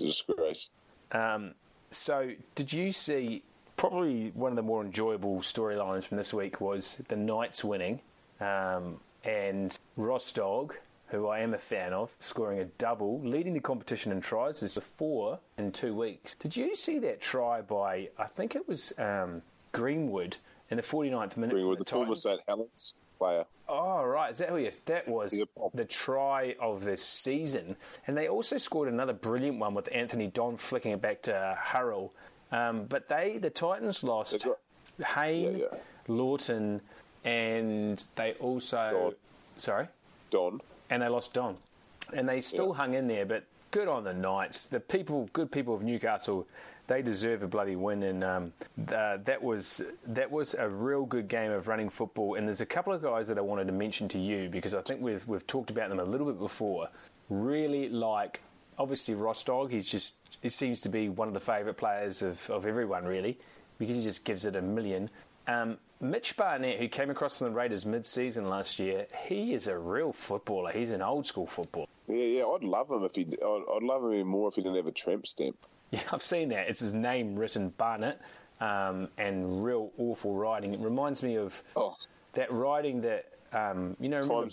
a 0.00 0.05
disgrace. 0.05 0.70
So, 1.92 2.31
did 2.55 2.72
you 2.72 2.92
see? 2.92 3.42
Probably 3.76 4.31
one 4.35 4.53
of 4.53 4.57
the 4.57 4.62
more 4.62 4.85
enjoyable 4.85 5.38
storylines 5.38 6.05
from 6.05 6.18
this 6.18 6.35
week 6.35 6.61
was 6.61 7.00
the 7.09 7.16
Knights 7.16 7.64
winning, 7.64 8.00
um, 8.40 9.00
and 9.24 9.76
Rostog, 9.98 10.72
who 11.09 11.29
I 11.29 11.40
am 11.40 11.55
a 11.55 11.59
fan 11.59 11.94
of, 11.94 12.12
scoring 12.20 12.59
a 12.59 12.66
double, 12.66 13.20
leading 13.22 13.55
the 13.55 13.61
competition 13.61 14.12
in 14.12 14.20
tries. 14.20 14.61
This 14.61 14.76
is 14.76 14.85
four 14.96 15.38
in 15.57 15.72
two 15.72 15.94
weeks. 15.94 16.35
Did 16.35 16.57
you 16.57 16.74
see 16.74 16.98
that 16.98 17.22
try 17.22 17.62
by? 17.62 18.11
I 18.18 18.26
think 18.26 18.55
it 18.55 18.68
was 18.68 18.92
um, 18.98 19.42
Greenwood 19.72 20.37
in 20.70 20.76
the 20.76 20.83
49th 20.83 21.37
minute. 21.37 21.52
Greenwood, 21.54 21.78
for 21.78 21.85
the 21.85 21.90
former? 21.90 22.14
St 22.14 22.40
Helens 22.46 22.94
player. 23.18 23.44
Oh, 23.68 24.02
right. 24.02 24.30
Is 24.33 24.38
that 24.38 24.48
who 24.48 24.56
he 24.56 24.64
is? 24.66 24.78
That 24.78 25.06
was 25.06 25.40
the 25.74 25.85
try 25.85 26.56
of 26.61 26.85
this 26.85 27.04
season. 27.04 27.76
And 28.06 28.16
they 28.16 28.28
also 28.28 28.56
scored 28.56 28.88
another 28.88 29.12
brilliant 29.12 29.59
one 29.59 29.74
with 29.74 29.88
Anthony 29.92 30.28
Don 30.28 30.56
flicking 30.56 30.92
it 30.92 31.00
back 31.00 31.22
to 31.22 31.56
Harrell. 31.62 32.11
Um, 32.50 32.85
but 32.87 33.09
they, 33.09 33.38
the 33.38 33.50
Titans 33.50 34.02
lost 34.02 34.44
got- 34.44 34.59
Hayne, 35.14 35.59
Yeah, 35.59 35.66
yeah. 35.72 35.78
Lawton, 36.09 36.80
and 37.24 38.02
they 38.16 38.33
also. 38.35 38.90
Don. 39.11 39.14
Sorry? 39.56 39.87
Don. 40.30 40.61
and 40.88 41.02
they 41.02 41.09
lost 41.09 41.35
Don, 41.35 41.56
and 42.12 42.28
they 42.28 42.40
still 42.40 42.68
Yeah. 42.70 42.74
hung 42.74 42.94
in 42.94 43.06
there. 43.06 43.24
But 43.26 43.44
good 43.70 43.87
on 43.88 44.02
the 44.04 44.12
Knights. 44.14 44.64
The 44.64 44.80
people, 44.80 45.28
good 45.33 45.52
people 45.52 45.74
of 45.74 45.83
Newcastle, 45.85 46.46
they 46.90 47.03
deserve 47.03 47.44
a 47.44 47.46
bloody 47.46 47.76
win, 47.76 48.03
and 48.03 48.24
um, 48.24 48.53
uh, 48.92 49.18
that 49.24 49.40
was 49.40 49.81
that 50.09 50.29
was 50.29 50.55
a 50.55 50.68
real 50.68 51.07
good 51.07 51.29
game 51.29 51.53
of 51.53 51.68
running 51.68 51.88
football. 51.88 52.35
And 52.35 52.48
there's 52.48 52.61
a 52.61 52.66
couple 52.66 52.92
of 52.92 53.00
guys 53.00 53.29
that 53.29 53.38
I 53.38 53.42
wanted 53.42 53.68
to 53.68 53.72
mention 53.72 54.09
to 54.09 54.18
you 54.18 54.48
because 54.48 54.74
I 54.74 54.83
think 54.83 55.00
we've 55.00 55.26
we've 55.29 55.46
talked 55.46 55.70
about 55.70 55.88
them 55.88 56.00
a 56.00 56.05
little 56.05 56.26
bit 56.26 56.40
before. 56.40 56.88
Really 57.29 57.88
like, 57.88 58.40
obviously 58.76 59.14
Rostog. 59.14 59.70
He's 59.70 59.88
just 59.88 60.16
he 60.42 60.48
seems 60.48 60.81
to 60.81 60.88
be 60.88 61.09
one 61.09 61.29
of 61.29 61.35
the 61.35 61.40
favourite 61.40 61.76
players 61.76 62.22
of, 62.22 62.50
of 62.50 62.66
everyone 62.66 63.05
really 63.05 63.38
because 63.79 63.96
he 63.96 64.03
just 64.03 64.24
gives 64.24 64.44
it 64.44 64.57
a 64.57 64.62
million. 64.62 65.09
Um, 65.46 65.79
Mitch 66.00 66.37
Barnett, 66.37 66.81
who 66.81 66.88
came 66.88 67.11
across 67.11 67.38
from 67.38 67.48
the 67.48 67.57
Raiders 67.57 67.87
mid-season 67.87 68.48
last 68.48 68.81
year, 68.81 69.07
he 69.29 69.55
is 69.55 69.68
a 69.68 69.79
real 69.79 70.12
footballer. 70.12 70.72
He's 70.72 70.90
an 70.90 71.03
old 71.03 71.24
school 71.24 71.46
footballer. 71.46 71.87
Yeah, 72.09 72.16
yeah. 72.16 72.44
I'd 72.46 72.64
love 72.64 72.90
him 72.90 73.05
if 73.05 73.14
he. 73.14 73.22
I'd, 73.22 73.64
I'd 73.76 73.83
love 73.85 74.11
him 74.11 74.26
more 74.26 74.48
if 74.48 74.57
he 74.57 74.62
didn't 74.62 74.76
have 74.76 74.88
a 74.88 74.92
tramp 74.92 75.26
stamp. 75.26 75.57
Yeah, 75.92 76.03
I've 76.12 76.22
seen 76.22 76.50
that. 76.50 76.68
It's 76.68 76.79
his 76.79 76.94
name 76.94 77.35
written 77.35 77.70
Barnett, 77.70 78.20
um, 78.61 79.09
and 79.18 79.64
real 79.64 79.90
awful 79.98 80.35
writing. 80.35 80.72
It 80.72 80.79
reminds 80.81 81.22
me 81.22 81.37
of 81.37 81.62
Oh, 81.74 81.96
that 82.35 82.53
writing 82.53 83.00
that 83.00 83.26
um, 83.53 83.96
you 83.98 84.09
know, 84.09 84.20
Bone. 84.22 84.48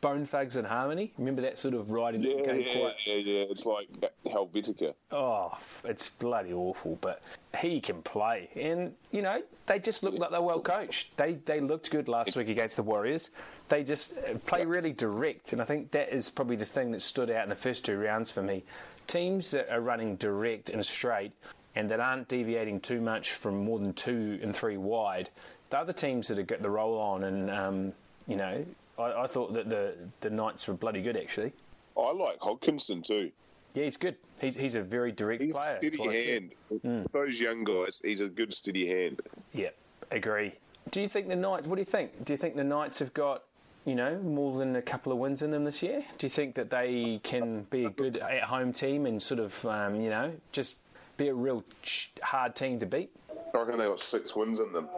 Bone 0.00 0.24
Thugs 0.24 0.56
and 0.56 0.66
Harmony. 0.66 1.12
Remember 1.18 1.42
that 1.42 1.58
sort 1.58 1.74
of 1.74 1.90
writing 1.90 2.20
that 2.22 2.30
yeah, 2.30 2.36
became 2.36 2.60
yeah, 2.60 2.80
quite 2.80 3.06
yeah, 3.06 3.14
yeah. 3.14 3.44
It's 3.48 3.66
like 3.66 3.88
Helvetica. 4.26 4.94
Oh, 5.12 5.52
it's 5.84 6.08
bloody 6.08 6.52
awful, 6.52 6.98
but 7.00 7.22
he 7.60 7.80
can 7.80 8.02
play, 8.02 8.48
and 8.56 8.92
you 9.12 9.22
know 9.22 9.42
they 9.66 9.78
just 9.78 10.02
look 10.02 10.18
like 10.18 10.30
they're 10.30 10.42
well 10.42 10.60
coached. 10.60 11.16
They 11.16 11.34
they 11.44 11.60
looked 11.60 11.90
good 11.90 12.08
last 12.08 12.36
week 12.36 12.48
against 12.48 12.76
the 12.76 12.82
Warriors. 12.82 13.30
They 13.68 13.84
just 13.84 14.18
uh, 14.18 14.38
play 14.46 14.64
really 14.64 14.92
direct, 14.92 15.52
and 15.52 15.62
I 15.62 15.64
think 15.64 15.92
that 15.92 16.12
is 16.12 16.28
probably 16.28 16.56
the 16.56 16.64
thing 16.64 16.90
that 16.92 17.02
stood 17.02 17.30
out 17.30 17.44
in 17.44 17.48
the 17.48 17.54
first 17.54 17.84
two 17.84 17.96
rounds 17.98 18.30
for 18.30 18.42
me. 18.42 18.64
Teams 19.06 19.50
that 19.52 19.68
are 19.70 19.80
running 19.80 20.16
direct 20.16 20.70
and 20.70 20.84
straight, 20.84 21.32
and 21.74 21.88
that 21.90 22.00
aren't 22.00 22.28
deviating 22.28 22.80
too 22.80 23.00
much 23.00 23.32
from 23.32 23.64
more 23.64 23.78
than 23.78 23.92
two 23.92 24.38
and 24.42 24.54
three 24.54 24.76
wide. 24.76 25.30
The 25.70 25.78
other 25.78 25.92
teams 25.92 26.28
that 26.28 26.38
have 26.38 26.46
got 26.46 26.62
the 26.62 26.70
roll 26.70 26.98
on, 26.98 27.24
and 27.24 27.50
um, 27.50 27.92
you 28.26 28.36
know, 28.36 28.64
I, 28.98 29.22
I 29.22 29.26
thought 29.26 29.52
that 29.54 29.68
the 29.68 29.94
the 30.20 30.30
Knights 30.30 30.66
were 30.68 30.74
bloody 30.74 31.02
good 31.02 31.16
actually. 31.16 31.52
I 31.98 32.12
like 32.12 32.38
Hodkinson 32.40 33.02
too. 33.02 33.30
Yeah, 33.74 33.84
he's 33.84 33.96
good. 33.96 34.16
He's 34.40 34.54
he's 34.56 34.74
a 34.74 34.82
very 34.82 35.12
direct 35.12 35.42
He's 35.42 35.54
player. 35.54 35.74
a 35.74 35.78
steady 35.78 35.88
That's 35.96 35.98
what 36.00 36.08
I 36.16 36.24
said. 36.24 36.32
hand. 36.32 36.54
Hmm. 36.82 37.02
Those 37.12 37.40
young 37.40 37.64
guys, 37.64 38.00
he's 38.04 38.20
a 38.20 38.28
good 38.28 38.52
steady 38.52 38.86
hand. 38.86 39.22
Yeah, 39.52 39.70
agree. 40.10 40.52
Do 40.90 41.00
you 41.00 41.08
think 41.08 41.28
the 41.28 41.36
Knights? 41.36 41.66
What 41.66 41.76
do 41.76 41.80
you 41.80 41.86
think? 41.86 42.24
Do 42.24 42.32
you 42.32 42.36
think 42.38 42.54
the 42.56 42.64
Knights 42.64 43.00
have 43.00 43.12
got, 43.12 43.42
you 43.86 43.94
know, 43.94 44.18
more 44.18 44.58
than 44.58 44.76
a 44.76 44.82
couple 44.82 45.12
of 45.12 45.18
wins 45.18 45.40
in 45.42 45.50
them 45.52 45.64
this 45.64 45.82
year? 45.82 46.04
Do 46.18 46.26
you 46.26 46.30
think 46.30 46.56
that 46.56 46.68
they 46.68 47.20
can 47.22 47.62
be 47.70 47.84
a 47.84 47.90
good 47.90 48.18
at-home 48.18 48.72
team 48.72 49.06
and 49.06 49.22
sort 49.22 49.40
of, 49.40 49.64
um, 49.64 50.00
you 50.00 50.10
know, 50.10 50.32
just 50.52 50.78
be 51.16 51.28
a 51.28 51.34
real 51.34 51.64
ch- 51.82 52.10
hard 52.22 52.54
team 52.56 52.78
to 52.80 52.86
beat? 52.86 53.10
I 53.54 53.58
reckon 53.58 53.78
they 53.78 53.84
got 53.86 54.00
six 54.00 54.34
wins 54.36 54.60
in 54.60 54.72
them. 54.72 54.88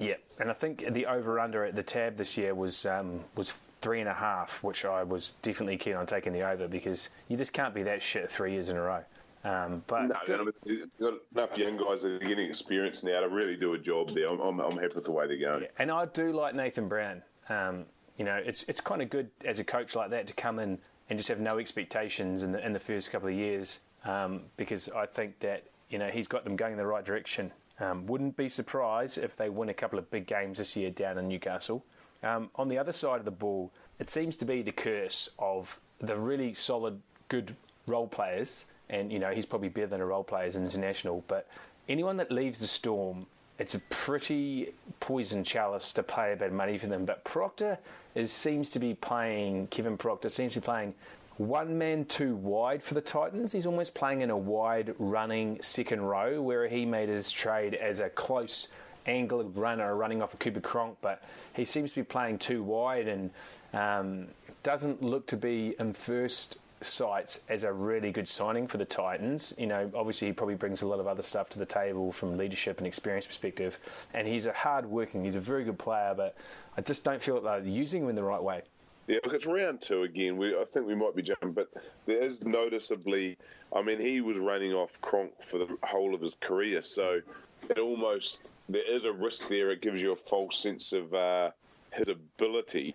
Yeah, 0.00 0.14
and 0.40 0.50
I 0.50 0.54
think 0.54 0.84
the 0.92 1.06
over/under 1.06 1.64
at 1.66 1.76
the 1.76 1.82
tab 1.82 2.16
this 2.16 2.36
year 2.36 2.54
was 2.54 2.86
um, 2.86 3.20
was 3.36 3.54
three 3.82 4.00
and 4.00 4.08
a 4.08 4.14
half, 4.14 4.62
which 4.64 4.84
I 4.84 5.02
was 5.04 5.34
definitely 5.42 5.76
keen 5.76 5.94
on 5.94 6.06
taking 6.06 6.32
the 6.32 6.42
over 6.42 6.66
because 6.68 7.10
you 7.28 7.36
just 7.36 7.52
can't 7.52 7.74
be 7.74 7.82
that 7.84 8.02
shit 8.02 8.30
three 8.30 8.52
years 8.52 8.70
in 8.70 8.76
a 8.76 8.80
row. 8.82 9.04
Um, 9.44 9.82
but 9.88 10.04
No, 10.06 10.14
good- 10.26 10.40
I 10.40 10.44
mean, 10.44 10.52
they've 10.64 10.88
got 10.98 11.14
enough 11.34 11.58
young 11.58 11.76
guys 11.76 12.02
that 12.02 12.12
are 12.12 12.18
getting 12.26 12.48
experience 12.48 13.02
now 13.04 13.20
to 13.20 13.28
really 13.28 13.56
do 13.56 13.74
a 13.74 13.78
job 13.78 14.08
there. 14.10 14.28
I'm, 14.28 14.40
I'm, 14.40 14.60
I'm 14.60 14.78
happy 14.78 14.94
with 14.94 15.04
the 15.04 15.12
way 15.12 15.26
they're 15.26 15.36
going. 15.36 15.66
And 15.78 15.90
I 15.90 16.06
do 16.06 16.32
like 16.32 16.54
Nathan 16.54 16.88
Brown. 16.88 17.22
Um, 17.48 17.84
you 18.18 18.24
know, 18.24 18.40
it's 18.44 18.62
it's 18.64 18.80
kind 18.80 19.02
of 19.02 19.10
good 19.10 19.30
as 19.44 19.58
a 19.58 19.64
coach 19.64 19.96
like 19.96 20.10
that 20.10 20.26
to 20.28 20.34
come 20.34 20.58
in 20.58 20.78
and 21.08 21.18
just 21.18 21.28
have 21.28 21.40
no 21.40 21.58
expectations 21.58 22.42
in 22.42 22.52
the 22.52 22.64
in 22.64 22.72
the 22.72 22.80
first 22.80 23.10
couple 23.10 23.28
of 23.28 23.34
years 23.34 23.80
um, 24.04 24.42
because 24.56 24.88
I 24.90 25.06
think 25.06 25.40
that 25.40 25.64
you 25.88 25.98
know 25.98 26.08
he's 26.08 26.28
got 26.28 26.44
them 26.44 26.56
going 26.56 26.72
in 26.72 26.78
the 26.78 26.86
right 26.86 27.04
direction. 27.04 27.52
Um, 27.80 28.06
wouldn't 28.06 28.36
be 28.36 28.48
surprised 28.48 29.18
if 29.18 29.34
they 29.36 29.48
win 29.48 29.68
a 29.68 29.74
couple 29.74 29.98
of 29.98 30.10
big 30.10 30.26
games 30.26 30.58
this 30.58 30.76
year 30.76 30.90
down 30.90 31.18
in 31.18 31.26
Newcastle. 31.28 31.84
Um, 32.22 32.50
on 32.54 32.68
the 32.68 32.78
other 32.78 32.92
side 32.92 33.18
of 33.18 33.24
the 33.24 33.32
ball, 33.32 33.72
it 33.98 34.10
seems 34.10 34.36
to 34.38 34.44
be 34.44 34.62
the 34.62 34.72
curse 34.72 35.28
of 35.38 35.78
the 36.00 36.16
really 36.16 36.54
solid, 36.54 37.00
good 37.28 37.56
role 37.86 38.06
players. 38.06 38.66
And, 38.88 39.12
you 39.12 39.18
know, 39.18 39.30
he's 39.30 39.46
probably 39.46 39.68
better 39.68 39.86
than 39.86 40.00
a 40.00 40.06
role 40.06 40.24
player 40.24 40.44
as 40.44 40.56
an 40.56 40.64
international. 40.64 41.24
But 41.26 41.48
anyone 41.88 42.16
that 42.18 42.30
leaves 42.30 42.60
the 42.60 42.66
Storm, 42.66 43.26
it's 43.58 43.74
a 43.74 43.78
pretty 43.90 44.72
poison 45.00 45.44
chalice 45.44 45.92
to 45.92 46.02
pay 46.02 46.32
a 46.32 46.36
bit 46.36 46.48
of 46.48 46.54
money 46.54 46.78
for 46.78 46.86
them. 46.86 47.04
But 47.04 47.24
Proctor 47.24 47.78
is, 48.14 48.32
seems 48.32 48.70
to 48.70 48.78
be 48.78 48.94
playing, 48.94 49.68
Kevin 49.68 49.96
Proctor 49.96 50.28
seems 50.28 50.54
to 50.54 50.60
be 50.60 50.64
playing 50.64 50.94
one 51.38 51.78
man 51.78 52.04
too 52.04 52.36
wide 52.36 52.82
for 52.82 52.94
the 52.94 53.00
Titans. 53.00 53.52
He's 53.52 53.66
almost 53.66 53.94
playing 53.94 54.20
in 54.20 54.30
a 54.30 54.36
wide 54.36 54.94
running 54.98 55.60
second 55.62 56.02
row 56.02 56.40
where 56.42 56.68
he 56.68 56.84
made 56.84 57.08
his 57.08 57.30
trade 57.30 57.74
as 57.74 58.00
a 58.00 58.08
close 58.10 58.68
angled 59.06 59.56
runner 59.56 59.96
running 59.96 60.22
off 60.22 60.34
a 60.34 60.36
Cooper 60.36 60.60
Cronk, 60.60 60.96
but 61.00 61.22
he 61.54 61.64
seems 61.64 61.92
to 61.92 62.00
be 62.00 62.04
playing 62.04 62.38
too 62.38 62.62
wide 62.62 63.08
and 63.08 63.30
um, 63.72 64.28
doesn't 64.62 65.02
look 65.02 65.26
to 65.28 65.36
be 65.36 65.74
in 65.78 65.92
first 65.92 66.58
sights 66.82 67.40
as 67.48 67.64
a 67.64 67.72
really 67.72 68.10
good 68.10 68.28
signing 68.28 68.66
for 68.66 68.78
the 68.78 68.84
Titans. 68.84 69.54
You 69.58 69.66
know, 69.66 69.90
obviously 69.94 70.28
he 70.28 70.32
probably 70.32 70.54
brings 70.54 70.82
a 70.82 70.86
lot 70.86 71.00
of 71.00 71.06
other 71.06 71.22
stuff 71.22 71.48
to 71.50 71.58
the 71.58 71.66
table 71.66 72.12
from 72.12 72.36
leadership 72.36 72.78
and 72.78 72.86
experience 72.86 73.26
perspective, 73.26 73.78
and 74.14 74.26
he's 74.26 74.46
a 74.46 74.52
hard 74.52 74.86
working, 74.86 75.24
he's 75.24 75.36
a 75.36 75.40
very 75.40 75.64
good 75.64 75.78
player, 75.78 76.14
but 76.16 76.36
I 76.76 76.80
just 76.80 77.04
don't 77.04 77.22
feel 77.22 77.40
like 77.40 77.62
they're 77.62 77.72
using 77.72 78.04
him 78.04 78.08
in 78.08 78.16
the 78.16 78.22
right 78.22 78.42
way. 78.42 78.62
Yeah, 79.08 79.18
look, 79.24 79.34
it's 79.34 79.46
round 79.46 79.80
two 79.80 80.02
again. 80.04 80.36
We, 80.36 80.56
I 80.56 80.64
think 80.64 80.86
we 80.86 80.94
might 80.94 81.16
be 81.16 81.22
jumping, 81.22 81.52
but 81.52 81.68
there 82.06 82.22
is 82.22 82.44
noticeably. 82.44 83.36
I 83.74 83.82
mean, 83.82 83.98
he 83.98 84.20
was 84.20 84.38
running 84.38 84.72
off 84.72 85.00
Cronk 85.00 85.42
for 85.42 85.58
the 85.58 85.66
whole 85.82 86.14
of 86.14 86.20
his 86.20 86.36
career, 86.36 86.82
so 86.82 87.20
it 87.68 87.78
almost 87.78 88.52
there 88.68 88.88
is 88.88 89.04
a 89.04 89.12
risk 89.12 89.48
there. 89.48 89.70
It 89.70 89.82
gives 89.82 90.00
you 90.00 90.12
a 90.12 90.16
false 90.16 90.58
sense 90.58 90.92
of 90.92 91.12
uh, 91.14 91.50
his 91.92 92.08
ability. 92.08 92.94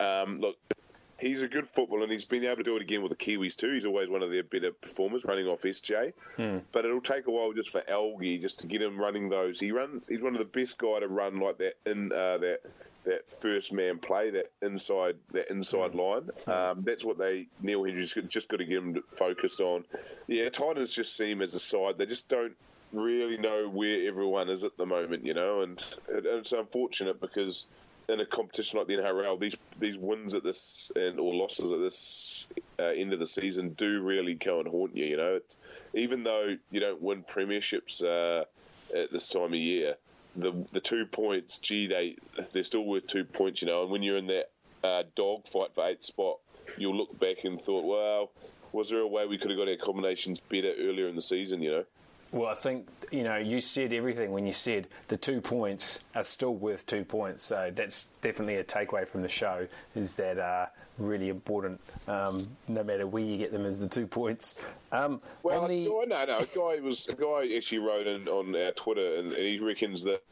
Um, 0.00 0.40
look, 0.40 0.56
he's 1.22 1.42
a 1.42 1.48
good 1.48 1.68
footballer, 1.68 2.02
and 2.02 2.12
he's 2.12 2.24
been 2.24 2.44
able 2.44 2.56
to 2.56 2.62
do 2.62 2.76
it 2.76 2.82
again 2.82 3.02
with 3.02 3.10
the 3.10 3.16
Kiwis 3.16 3.56
too. 3.56 3.72
He's 3.72 3.86
always 3.86 4.08
one 4.08 4.22
of 4.22 4.30
their 4.30 4.42
better 4.42 4.72
performers, 4.72 5.24
running 5.24 5.46
off 5.46 5.62
SJ. 5.62 6.12
Hmm. 6.36 6.58
But 6.72 6.84
it'll 6.84 7.00
take 7.00 7.26
a 7.26 7.30
while 7.30 7.52
just 7.52 7.70
for 7.70 7.82
Algie 7.88 8.38
just 8.38 8.60
to 8.60 8.66
get 8.66 8.82
him 8.82 8.98
running 8.98 9.28
those. 9.28 9.60
He 9.60 9.72
runs. 9.72 10.06
He's 10.08 10.20
one 10.20 10.34
of 10.34 10.40
the 10.40 10.44
best 10.44 10.78
guy 10.78 11.00
to 11.00 11.08
run 11.08 11.38
like 11.38 11.58
that 11.58 11.74
in 11.86 12.12
uh, 12.12 12.38
that 12.38 12.60
that 13.04 13.28
first 13.40 13.72
man 13.72 13.98
play, 13.98 14.30
that 14.30 14.50
inside 14.60 15.16
that 15.32 15.50
inside 15.50 15.94
line. 15.94 16.30
Um, 16.46 16.82
that's 16.82 17.04
what 17.04 17.18
they 17.18 17.46
Neil 17.60 17.84
Henry's 17.84 18.14
just 18.28 18.48
got 18.48 18.58
to 18.58 18.64
get 18.64 18.78
him 18.78 19.02
focused 19.16 19.60
on. 19.60 19.84
Yeah, 20.26 20.48
Titans 20.50 20.92
just 20.92 21.16
seem 21.16 21.40
as 21.40 21.54
a 21.54 21.60
side 21.60 21.98
they 21.98 22.06
just 22.06 22.28
don't 22.28 22.54
really 22.92 23.38
know 23.38 23.68
where 23.68 24.06
everyone 24.06 24.50
is 24.50 24.64
at 24.64 24.76
the 24.76 24.84
moment, 24.84 25.24
you 25.24 25.32
know, 25.32 25.62
and, 25.62 25.78
it, 26.08 26.26
it's 26.26 26.52
unfortunate 26.52 27.20
because 27.20 27.66
in 28.08 28.20
a 28.20 28.26
competition 28.26 28.78
like 28.78 28.88
the 28.88 28.96
NRL, 28.96 29.38
these 29.38 29.56
these 29.78 29.96
wins 29.96 30.34
at 30.34 30.42
this 30.42 30.90
and 30.96 31.18
or 31.20 31.34
losses 31.34 31.70
at 31.70 31.80
this 31.80 32.48
uh, 32.78 32.84
end 32.84 33.12
of 33.12 33.18
the 33.18 33.26
season 33.26 33.70
do 33.70 34.02
really 34.02 34.34
go 34.34 34.60
and 34.60 34.68
haunt 34.68 34.96
you. 34.96 35.04
You 35.04 35.16
know, 35.16 35.40
even 35.94 36.24
though 36.24 36.56
you 36.70 36.80
don't 36.80 37.00
win 37.00 37.24
premierships 37.24 38.02
uh, 38.02 38.44
at 38.96 39.12
this 39.12 39.28
time 39.28 39.44
of 39.44 39.54
year, 39.54 39.96
the 40.36 40.52
the 40.72 40.80
two 40.80 41.06
points, 41.06 41.58
gee, 41.58 41.86
they 41.86 42.16
they're 42.52 42.64
still 42.64 42.84
worth 42.84 43.06
two 43.06 43.24
points. 43.24 43.62
You 43.62 43.68
know, 43.68 43.82
and 43.82 43.90
when 43.90 44.02
you're 44.02 44.18
in 44.18 44.26
that 44.28 44.50
uh, 44.82 45.02
dog 45.14 45.46
fight 45.46 45.74
for 45.74 45.86
eighth 45.86 46.04
spot, 46.04 46.38
you'll 46.76 46.96
look 46.96 47.18
back 47.18 47.44
and 47.44 47.60
thought, 47.60 47.84
well, 47.84 48.30
was 48.72 48.90
there 48.90 49.00
a 49.00 49.06
way 49.06 49.26
we 49.26 49.38
could 49.38 49.50
have 49.50 49.58
got 49.58 49.68
our 49.68 49.76
combinations 49.76 50.40
better 50.40 50.72
earlier 50.78 51.08
in 51.08 51.16
the 51.16 51.22
season? 51.22 51.62
You 51.62 51.70
know. 51.70 51.84
Well, 52.32 52.48
I 52.48 52.54
think 52.54 52.88
you 53.10 53.24
know 53.24 53.36
you 53.36 53.60
said 53.60 53.92
everything 53.92 54.32
when 54.32 54.46
you 54.46 54.52
said 54.52 54.88
the 55.08 55.18
two 55.18 55.42
points 55.42 56.00
are 56.14 56.24
still 56.24 56.54
worth 56.54 56.86
two 56.86 57.04
points. 57.04 57.44
So 57.44 57.70
that's 57.74 58.06
definitely 58.22 58.56
a 58.56 58.64
takeaway 58.64 59.06
from 59.06 59.20
the 59.20 59.28
show. 59.28 59.68
Is 59.94 60.14
that 60.14 60.38
uh, 60.38 60.66
really 60.96 61.28
important? 61.28 61.78
Um, 62.08 62.48
no 62.68 62.82
matter 62.82 63.06
where 63.06 63.22
you 63.22 63.36
get 63.36 63.52
them, 63.52 63.66
is 63.66 63.78
the 63.78 63.88
two 63.88 64.06
points. 64.06 64.54
Um, 64.92 65.20
well, 65.42 65.68
the... 65.68 65.84
no, 65.84 66.04
no, 66.06 66.24
no. 66.24 66.38
A 66.38 66.46
guy 66.46 66.80
was 66.80 67.06
a 67.08 67.14
guy 67.14 67.54
actually 67.54 67.80
wrote 67.80 68.06
in 68.06 68.26
on 68.28 68.56
our 68.56 68.72
Twitter, 68.72 69.16
and, 69.16 69.34
and 69.34 69.46
he 69.46 69.58
reckons 69.58 70.02
that 70.04 70.22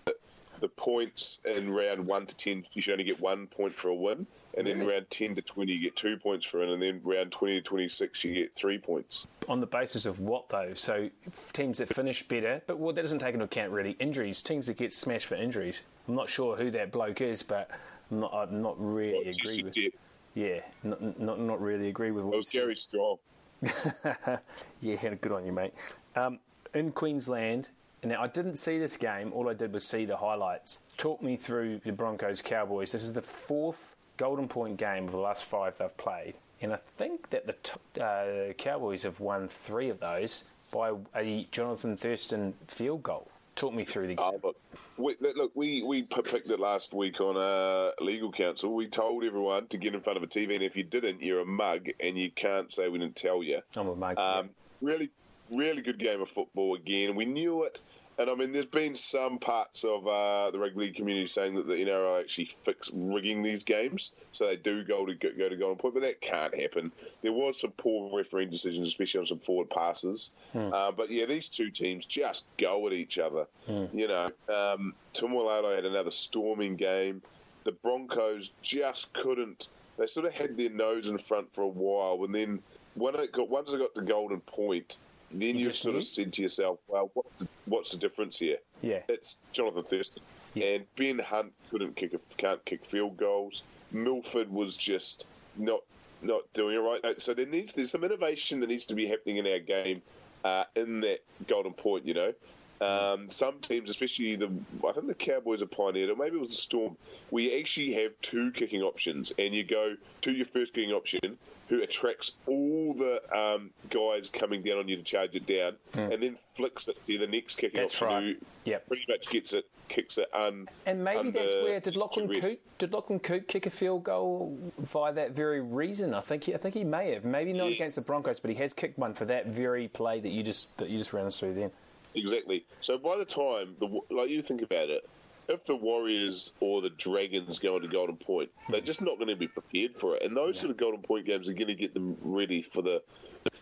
the 0.61 0.69
points 0.69 1.41
in 1.45 1.71
round 1.71 2.07
one 2.07 2.25
to 2.25 2.37
ten, 2.37 2.65
you 2.73 2.81
should 2.81 2.93
only 2.93 3.05
get 3.05 3.21
one 3.21 3.47
point 3.47 3.75
for 3.75 3.89
a 3.89 3.95
win, 3.95 4.27
and 4.57 4.67
then 4.67 4.81
Really? 4.81 4.93
round 4.93 5.11
ten 5.11 5.35
to 5.37 5.43
twenty, 5.43 5.73
you 5.73 5.81
get 5.83 5.97
two 5.97 6.17
points 6.17 6.45
for 6.47 6.63
it, 6.63 6.69
and 6.71 6.83
then 6.83 7.01
round 7.05 7.33
twenty 7.33 7.55
to 7.55 7.61
twenty-six, 7.63 8.25
you 8.25 8.35
get 8.35 8.53
three 8.55 8.79
points. 8.79 9.27
on 9.49 9.61
the 9.61 9.67
basis 9.67 10.07
of 10.07 10.21
what 10.21 10.49
though? 10.49 10.75
So 10.75 11.09
teams 11.53 11.79
that 11.79 11.89
finish 11.89 12.23
better, 12.27 12.61
but 12.67 12.79
well, 12.79 12.93
that 12.95 13.03
doesn't 13.03 13.19
take 13.21 13.35
into 13.35 13.45
account 13.47 13.73
really 13.73 13.93
injuries. 14.01 14.43
Teams 14.43 14.67
that 14.67 14.77
get 14.77 14.93
smashed 14.93 15.27
for 15.27 15.35
injuries. 15.37 15.81
I'm 16.09 16.15
not 16.15 16.29
sure 16.29 16.57
who 16.57 16.71
that 16.73 16.91
bloke 16.93 17.21
is, 17.21 17.43
but 17.43 17.71
I'm 18.11 18.21
not, 18.21 18.33
I'm 18.35 18.61
not 18.63 18.75
really 18.79 19.13
Well, 19.13 19.21
agree 19.23 19.63
with. 19.63 19.75
Depp. 19.75 19.93
Yeah, 20.35 20.61
not, 20.85 21.19
not 21.21 21.41
not 21.41 21.61
really 21.61 21.89
agree 21.89 22.11
with 22.13 22.25
what 22.25 22.35
It 22.35 22.37
was 22.39 22.55
you 22.55 22.61
said. 22.61 22.65
Gary 22.65 22.77
Strong. 22.77 23.19
Yeah, 24.81 25.15
good 25.21 25.33
on 25.33 25.45
you, 25.45 25.53
mate. 25.53 25.75
Um, 26.17 26.39
in 26.75 26.93
Queensland, 26.93 27.69
now 28.05 28.23
I 28.23 28.27
didn't 28.29 28.55
see 28.57 28.79
this 28.79 28.97
game. 28.97 29.33
All 29.33 29.49
I 29.49 29.55
did 29.55 29.73
was 29.73 29.85
see 29.85 30.05
the 30.05 30.17
highlights. 30.17 30.79
Talk 30.97 31.23
me 31.23 31.37
through 31.37 31.81
the 31.85 31.93
Broncos 31.93 32.41
Cowboys. 32.43 32.93
This 32.93 33.03
is 33.03 33.13
the 33.13 33.23
fourth 33.23 33.97
Golden 34.21 34.49
Point 34.49 34.77
game 34.77 35.07
of 35.07 35.13
the 35.13 35.19
last 35.19 35.47
five 35.47 35.79
they've 35.79 35.97
played, 35.97 36.35
and 36.61 36.75
I 36.75 36.77
think 36.99 37.31
that 37.31 37.47
the 37.47 37.55
t- 37.63 38.01
uh, 38.03 38.53
Cowboys 38.59 39.05
have 39.05 39.19
won 39.19 39.49
three 39.49 39.89
of 39.89 39.99
those 39.99 40.45
by 40.71 40.93
a 41.17 41.49
Jonathan 41.51 41.97
Thurston 41.97 42.53
field 42.69 43.03
goal. 43.03 43.29
Talk 43.57 43.73
me 43.73 43.83
through 43.83 44.09
the 44.09 44.17
game. 44.17 44.27
Uh, 44.27 44.33
look, 44.43 44.57
we, 44.99 45.17
look, 45.21 45.53
we 45.55 45.83
we 45.83 46.03
picked 46.03 46.51
it 46.51 46.61
last 46.61 46.93
week 46.93 47.19
on 47.23 47.39
uh, 47.39 47.93
legal 48.05 48.31
counsel. 48.31 48.75
We 48.75 48.89
told 48.89 49.25
everyone 49.25 49.69
to 49.69 49.79
get 49.79 49.95
in 49.95 50.03
front 50.03 50.19
of 50.19 50.23
a 50.23 50.27
TV, 50.27 50.53
and 50.53 50.63
if 50.63 50.77
you 50.77 50.85
didn't, 50.85 51.23
you're 51.23 51.41
a 51.41 51.47
mug, 51.47 51.89
and 51.99 52.19
you 52.19 52.31
can't 52.31 52.71
say 52.71 52.91
we 52.91 52.99
didn't 52.99 53.17
tell 53.17 53.43
you. 53.43 53.63
I'm 53.75 53.89
a 53.89 53.97
mug. 53.97 54.19
Um, 54.19 54.51
really, 54.83 55.09
really 55.51 55.81
good 55.81 55.99
game 55.99 56.21
of 56.21 56.29
football 56.29 56.75
again. 56.75 57.15
We 57.15 57.25
knew 57.25 57.65
it, 57.65 57.81
and 58.21 58.29
I 58.29 58.35
mean, 58.35 58.53
there's 58.53 58.67
been 58.67 58.97
some 58.97 59.39
parts 59.39 59.83
of 59.83 60.07
uh, 60.07 60.51
the 60.51 60.59
rugby 60.59 60.81
league 60.85 60.95
community 60.95 61.27
saying 61.27 61.55
that 61.55 61.67
the 61.67 61.77
NRL 61.77 62.21
actually 62.21 62.51
fix 62.65 62.91
rigging 62.93 63.43
these 63.43 63.65
games, 63.65 64.13
so 64.33 64.47
they 64.47 64.57
do 64.57 64.85
go 64.85 65.07
to 65.07 65.15
go 65.15 65.49
to 65.49 65.57
golden 65.57 65.79
point, 65.79 65.95
but 65.95 66.03
that 66.03 66.21
can't 66.21 66.55
happen. 66.59 66.93
There 67.23 67.33
was 67.33 67.59
some 67.59 67.71
poor 67.71 68.15
refereeing 68.15 68.51
decisions, 68.51 68.89
especially 68.89 69.21
on 69.21 69.27
some 69.27 69.39
forward 69.39 69.71
passes. 69.71 70.33
Uh, 70.75 70.93
but 70.93 71.11
yeah, 71.11 71.25
these 71.25 71.49
two 71.49 71.71
teams 71.71 72.05
just 72.05 72.45
go 72.59 72.87
at 72.87 72.93
each 72.93 73.19
other. 73.19 73.47
You 73.95 74.09
know, 74.09 74.27
um, 74.51 74.93
Taumalolo 75.15 75.75
had 75.75 75.87
another 75.87 76.11
storming 76.11 76.77
game. 76.77 77.23
The 77.65 77.73
Broncos 77.73 78.53
just 78.61 79.15
couldn't. 79.15 79.69
They 79.97 80.07
sort 80.07 80.27
of 80.27 80.35
had 80.35 80.59
their 80.59 80.71
nose 80.71 81.09
in 81.09 81.17
front 81.17 81.55
for 81.55 81.63
a 81.63 81.69
while, 81.69 82.23
and 82.25 82.35
then 82.35 82.63
when 82.95 83.15
it 83.15 83.33
got 83.33 83.49
once 83.49 83.73
it 83.73 83.79
got 83.79 83.95
to 83.95 84.03
golden 84.03 84.41
point, 84.41 84.99
then 85.33 85.57
you, 85.57 85.71
sort 85.73 85.95
knew? 85.95 85.99
of 85.99 86.05
said 86.05 86.33
to 86.35 86.43
yourself, 86.43 86.79
"Well, 86.89 87.11
what's 87.15 87.41
the, 87.43 87.49
what's 87.67 87.93
the 87.93 87.99
difference 87.99 88.39
here?" 88.39 88.59
Yeah. 88.83 89.03
it's 89.09 89.39
Jonathan 89.53 89.85
Thurston, 89.85 90.23
Yeah. 90.55 90.67
and 90.67 90.87
Ben 90.97 91.19
Hunt 91.19 91.53
couldn't 91.71 91.97
kick 91.97 92.15
a, 92.15 92.19
can't 92.37 92.65
kick 92.65 92.85
field 92.85 93.17
goals. 93.17 93.63
Milford 93.93 94.51
was 94.51 94.77
just 94.77 95.27
not 95.57 95.81
not 96.23 96.43
doing 96.53 96.77
it 96.77 96.79
right. 96.81 97.05
Uh, 97.05 97.15
So 97.19 97.35
there 97.35 97.47
needs 97.47 97.75
there's 97.75 97.91
some 97.91 98.05
innovation 98.05 98.61
that 98.61 98.69
needs 98.69 98.87
to 98.87 98.95
be 98.95 99.07
happening 99.07 99.39
in 99.39 99.47
our 99.47 99.59
game 99.59 100.03
uh, 100.45 100.65
in 100.77 101.01
that 101.01 101.21
golden 101.47 101.73
point. 101.73 102.07
You 102.07 102.15
know. 102.15 102.33
Um, 102.81 103.29
some 103.29 103.59
teams, 103.61 103.91
especially 103.91 104.37
the, 104.37 104.51
I 104.89 104.93
think 104.93 105.07
the 105.07 105.15
Cowboys 105.15 105.61
are 105.61 105.67
pioneered, 105.67 106.09
or 106.11 106.17
maybe 106.17 106.37
it 106.37 106.41
was 106.41 106.51
the 106.51 106.57
Storm. 106.57 106.97
We 107.31 107.59
actually 107.61 107.93
have 107.95 108.13
two 108.23 108.53
kicking 108.53 108.81
options, 108.83 109.33
and 109.39 109.55
you 109.55 109.65
go 109.65 109.97
to 110.23 110.33
your 110.33 110.47
first 110.47 110.73
kicking 110.75 110.93
option, 110.93 111.39
who 111.69 111.83
attracts 111.83 112.37
all 112.47 112.95
the 112.95 113.21
um, 113.37 113.71
guys 113.91 114.31
coming 114.31 114.63
down 114.63 114.79
on 114.79 114.89
you 114.89 114.97
to 114.97 115.03
charge 115.03 115.37
it 115.37 115.47
down, 115.47 115.77
and 115.95 116.23
then 116.23 116.39
flicks 116.57 116.89
it 116.89 117.03
to 117.05 117.19
the 117.19 117.27
next 117.27 117.57
kicking. 117.57 117.81
That's 117.81 117.95
option, 118.01 118.09
right. 118.09 118.23
who 118.23 118.35
Yep. 118.65 118.89
pretty 118.89 119.05
much 119.09 119.31
gets 119.31 119.53
it, 119.53 119.67
kicks 119.89 120.19
it 120.19 120.29
un. 120.35 120.69
And 120.87 121.05
maybe 121.05 121.31
that's 121.31 121.55
where 121.55 121.81
did 121.81 121.97
Lachlan. 121.97 122.29
Coop 122.29 122.59
did 122.79 122.93
Lachlan 122.93 123.19
kick 123.21 123.67
a 123.67 123.71
field 123.71 124.05
goal 124.05 124.59
via 124.79 125.13
that 125.15 125.33
very 125.33 125.61
reason? 125.61 126.15
I 126.15 126.21
think 126.21 126.45
he, 126.45 126.55
I 126.55 126.59
think 126.59 126.75
he 126.75 126.85
may 126.85 127.13
have. 127.13 127.25
Maybe 127.25 127.53
not 127.53 127.69
Yes. 127.69 127.75
against 127.77 127.97
the 127.97 128.03
Broncos, 128.03 128.41
but 128.41 128.51
he 128.51 128.57
has 128.57 128.73
kicked 128.73 128.99
one 128.99 129.15
for 129.15 129.27
that 129.27 129.47
very 129.49 129.89
play 129.89 130.21
that 130.21 130.29
you 130.31 130.43
just 130.43 130.77
that 130.79 130.89
you 130.91 130.99
just 130.99 131.13
ran 131.13 131.27
us 131.27 131.39
through 131.39 131.55
then. 131.55 131.71
Exactly. 132.15 132.65
So 132.81 132.99
by 132.99 133.17
the 133.17 133.25
time, 133.25 133.77
the 133.79 133.87
like 134.11 134.31
you 134.31 134.43
think 134.43 134.63
about 134.63 134.91
it, 134.91 135.09
if 135.49 135.65
the 135.65 135.77
Warriors 135.77 136.55
or 136.61 136.81
the 136.81 136.91
Dragons 136.91 137.59
go 137.59 137.77
into 137.77 137.89
Golden 137.89 138.17
Point, 138.17 138.51
they're 138.69 138.81
just 138.81 139.03
not 139.03 139.17
going 139.17 139.29
to 139.29 139.37
be 139.37 139.49
prepared 139.49 139.97
for 139.97 140.17
it. 140.17 140.23
And 140.23 140.37
those 140.37 140.59
sort 140.59 140.71
of 140.71 140.77
Golden 140.77 141.03
Point 141.03 141.27
games 141.27 141.49
are 141.49 141.55
going 141.55 141.69
to 141.69 141.75
get 141.75 141.95
them 141.95 142.17
ready 142.23 142.63
for 142.63 142.83
the 142.83 143.03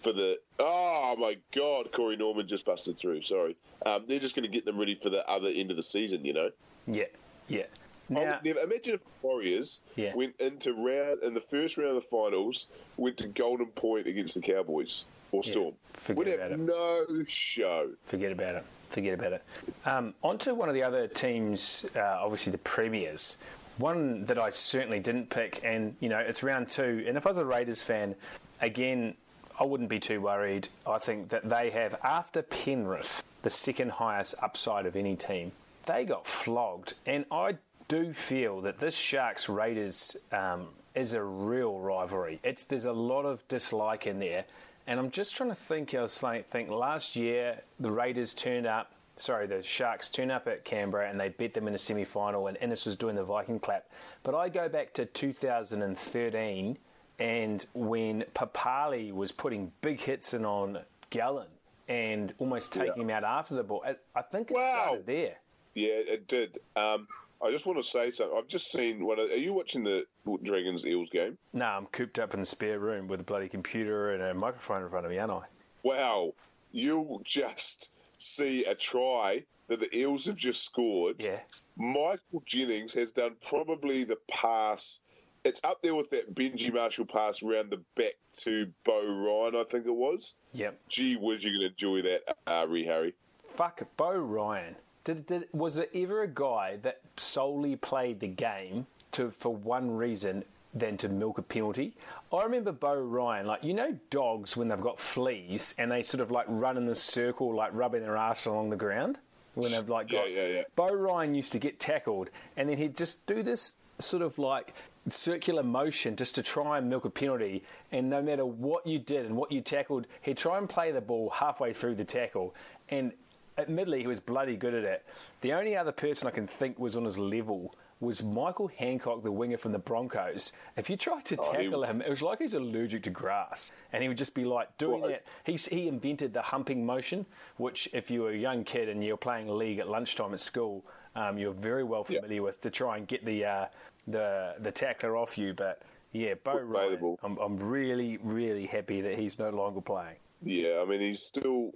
for 0.01 0.13
the. 0.13 0.39
Oh 0.59 1.17
my 1.19 1.39
God, 1.53 1.93
Corey 1.93 2.17
Norman 2.17 2.47
just 2.49 2.65
busted 2.65 2.99
through. 2.99 3.23
Sorry, 3.23 3.57
um, 3.87 4.05
they're 4.07 4.21
just 4.21 4.35
going 4.35 4.45
to 4.45 4.51
get 4.51 4.65
them 4.65 4.79
ready 4.79 4.95
for 4.95 5.11
the 5.11 5.27
other 5.29 5.49
end 5.49 5.71
of 5.71 5.77
the 5.77 5.83
season. 5.83 6.25
You 6.25 6.33
know. 6.33 6.51
Yeah, 6.87 7.05
yeah. 7.49 7.67
Now, 8.11 8.41
never, 8.43 8.61
imagine 8.61 8.95
if 8.95 9.05
the 9.05 9.13
Warriors 9.21 9.83
Yeah. 9.95 10.15
went 10.15 10.41
into 10.41 10.73
round 10.73 11.23
in 11.23 11.35
the 11.35 11.43
first 11.43 11.77
round 11.77 11.91
of 11.91 12.03
the 12.03 12.09
finals, 12.09 12.67
went 12.97 13.19
to 13.19 13.29
Golden 13.29 13.67
Point 13.67 14.07
against 14.07 14.35
the 14.35 14.41
Cowboys 14.41 15.05
or 15.33 15.43
Storm. 15.45 15.75
forget 15.95 16.27
We'd 16.27 16.35
about 16.35 16.53
it. 16.53 16.59
no 16.59 17.07
show. 17.27 17.91
forget 18.05 18.33
about 18.33 18.55
it. 18.57 18.65
Forget 18.91 19.15
about 19.15 19.33
it. 19.35 19.45
Um, 19.85 20.15
on 20.23 20.39
to 20.39 20.55
one 20.55 20.69
of 20.69 20.75
the 20.75 20.83
other 20.83 21.07
teams, 21.09 21.85
uh, 21.95 22.01
obviously 22.01 22.53
the 22.53 22.59
premiers. 22.59 23.37
one 23.77 24.25
that 24.27 24.39
I 24.39 24.51
certainly 24.51 24.99
didn't 24.99 25.29
pick, 25.31 25.61
and 25.63 25.95
you 26.01 26.09
know 26.09 26.19
it's 26.19 26.43
round 26.43 26.69
two. 26.71 27.05
And 27.07 27.17
if 27.17 27.27
I 27.27 27.31
was 27.31 27.39
a 27.39 27.45
Raiders 27.45 27.83
fan, 27.83 28.15
again, 28.61 29.15
I 29.61 29.65
wouldn't 29.65 29.91
be 29.91 30.01
too 30.01 30.21
worried. 30.21 30.69
I 30.87 30.99
think 30.99 31.29
that 31.29 31.49
they 31.49 31.71
have, 31.71 31.95
after 32.03 32.43
Penrith, 32.43 33.23
the 33.43 33.51
second 33.51 33.91
highest 33.93 34.35
upside 34.43 34.87
of 34.87 34.97
any 34.97 35.17
team. 35.17 35.53
They 35.87 36.05
got 36.05 36.27
flogged, 36.27 36.95
and 37.07 37.25
I 37.31 37.57
do 37.89 38.13
feel 38.13 38.61
that 38.63 38.79
this 38.79 38.95
Sharks 38.95 39.49
Raiders 39.49 40.17
um, 40.33 40.69
is 40.95 41.13
a 41.15 41.23
real 41.23 41.79
rivalry. 41.79 42.41
It's 42.43 42.65
there's 42.65 42.85
a 42.87 42.93
lot 42.93 43.25
of 43.25 43.47
dislike 43.49 44.07
in 44.07 44.19
there, 44.19 44.45
and 44.89 44.99
I'm 44.99 45.11
just 45.11 45.37
trying 45.37 45.51
to 45.51 45.55
think. 45.55 45.95
I 45.95 46.01
was 46.01 46.23
like, 46.23 46.49
think 46.49 46.71
last 46.71 47.15
year 47.15 47.61
the 47.79 47.93
Raiders 47.93 48.33
turned 48.33 48.67
up. 48.67 48.93
Sorry, 49.19 49.47
the 49.47 49.63
Sharks 49.63 50.09
turned 50.09 50.33
up 50.33 50.49
at 50.49 50.65
Canberra 50.65 51.11
and 51.11 51.21
they 51.21 51.29
beat 51.29 51.53
them 51.53 51.69
in 51.69 51.75
a 51.75 51.79
semi 51.79 52.05
final, 52.05 52.47
and 52.47 52.57
Ennis 52.61 52.87
was 52.87 52.97
doing 52.97 53.15
the 53.15 53.23
Viking 53.23 53.61
clap. 53.61 53.87
But 54.23 54.35
I 54.35 54.49
go 54.49 54.69
back 54.69 54.95
to 54.95 55.05
2013 55.05 56.79
and 57.19 57.67
when 57.75 58.25
Papalii 58.35 59.13
was 59.13 59.31
putting 59.31 59.73
big 59.83 60.01
hits 60.01 60.33
in 60.33 60.45
on 60.45 60.79
Gallen 61.11 61.49
and 61.89 62.33
almost 62.39 62.73
taking 62.73 62.93
yeah. 62.97 63.03
him 63.03 63.11
out 63.11 63.25
after 63.25 63.55
the 63.55 63.63
ball. 63.63 63.85
I, 63.87 63.97
I 64.15 64.23
think 64.23 64.51
it 64.51 64.55
wow. 64.55 64.85
started 64.85 65.07
there. 65.07 65.35
Yeah, 65.75 65.89
it 65.89 66.27
did. 66.29 66.59
Um, 66.77 67.09
I 67.43 67.51
just 67.51 67.67
want 67.67 67.79
to 67.79 67.85
say 67.85 68.11
something. 68.11 68.37
I've 68.37 68.49
just 68.49 68.73
seen 68.73 69.05
one. 69.05 69.19
Of, 69.19 69.31
are 69.31 69.37
you 69.37 69.53
watching 69.53 69.85
the 69.85 70.07
Dragons 70.43 70.85
Eels 70.85 71.11
game? 71.11 71.39
No, 71.53 71.67
I'm 71.67 71.87
cooped 71.87 72.19
up 72.19 72.35
in 72.35 72.41
the 72.41 72.47
spare 72.47 72.79
room 72.79 73.07
with 73.07 73.21
a 73.21 73.25
bloody 73.25 73.49
computer 73.49 74.13
and 74.13 74.23
a 74.23 74.35
microphone 74.35 74.83
in 74.83 74.91
front 74.91 75.07
of 75.07 75.13
me, 75.13 75.19
aren't 75.19 75.33
I? 75.33 75.43
Wow, 75.85 76.35
you'll 76.73 77.21
just 77.25 77.93
see 78.19 78.65
a 78.65 78.75
try 78.75 79.45
that 79.69 79.81
the 79.81 79.97
Eels 79.97 80.27
have 80.27 80.37
just 80.37 80.65
scored. 80.65 81.23
Yeah. 81.23 81.39
Michael 81.77 82.43
Jennings 82.45 82.95
has 82.95 83.13
done 83.13 83.37
probably 83.47 84.05
the 84.05 84.19
pass. 84.29 85.01
It's 85.45 85.63
up 85.63 85.81
there 85.83 85.95
with 85.95 86.11
that 86.11 86.35
Benji 86.35 86.75
Marshall 86.75 87.07
pass 87.07 87.43
around 87.43 87.71
the 87.71 87.81
back 87.95 88.15
to 88.39 88.73
Beau 88.85 89.07
Ryan, 89.07 89.55
I 89.55 89.65
think 89.71 89.87
it 89.87 89.95
was. 89.95 90.35
Yep. 90.55 90.81
Gee 90.89 91.17
whiz, 91.17 91.45
you're 91.45 91.53
going 91.53 91.61
to 91.61 91.69
enjoy 91.69 92.03
that, 92.03 92.37
uh, 92.47 92.67
Harry. 92.67 93.15
Fuck, 93.55 93.83
Beau 93.97 94.17
Ryan. 94.17 94.75
Did, 95.05 95.27
did, 95.27 95.49
was 95.53 95.77
there 95.77 95.87
ever 95.95 96.23
a 96.23 96.29
guy 96.29 96.79
that 96.83 97.01
solely 97.19 97.77
played 97.77 98.21
the 98.21 98.29
game 98.29 98.87
to 99.13 99.31
for 99.31 99.55
one 99.55 99.91
reason 99.91 100.45
than 100.75 100.97
to 100.99 101.09
milk 101.09 101.39
a 101.39 101.43
penalty? 101.43 101.95
I 102.33 102.43
remember 102.43 102.73
Beau 102.73 103.01
Ryan, 103.01 103.47
like 103.47 103.65
you 103.65 103.75
know, 103.75 103.97
dogs 104.11 104.57
when 104.57 104.69
they've 104.69 104.81
got 104.81 105.01
fleas 105.01 105.75
and 105.79 105.91
they 105.91 106.03
sort 106.03 106.21
of 106.21 106.31
like 106.31 106.47
run 106.49 106.77
in 106.77 106.89
a 106.89 106.95
circle, 106.95 107.55
like 107.55 107.73
rubbing 107.73 108.03
their 108.03 108.17
arse 108.17 108.47
along 108.47 108.71
the 108.71 108.77
ground 108.77 109.19
when 109.55 109.73
they've 109.73 109.89
like 109.89 110.09
got. 110.09 110.31
Yeah, 110.31 110.43
yeah, 110.43 110.55
yeah. 110.55 110.63
Beau 110.77 110.93
Ryan 110.93 111.35
used 111.35 111.53
to 111.53 111.59
get 111.59 111.81
tackled, 111.81 112.31
and 112.57 112.69
then 112.69 112.79
he'd 112.79 112.97
just 112.97 113.27
do 113.27 113.43
this 113.43 113.73
sort 113.99 114.23
of 114.23 114.39
like 114.39 114.75
circular 115.09 115.63
motion 115.63 116.17
just 116.17 116.35
to 116.35 116.43
try 116.43 116.79
and 116.79 116.89
milk 116.89 117.05
a 117.05 117.11
penalty. 117.11 117.65
And 117.93 118.11
no 118.11 118.23
matter 118.23 118.45
what 118.45 118.87
you 118.87 118.99
did 118.99 119.27
and 119.27 119.37
what 119.37 119.51
you 119.51 119.61
tackled, 119.61 120.07
he'd 120.23 120.37
try 120.37 120.59
and 120.59 120.69
play 120.69 120.93
the 120.93 121.01
ball 121.01 121.31
halfway 121.31 121.73
through 121.73 121.97
the 121.97 122.05
tackle. 122.05 122.55
And 122.91 123.13
admittedly, 123.59 124.01
he 124.01 124.07
was 124.07 124.21
bloody 124.21 124.57
good 124.57 124.75
at 124.75 124.85
it. 124.85 125.05
The 125.41 125.53
only 125.53 125.77
other 125.77 125.93
person 125.93 126.29
I 126.29 126.31
can 126.31 126.47
think 126.47 126.79
was 126.79 126.97
on 126.97 127.05
his 127.05 127.19
level 127.19 127.75
was 128.01 128.23
Michael 128.23 128.69
Hancock, 128.69 129.23
the 129.23 129.33
winger 129.33 129.59
from 129.59 129.73
the 129.73 129.79
Broncos. 129.79 130.53
If 130.77 130.89
you 130.89 130.97
tried 130.97 131.25
to 131.27 131.37
oh, 131.37 131.53
tackle 131.53 131.83
he... 131.83 131.91
him, 131.91 132.01
it 132.01 132.09
was 132.09 132.23
like 132.23 132.39
he's 132.39 132.55
allergic 132.55 133.03
to 133.05 133.11
grass, 133.11 133.73
and 133.93 134.03
he 134.03 134.09
would 134.09 134.19
just 134.19 134.35
be 134.35 134.45
like 134.45 134.77
doing 134.79 135.03
that. 135.03 135.25
He 135.45 135.55
he 135.55 135.89
invented 135.89 136.33
the 136.33 136.43
humping 136.43 136.87
motion, 136.87 137.27
which 137.57 137.89
if 137.93 138.11
you 138.11 138.23
were 138.23 138.31
a 138.31 138.37
young 138.37 138.65
kid 138.65 138.89
and 138.89 139.03
you're 139.03 139.17
playing 139.17 139.49
league 139.49 139.81
at 139.81 139.89
lunchtime 139.89 140.33
at 140.33 140.41
school, 140.41 140.85
um, 141.17 141.39
you're 141.39 141.53
very 141.53 141.85
well 141.85 142.05
familiar 142.05 142.35
yep. 142.35 142.43
with 142.43 142.61
to 142.63 142.71
try 142.71 142.97
and 142.97 143.09
get 143.09 143.25
the 143.25 143.45
uh, 143.45 143.67
the 144.07 144.55
the 144.61 144.71
tackler 144.71 145.17
off 145.17 145.37
you. 145.37 145.53
But 145.55 145.83
yeah, 146.13 146.35
Beau 146.45 146.59
Ryan, 146.59 147.17
I'm, 147.25 147.37
I'm 147.39 147.57
really 147.57 148.19
really 148.23 148.67
happy 148.67 149.01
that 149.01 149.19
he's 149.19 149.39
no 149.39 149.51
longer 149.51 149.81
playing. 149.81 150.17
Yeah, 150.43 150.81
I 150.83 150.89
mean 150.89 151.01
he's 151.01 151.23
still 151.23 151.73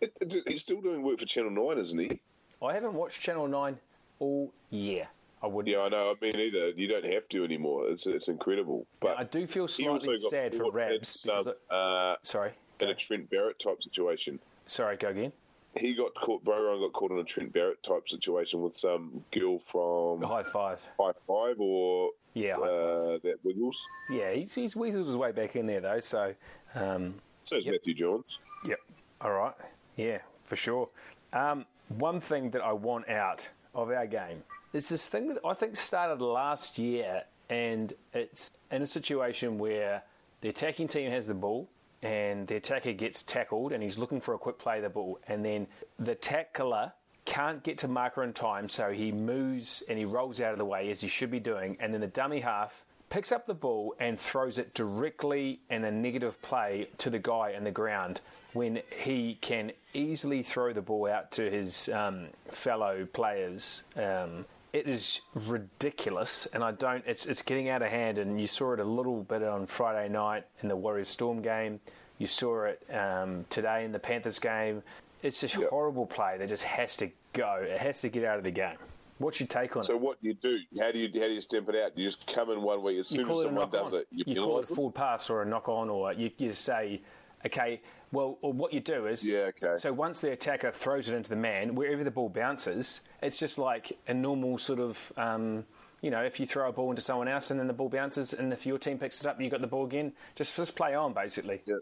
He's 0.46 0.62
still 0.62 0.80
doing 0.80 1.02
work 1.02 1.18
for 1.18 1.26
Channel 1.26 1.50
Nine, 1.50 1.78
isn't 1.78 1.98
he? 1.98 2.20
I 2.62 2.74
haven't 2.74 2.94
watched 2.94 3.20
Channel 3.20 3.48
Nine 3.48 3.78
all 4.18 4.52
year. 4.70 5.08
I 5.42 5.46
wouldn't. 5.46 5.74
Yeah, 5.74 5.82
I 5.82 5.88
know. 5.88 6.10
I 6.10 6.14
mean, 6.24 6.36
either 6.36 6.70
you 6.70 6.86
don't 6.86 7.04
have 7.04 7.28
to 7.30 7.44
anymore. 7.44 7.88
It's 7.88 8.06
it's 8.06 8.28
incredible. 8.28 8.86
But 9.00 9.18
I 9.18 9.24
do 9.24 9.46
feel 9.46 9.68
slightly 9.68 10.18
sad 10.18 10.54
for 10.54 10.70
Rabs. 10.70 11.28
Um, 11.28 11.52
uh, 11.70 12.16
sorry. 12.22 12.52
In 12.80 12.88
a 12.88 12.94
Trent 12.94 13.30
Barrett 13.30 13.58
type 13.58 13.82
situation. 13.82 14.38
Sorry, 14.66 14.96
go 14.96 15.08
again. 15.08 15.32
He 15.76 15.94
got 15.94 16.14
caught. 16.14 16.44
Bro 16.44 16.80
got 16.80 16.92
caught 16.92 17.10
in 17.10 17.18
a 17.18 17.24
Trent 17.24 17.52
Barrett 17.52 17.82
type 17.82 18.08
situation 18.08 18.60
with 18.60 18.74
some 18.74 19.24
girl 19.30 19.58
from 19.58 20.22
Hi-5. 20.22 20.52
High 20.52 21.12
Five, 21.26 21.56
or 21.58 22.10
yeah, 22.34 22.56
uh, 22.58 23.18
that 23.22 23.36
Wiggles. 23.42 23.86
Yeah, 24.10 24.32
he's, 24.32 24.54
he's 24.54 24.74
weaseled 24.74 25.06
his 25.06 25.16
way 25.16 25.32
back 25.32 25.56
in 25.56 25.66
there 25.66 25.80
though. 25.80 26.00
So. 26.00 26.34
Um, 26.74 27.14
so 27.44 27.56
is 27.56 27.66
yep. 27.66 27.76
Matthew 27.76 27.94
Johns. 27.94 28.38
Yep. 28.64 28.78
All 29.22 29.32
right. 29.32 29.54
Yeah, 29.96 30.18
for 30.44 30.56
sure. 30.56 30.88
Um, 31.32 31.66
one 31.88 32.20
thing 32.20 32.50
that 32.50 32.62
I 32.62 32.72
want 32.72 33.08
out 33.08 33.48
of 33.74 33.90
our 33.90 34.06
game 34.06 34.42
is 34.72 34.88
this 34.88 35.08
thing 35.08 35.28
that 35.28 35.38
I 35.44 35.54
think 35.54 35.76
started 35.76 36.22
last 36.22 36.78
year, 36.78 37.24
and 37.48 37.92
it's 38.14 38.50
in 38.70 38.82
a 38.82 38.86
situation 38.86 39.58
where 39.58 40.02
the 40.40 40.48
attacking 40.48 40.88
team 40.88 41.10
has 41.10 41.26
the 41.26 41.34
ball 41.34 41.68
and 42.02 42.46
the 42.46 42.56
attacker 42.56 42.92
gets 42.92 43.22
tackled 43.22 43.72
and 43.72 43.82
he's 43.82 43.98
looking 43.98 44.20
for 44.20 44.34
a 44.34 44.38
quick 44.38 44.58
play 44.58 44.78
of 44.78 44.84
the 44.84 44.88
ball, 44.88 45.18
and 45.26 45.44
then 45.44 45.66
the 45.98 46.14
tackler 46.14 46.92
can't 47.26 47.62
get 47.62 47.78
to 47.78 47.88
marker 47.88 48.24
in 48.24 48.32
time, 48.32 48.68
so 48.68 48.90
he 48.90 49.12
moves 49.12 49.82
and 49.88 49.98
he 49.98 50.04
rolls 50.04 50.40
out 50.40 50.52
of 50.52 50.58
the 50.58 50.64
way 50.64 50.90
as 50.90 51.00
he 51.00 51.08
should 51.08 51.30
be 51.30 51.40
doing, 51.40 51.76
and 51.80 51.92
then 51.92 52.00
the 52.00 52.06
dummy 52.06 52.40
half 52.40 52.84
picks 53.10 53.32
up 53.32 53.46
the 53.46 53.54
ball 53.54 53.94
and 53.98 54.18
throws 54.18 54.58
it 54.58 54.72
directly 54.72 55.60
in 55.68 55.84
a 55.84 55.90
negative 55.90 56.40
play 56.42 56.88
to 56.96 57.10
the 57.10 57.18
guy 57.18 57.50
in 57.50 57.64
the 57.64 57.70
ground 57.70 58.20
when 58.52 58.80
he 59.02 59.38
can 59.40 59.72
easily 59.94 60.42
throw 60.42 60.72
the 60.72 60.82
ball 60.82 61.08
out 61.08 61.30
to 61.32 61.50
his 61.50 61.88
um, 61.90 62.28
fellow 62.50 63.06
players. 63.12 63.82
Um, 63.96 64.44
it 64.72 64.86
is 64.86 65.20
ridiculous, 65.34 66.46
and 66.52 66.62
I 66.62 66.72
don't. 66.72 67.02
It's 67.06 67.26
it's 67.26 67.42
getting 67.42 67.68
out 67.68 67.82
of 67.82 67.90
hand, 67.90 68.18
and 68.18 68.40
you 68.40 68.46
saw 68.46 68.72
it 68.72 68.80
a 68.80 68.84
little 68.84 69.22
bit 69.24 69.42
on 69.42 69.66
Friday 69.66 70.08
night 70.08 70.46
in 70.62 70.68
the 70.68 70.76
Warriors 70.76 71.08
Storm 71.08 71.42
game. 71.42 71.80
You 72.18 72.26
saw 72.26 72.64
it 72.64 72.82
um, 72.94 73.44
today 73.50 73.84
in 73.84 73.92
the 73.92 73.98
Panthers 73.98 74.38
game. 74.38 74.82
It's 75.22 75.40
just 75.40 75.56
yep. 75.56 75.70
horrible 75.70 76.06
play 76.06 76.36
that 76.38 76.48
just 76.48 76.64
has 76.64 76.96
to 76.98 77.10
go. 77.32 77.64
It 77.66 77.80
has 77.80 78.00
to 78.02 78.08
get 78.08 78.24
out 78.24 78.38
of 78.38 78.44
the 78.44 78.50
game. 78.50 78.76
What's 79.18 79.38
your 79.38 79.48
take 79.48 79.76
on 79.76 79.84
so 79.84 79.94
it? 79.94 79.96
So 79.96 80.02
what 80.02 80.22
do 80.22 80.28
you 80.28 80.34
do? 80.34 80.58
How 80.80 80.92
do 80.92 80.98
you 80.98 81.20
how 81.20 81.26
do 81.26 81.34
you 81.34 81.40
stamp 81.40 81.68
it 81.68 81.76
out? 81.76 81.94
Do 81.94 82.02
you 82.02 82.08
just 82.08 82.32
come 82.32 82.50
in 82.50 82.62
one 82.62 82.82
way 82.82 82.98
as 82.98 83.08
soon 83.08 83.28
as 83.28 83.42
someone 83.42 83.70
does 83.70 83.92
on. 83.92 84.00
it? 84.00 84.06
You, 84.10 84.24
you 84.26 84.40
call 84.40 84.60
it 84.60 84.70
a 84.70 84.74
forward 84.74 84.94
pass 84.94 85.28
or 85.28 85.42
a 85.42 85.46
knock 85.46 85.68
on, 85.68 85.90
or 85.90 86.12
you, 86.12 86.30
you 86.38 86.52
say, 86.52 87.02
okay, 87.46 87.80
well, 88.12 88.38
what 88.40 88.72
you 88.72 88.80
do 88.80 89.06
is, 89.06 89.24
yeah, 89.26 89.50
okay. 89.50 89.76
So 89.78 89.92
once 89.92 90.20
the 90.20 90.32
attacker 90.32 90.72
throws 90.72 91.08
it 91.08 91.14
into 91.14 91.30
the 91.30 91.36
man, 91.36 91.74
wherever 91.74 92.02
the 92.02 92.10
ball 92.10 92.28
bounces, 92.28 93.02
it's 93.22 93.38
just 93.38 93.58
like 93.58 93.96
a 94.08 94.14
normal 94.14 94.58
sort 94.58 94.80
of, 94.80 95.12
um, 95.16 95.64
you 96.00 96.10
know, 96.10 96.22
if 96.22 96.40
you 96.40 96.46
throw 96.46 96.68
a 96.68 96.72
ball 96.72 96.90
into 96.90 97.02
someone 97.02 97.28
else 97.28 97.50
and 97.50 97.60
then 97.60 97.66
the 97.66 97.72
ball 97.72 97.88
bounces, 97.88 98.32
and 98.32 98.52
if 98.52 98.66
your 98.66 98.78
team 98.78 98.98
picks 98.98 99.20
it 99.20 99.26
up, 99.26 99.40
you 99.40 99.48
got 99.50 99.60
the 99.60 99.66
ball 99.66 99.84
again. 99.84 100.12
Just 100.34 100.56
just 100.56 100.74
play 100.74 100.94
on, 100.94 101.12
basically. 101.12 101.60
Yeah. 101.66 101.76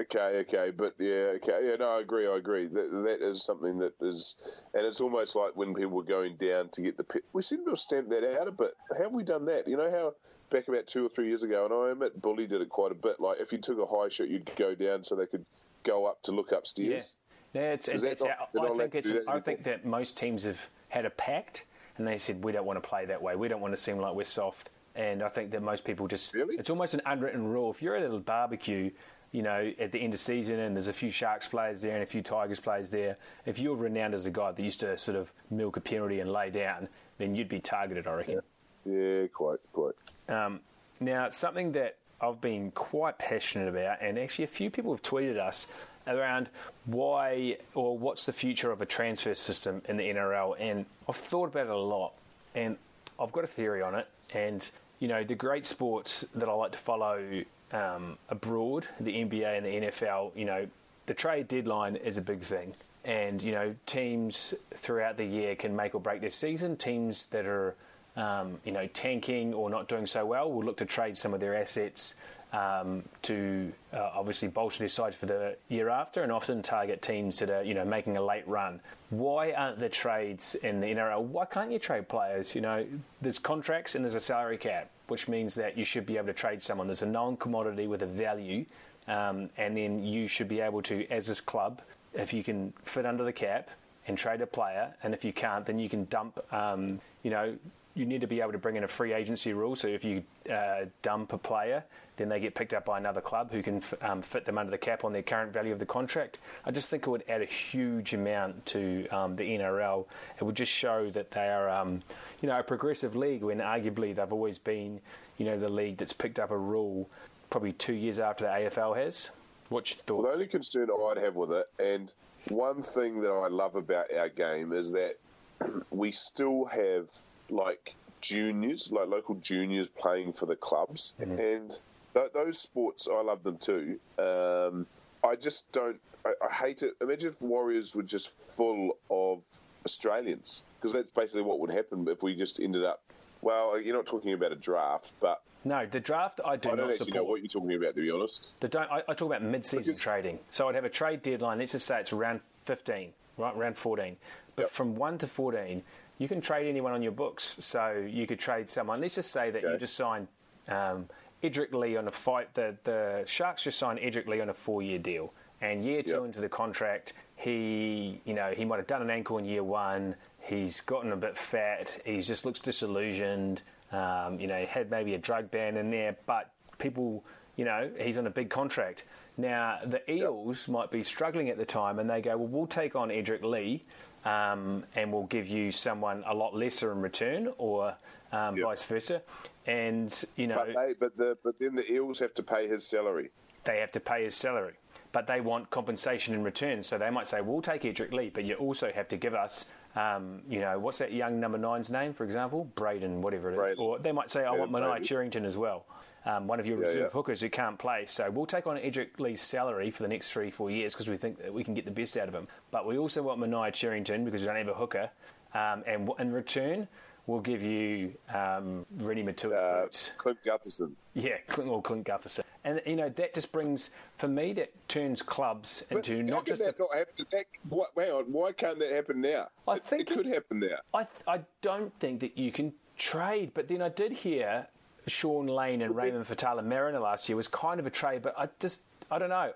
Okay. 0.00 0.38
Okay. 0.40 0.72
But 0.74 0.94
yeah. 0.98 1.36
Okay. 1.36 1.68
Yeah. 1.68 1.76
No, 1.76 1.98
I 1.98 2.00
agree. 2.00 2.26
I 2.26 2.36
agree. 2.36 2.66
That 2.66 2.90
that 3.04 3.20
is 3.20 3.44
something 3.44 3.78
that 3.78 3.92
is, 4.00 4.36
and 4.72 4.86
it's 4.86 5.00
almost 5.00 5.36
like 5.36 5.54
when 5.54 5.74
people 5.74 5.92
were 5.92 6.02
going 6.02 6.36
down 6.36 6.70
to 6.70 6.82
get 6.82 6.96
the. 6.96 7.04
Pit, 7.04 7.24
we 7.32 7.42
seem 7.42 7.64
to 7.64 7.72
have 7.72 7.78
stamped 7.78 8.10
that 8.10 8.38
out 8.40 8.48
a 8.48 8.52
bit. 8.52 8.72
How 8.96 9.04
have 9.04 9.12
we 9.12 9.22
done 9.22 9.44
that? 9.44 9.68
You 9.68 9.76
know 9.76 9.90
how 9.90 10.14
back 10.50 10.68
about 10.68 10.86
two 10.86 11.06
or 11.06 11.08
three 11.08 11.28
years 11.28 11.42
ago, 11.42 11.64
and 11.64 11.74
I 11.74 11.90
admit 11.90 12.20
Bully 12.20 12.46
did 12.46 12.60
it 12.62 12.68
quite 12.68 12.92
a 12.92 12.94
bit. 12.94 13.20
Like 13.20 13.40
if 13.40 13.52
you 13.52 13.58
took 13.58 13.78
a 13.78 13.86
high 13.86 14.08
shot, 14.08 14.28
you'd 14.28 14.50
go 14.56 14.74
down 14.74 15.04
so 15.04 15.14
they 15.14 15.26
could 15.26 15.44
go 15.82 16.06
up 16.06 16.22
to 16.22 16.32
look 16.32 16.52
upstairs. 16.52 17.14
Yeah, 17.52 17.62
yeah 17.62 17.72
it's, 17.72 17.88
it's, 17.88 18.02
it's 18.02 18.22
not, 18.22 18.50
I, 18.60 18.76
think 18.76 18.94
it's, 18.94 19.08
that 19.08 19.24
I 19.28 19.40
think 19.40 19.62
that 19.64 19.84
most 19.84 20.16
teams 20.16 20.44
have 20.44 20.68
had 20.88 21.04
a 21.04 21.10
pact 21.10 21.64
and 21.96 22.06
they 22.06 22.18
said 22.18 22.42
we 22.44 22.52
don't 22.52 22.64
want 22.64 22.82
to 22.82 22.88
play 22.88 23.04
that 23.06 23.20
way. 23.20 23.36
We 23.36 23.48
don't 23.48 23.60
want 23.60 23.74
to 23.74 23.80
seem 23.80 23.98
like 23.98 24.14
we're 24.14 24.24
soft. 24.24 24.70
And 24.94 25.22
I 25.22 25.28
think 25.28 25.50
that 25.52 25.62
most 25.62 25.84
people 25.84 26.08
just 26.08 26.34
really? 26.34 26.56
it's 26.56 26.70
almost 26.70 26.94
an 26.94 27.02
unwritten 27.06 27.46
rule. 27.46 27.70
If 27.70 27.82
you're 27.82 27.94
at 27.94 28.04
a 28.04 28.18
barbecue, 28.18 28.90
you 29.32 29.42
know, 29.42 29.72
at 29.78 29.92
the 29.92 29.98
end 29.98 30.14
of 30.14 30.20
season 30.20 30.58
and 30.60 30.74
there's 30.74 30.88
a 30.88 30.92
few 30.92 31.10
Sharks 31.10 31.46
players 31.46 31.80
there 31.80 31.94
and 31.94 32.02
a 32.02 32.06
few 32.06 32.22
Tigers 32.22 32.58
players 32.58 32.90
there, 32.90 33.16
if 33.46 33.58
you're 33.58 33.76
renowned 33.76 34.14
as 34.14 34.26
a 34.26 34.30
guy 34.30 34.52
that 34.52 34.62
used 34.62 34.80
to 34.80 34.96
sort 34.96 35.16
of 35.16 35.32
milk 35.50 35.76
a 35.76 35.80
penalty 35.80 36.20
and 36.20 36.32
lay 36.32 36.50
down, 36.50 36.88
then 37.18 37.34
you'd 37.34 37.48
be 37.48 37.60
targeted, 37.60 38.06
I 38.06 38.12
reckon. 38.14 38.34
Yeah, 38.34 38.40
yeah 38.84 39.26
quite, 39.28 39.58
quite. 39.72 39.94
Um, 40.28 40.60
now, 41.00 41.28
something 41.30 41.72
that 41.72 41.96
I've 42.20 42.40
been 42.40 42.70
quite 42.72 43.18
passionate 43.18 43.68
about, 43.68 43.98
and 44.00 44.18
actually 44.18 44.44
a 44.44 44.48
few 44.48 44.70
people 44.70 44.92
have 44.92 45.02
tweeted 45.02 45.38
us 45.38 45.66
around 46.06 46.48
why 46.86 47.58
or 47.74 47.96
what's 47.96 48.26
the 48.26 48.32
future 48.32 48.72
of 48.72 48.80
a 48.80 48.86
transfer 48.86 49.34
system 49.34 49.82
in 49.88 49.96
the 49.96 50.04
NRL. 50.04 50.56
And 50.58 50.86
I've 51.08 51.16
thought 51.16 51.48
about 51.50 51.66
it 51.66 51.72
a 51.72 51.76
lot, 51.76 52.14
and 52.54 52.76
I've 53.20 53.32
got 53.32 53.44
a 53.44 53.48
theory 53.48 53.82
on 53.82 53.94
it. 53.94 54.08
And 54.32 54.68
you 54.98 55.08
know, 55.08 55.22
the 55.22 55.34
great 55.34 55.64
sports 55.64 56.24
that 56.34 56.48
I 56.48 56.52
like 56.52 56.72
to 56.72 56.78
follow 56.78 57.44
um, 57.72 58.18
abroad, 58.28 58.86
the 59.00 59.12
NBA 59.12 59.56
and 59.56 59.66
the 59.66 59.88
NFL, 59.88 60.36
you 60.36 60.44
know, 60.44 60.66
the 61.06 61.14
trade 61.14 61.48
deadline 61.48 61.96
is 61.96 62.16
a 62.16 62.22
big 62.22 62.40
thing. 62.40 62.74
And, 63.04 63.40
you 63.40 63.52
know, 63.52 63.74
teams 63.86 64.54
throughout 64.74 65.16
the 65.16 65.24
year 65.24 65.54
can 65.54 65.74
make 65.74 65.94
or 65.94 66.00
break 66.00 66.20
their 66.20 66.30
season. 66.30 66.76
Teams 66.76 67.26
that 67.26 67.46
are 67.46 67.74
um, 68.18 68.58
you 68.64 68.72
know, 68.72 68.86
tanking 68.88 69.54
or 69.54 69.70
not 69.70 69.88
doing 69.88 70.06
so 70.06 70.26
well 70.26 70.52
will 70.52 70.64
look 70.64 70.76
to 70.78 70.84
trade 70.84 71.16
some 71.16 71.32
of 71.32 71.40
their 71.40 71.54
assets 71.54 72.14
um, 72.52 73.04
to 73.22 73.72
uh, 73.92 74.10
obviously 74.14 74.48
bolster 74.48 74.80
their 74.80 74.88
side 74.88 75.14
for 75.14 75.26
the 75.26 75.56
year 75.68 75.88
after, 75.88 76.22
and 76.22 76.32
often 76.32 76.62
target 76.62 77.00
teams 77.00 77.38
that 77.38 77.48
are 77.48 77.62
you 77.62 77.74
know 77.74 77.84
making 77.84 78.16
a 78.16 78.22
late 78.22 78.46
run. 78.48 78.80
Why 79.10 79.52
aren't 79.52 79.78
there 79.78 79.88
trades 79.88 80.56
in 80.56 80.80
the 80.80 80.88
NRL? 80.88 81.22
Why 81.22 81.44
can't 81.44 81.70
you 81.70 81.78
trade 81.78 82.08
players? 82.08 82.54
You 82.54 82.60
know, 82.60 82.86
there's 83.22 83.38
contracts 83.38 83.94
and 83.94 84.04
there's 84.04 84.16
a 84.16 84.20
salary 84.20 84.58
cap, 84.58 84.90
which 85.06 85.28
means 85.28 85.54
that 85.54 85.78
you 85.78 85.84
should 85.84 86.06
be 86.06 86.16
able 86.16 86.26
to 86.26 86.32
trade 86.32 86.60
someone. 86.60 86.86
There's 86.86 87.02
a 87.02 87.06
known 87.06 87.36
commodity 87.36 87.86
with 87.86 88.02
a 88.02 88.06
value, 88.06 88.64
um, 89.06 89.48
and 89.56 89.76
then 89.76 90.02
you 90.02 90.26
should 90.26 90.48
be 90.48 90.60
able 90.60 90.82
to, 90.82 91.06
as 91.10 91.26
this 91.26 91.40
club, 91.40 91.82
if 92.14 92.32
you 92.32 92.42
can 92.42 92.72
fit 92.82 93.06
under 93.06 93.24
the 93.24 93.32
cap 93.32 93.68
and 94.06 94.16
trade 94.16 94.40
a 94.40 94.46
player, 94.46 94.92
and 95.02 95.12
if 95.12 95.22
you 95.24 95.32
can't, 95.34 95.66
then 95.66 95.78
you 95.78 95.88
can 95.88 96.06
dump. 96.06 96.40
Um, 96.52 96.98
you 97.22 97.30
know, 97.30 97.54
you 97.98 98.06
need 98.06 98.20
to 98.20 98.26
be 98.26 98.40
able 98.40 98.52
to 98.52 98.58
bring 98.58 98.76
in 98.76 98.84
a 98.84 98.88
free 98.88 99.12
agency 99.12 99.52
rule. 99.52 99.74
So 99.74 99.88
if 99.88 100.04
you 100.04 100.22
uh, 100.50 100.86
dump 101.02 101.32
a 101.32 101.38
player, 101.38 101.84
then 102.16 102.28
they 102.28 102.40
get 102.40 102.54
picked 102.54 102.72
up 102.72 102.84
by 102.84 102.98
another 102.98 103.20
club 103.20 103.50
who 103.50 103.62
can 103.62 103.78
f- 103.78 103.94
um, 104.02 104.22
fit 104.22 104.44
them 104.44 104.56
under 104.56 104.70
the 104.70 104.78
cap 104.78 105.04
on 105.04 105.12
their 105.12 105.22
current 105.22 105.52
value 105.52 105.72
of 105.72 105.78
the 105.78 105.86
contract. 105.86 106.38
I 106.64 106.70
just 106.70 106.88
think 106.88 107.06
it 107.06 107.10
would 107.10 107.24
add 107.28 107.42
a 107.42 107.46
huge 107.46 108.14
amount 108.14 108.66
to 108.66 109.08
um, 109.08 109.36
the 109.36 109.42
NRL. 109.42 110.06
It 110.40 110.44
would 110.44 110.54
just 110.54 110.72
show 110.72 111.10
that 111.10 111.30
they 111.32 111.48
are, 111.48 111.68
um, 111.68 112.02
you 112.40 112.48
know, 112.48 112.58
a 112.58 112.62
progressive 112.62 113.16
league 113.16 113.42
when 113.42 113.58
arguably 113.58 114.14
they've 114.14 114.32
always 114.32 114.58
been, 114.58 115.00
you 115.36 115.46
know, 115.46 115.58
the 115.58 115.68
league 115.68 115.98
that's 115.98 116.12
picked 116.12 116.38
up 116.38 116.50
a 116.50 116.58
rule 116.58 117.08
probably 117.50 117.72
two 117.72 117.94
years 117.94 118.18
after 118.18 118.44
the 118.44 118.50
AFL 118.50 118.96
has. 118.96 119.30
What's 119.68 119.90
your 119.90 119.98
thought? 120.06 120.18
Well, 120.18 120.26
the 120.26 120.32
only 120.32 120.46
concern 120.46 120.88
I'd 120.90 121.18
have 121.18 121.34
with 121.34 121.52
it, 121.52 121.66
and 121.78 122.12
one 122.48 122.82
thing 122.82 123.20
that 123.22 123.30
I 123.30 123.48
love 123.48 123.74
about 123.74 124.06
our 124.16 124.28
game 124.28 124.72
is 124.72 124.92
that 124.92 125.16
we 125.90 126.12
still 126.12 126.64
have 126.66 127.08
like 127.50 127.94
juniors, 128.20 128.90
like 128.92 129.08
local 129.08 129.36
juniors 129.36 129.88
playing 129.88 130.32
for 130.32 130.46
the 130.46 130.56
clubs, 130.56 131.14
mm-hmm. 131.20 131.38
and 131.38 131.80
th- 132.14 132.32
those 132.32 132.58
sports 132.58 133.08
I 133.10 133.22
love 133.22 133.42
them 133.42 133.58
too. 133.58 133.98
Um, 134.18 134.86
I 135.24 135.36
just 135.36 135.70
don't. 135.72 136.00
I, 136.24 136.32
I, 136.44 136.52
hate 136.52 136.82
it. 136.82 136.94
Imagine 137.00 137.30
if 137.30 137.40
Warriors 137.40 137.94
were 137.94 138.02
just 138.02 138.30
full 138.30 138.98
of 139.10 139.42
Australians, 139.84 140.64
because 140.80 140.92
that's 140.92 141.10
basically 141.10 141.42
what 141.42 141.60
would 141.60 141.70
happen 141.70 142.06
if 142.08 142.22
we 142.22 142.34
just 142.34 142.60
ended 142.60 142.84
up. 142.84 143.00
Well, 143.40 143.80
you're 143.80 143.96
not 143.96 144.06
talking 144.06 144.32
about 144.32 144.50
a 144.50 144.56
draft, 144.56 145.12
but 145.20 145.42
no, 145.64 145.86
the 145.86 146.00
draft 146.00 146.40
I 146.44 146.56
do 146.56 146.70
I 146.70 146.76
don't 146.76 146.88
not 146.88 146.96
support. 146.96 147.14
know 147.14 147.24
what 147.24 147.40
you're 147.40 147.48
talking 147.48 147.74
about, 147.74 147.88
to 147.88 148.00
be 148.00 148.10
honest. 148.10 148.48
The 148.60 148.68
don't, 148.68 148.90
I, 148.90 149.02
I 149.08 149.14
talk 149.14 149.28
about 149.28 149.42
mid-season 149.42 149.78
Because- 149.78 150.00
trading. 150.00 150.38
So 150.50 150.68
I'd 150.68 150.74
have 150.74 150.84
a 150.84 150.90
trade 150.90 151.22
deadline. 151.22 151.58
Let's 151.58 151.72
just 151.72 151.86
say 151.86 152.00
it's 152.00 152.12
around 152.12 152.40
15, 152.64 153.12
right, 153.36 153.56
around 153.56 153.76
14. 153.76 154.16
But 154.56 154.62
Yep. 154.62 154.70
from 154.70 154.96
one 154.96 155.18
to 155.18 155.26
14, 155.26 155.82
you 156.18 156.28
can 156.28 156.40
trade 156.40 156.68
anyone 156.68 156.92
on 156.92 157.02
your 157.02 157.12
books. 157.12 157.56
So 157.60 158.04
you 158.08 158.26
could 158.26 158.38
trade 158.38 158.68
someone. 158.68 159.00
Let's 159.00 159.14
just 159.14 159.30
say 159.30 159.50
that 159.50 159.62
you 159.62 159.76
just 159.78 159.94
signed 159.94 160.28
um, 160.68 161.08
Edrick 161.42 161.72
Lee 161.72 161.96
on 161.96 162.08
a 162.08 162.12
fight. 162.12 162.52
The 162.54 162.76
the 162.84 163.22
Sharks 163.26 163.62
just 163.62 163.78
signed 163.78 163.98
Edrick 164.00 164.26
Lee 164.26 164.40
on 164.40 164.48
a 164.48 164.54
four-year 164.54 164.98
deal, 164.98 165.32
and 165.60 165.84
year 165.84 166.02
two 166.02 166.12
Yep. 166.12 166.24
into 166.24 166.40
the 166.40 166.48
contract, 166.48 167.12
he 167.36 168.20
you 168.24 168.34
know 168.34 168.52
he 168.56 168.64
might 168.64 168.76
have 168.78 168.86
done 168.86 169.02
an 169.02 169.10
ankle 169.10 169.38
in 169.38 169.44
year 169.44 169.62
one. 169.64 170.14
He's 170.40 170.80
gotten 170.80 171.12
a 171.12 171.16
bit 171.16 171.36
fat. 171.36 172.00
He 172.04 172.20
just 172.20 172.44
looks 172.46 172.58
disillusioned. 172.60 173.62
Um, 173.92 174.38
you 174.38 174.46
know, 174.48 174.66
had 174.66 174.90
maybe 174.90 175.14
a 175.14 175.18
drug 175.18 175.50
ban 175.50 175.76
in 175.78 175.90
there, 175.90 176.14
but 176.26 176.50
people, 176.78 177.24
you 177.56 177.64
know, 177.64 177.90
he's 177.98 178.18
on 178.18 178.26
a 178.26 178.30
big 178.30 178.50
contract. 178.50 179.04
Now, 179.38 179.78
the 179.82 180.02
Eels 180.12 180.68
might 180.68 180.90
be 180.90 181.02
struggling 181.02 181.48
at 181.48 181.56
the 181.56 181.64
time, 181.64 181.98
and 181.98 182.10
they 182.10 182.20
go, 182.20 182.36
well, 182.36 182.48
we'll 182.48 182.66
take 182.66 182.94
on 182.96 183.08
Edrick 183.08 183.42
Lee, 183.42 183.84
um, 184.28 184.84
and 184.94 185.12
we'll 185.12 185.24
give 185.26 185.46
you 185.46 185.72
someone 185.72 186.22
a 186.26 186.34
lot 186.34 186.54
lesser 186.54 186.92
in 186.92 187.00
return, 187.00 187.52
or 187.58 187.94
um, 188.32 188.56
Yep. 188.56 188.64
vice 188.64 188.84
versa. 188.84 189.22
And, 189.66 190.24
you 190.36 190.46
know, 190.46 190.56
But 190.56 190.74
they, 190.74 190.94
but 190.94 191.16
the, 191.16 191.38
but 191.44 191.58
then 191.58 191.74
the 191.74 191.90
Eels 191.92 192.18
have 192.20 192.34
to 192.34 192.42
pay 192.42 192.68
his 192.68 192.86
salary. 192.86 193.30
they 193.64 193.78
have 193.80 193.92
to 193.92 194.00
pay 194.00 194.24
his 194.24 194.34
salary. 194.34 194.74
But 195.12 195.26
they 195.26 195.40
want 195.40 195.70
compensation 195.70 196.34
in 196.34 196.42
return. 196.42 196.82
So 196.82 196.96
they 196.98 197.10
might 197.10 197.26
say, 197.26 197.40
we'll 197.40 197.62
take 197.62 197.82
Edrick 197.82 198.12
Lee, 198.12 198.30
but 198.30 198.44
you 198.44 198.54
also 198.56 198.90
have 198.92 199.08
to 199.08 199.16
give 199.16 199.34
us, 199.34 199.64
um, 199.96 200.42
you 200.48 200.60
know, 200.60 200.78
what's 200.78 200.98
that 200.98 201.12
young 201.12 201.40
number 201.40 201.56
nine's 201.58 201.90
name, 201.90 202.12
for 202.12 202.24
example? 202.24 202.70
Braden, 202.74 203.22
whatever 203.22 203.50
it 203.50 203.54
is. 203.54 203.58
Braden. 203.58 203.84
Or 203.84 203.98
they 203.98 204.12
might 204.12 204.30
say, 204.30 204.44
I 204.44 204.52
Yeah, 204.52 204.58
want 204.60 204.70
Manaia 204.72 204.90
Braden. 204.90 205.04
Cherrington 205.04 205.44
as 205.46 205.56
well. 205.56 205.86
Um, 206.24 206.46
one 206.46 206.60
of 206.60 206.66
your 206.66 206.78
Yeah, 206.80 206.86
reserve 206.86 207.02
yeah. 207.02 207.08
hookers 207.10 207.40
who 207.40 207.48
can't 207.48 207.78
play. 207.78 208.04
So 208.06 208.30
we'll 208.30 208.44
take 208.46 208.66
on 208.66 208.76
Edrick 208.76 209.18
Lee's 209.18 209.40
salary 209.40 209.90
for 209.90 210.02
the 210.02 210.08
next 210.08 210.32
three, 210.32 210.50
four 210.50 210.70
years 210.70 210.92
because 210.94 211.08
we 211.08 211.16
think 211.16 211.38
that 211.38 211.52
we 211.54 211.64
can 211.64 211.74
get 211.74 211.84
the 211.84 211.90
best 211.90 212.16
out 212.16 212.28
of 212.28 212.34
him. 212.34 212.46
But 212.70 212.86
we 212.86 212.98
also 212.98 213.22
want 213.22 213.40
Manaia 213.40 213.72
Cherrington 213.72 214.24
because 214.24 214.40
we 214.42 214.46
don't 214.46 214.56
have 214.56 214.68
a 214.68 214.74
hooker. 214.74 215.10
Um, 215.54 215.82
and 215.86 216.06
w- 216.06 216.14
in 216.18 216.32
return, 216.32 216.86
we'll 217.26 217.40
give 217.40 217.62
you 217.62 218.12
um, 218.34 218.84
Rennie 218.98 219.22
Matua 219.22 219.54
Uh, 219.54 219.82
boots. 219.84 220.10
Clint 220.18 220.38
Gutherson. 220.44 220.92
Yeah, 221.14 221.38
Clint 221.46 221.70
or 221.70 221.80
Clint 221.80 222.06
Gutherson. 222.06 222.42
And, 222.64 222.82
you 222.84 222.96
know, 222.96 223.08
that 223.08 223.32
just 223.32 223.50
brings, 223.52 223.90
for 224.18 224.28
me, 224.28 224.52
that 224.54 224.70
turns 224.88 225.22
clubs 225.22 225.84
into 225.90 226.22
not 226.24 226.44
just. 226.44 226.62
that 226.62 226.76
The, 226.76 226.82
not 226.82 226.94
happen? 226.98 227.26
That, 227.30 227.44
what, 227.70 227.90
hang 227.96 228.10
on, 228.12 228.24
why 228.24 228.52
can't 228.52 228.78
that 228.80 228.90
happen 228.90 229.20
now? 229.22 229.48
I 229.66 229.76
it, 229.76 229.86
think 229.86 230.02
it 230.02 230.10
it- 230.10 230.16
could 230.16 230.26
happen 230.26 230.58
now. 230.60 230.76
I, 230.92 231.04
th- 231.04 231.22
I 231.26 231.40
don't 231.62 231.96
think 232.00 232.20
that 232.20 232.36
you 232.36 232.50
can 232.52 232.74
trade, 232.98 233.52
but 233.54 233.68
then 233.68 233.80
I 233.80 233.88
did 233.88 234.12
hear 234.12 234.66
Sean 235.08 235.46
Lane 235.46 235.82
and 235.82 235.94
Raymond 235.94 236.26
Faitala 236.26 236.64
Mariner 236.64 237.00
last 237.00 237.28
year 237.28 237.36
was 237.36 237.48
kind 237.48 237.80
of 237.80 237.86
a 237.86 237.90
trade, 237.90 238.22
but 238.22 238.34
I 238.38 238.48
just, 238.60 238.82
I 239.10 239.18
don't 239.18 239.30
know. 239.30 239.52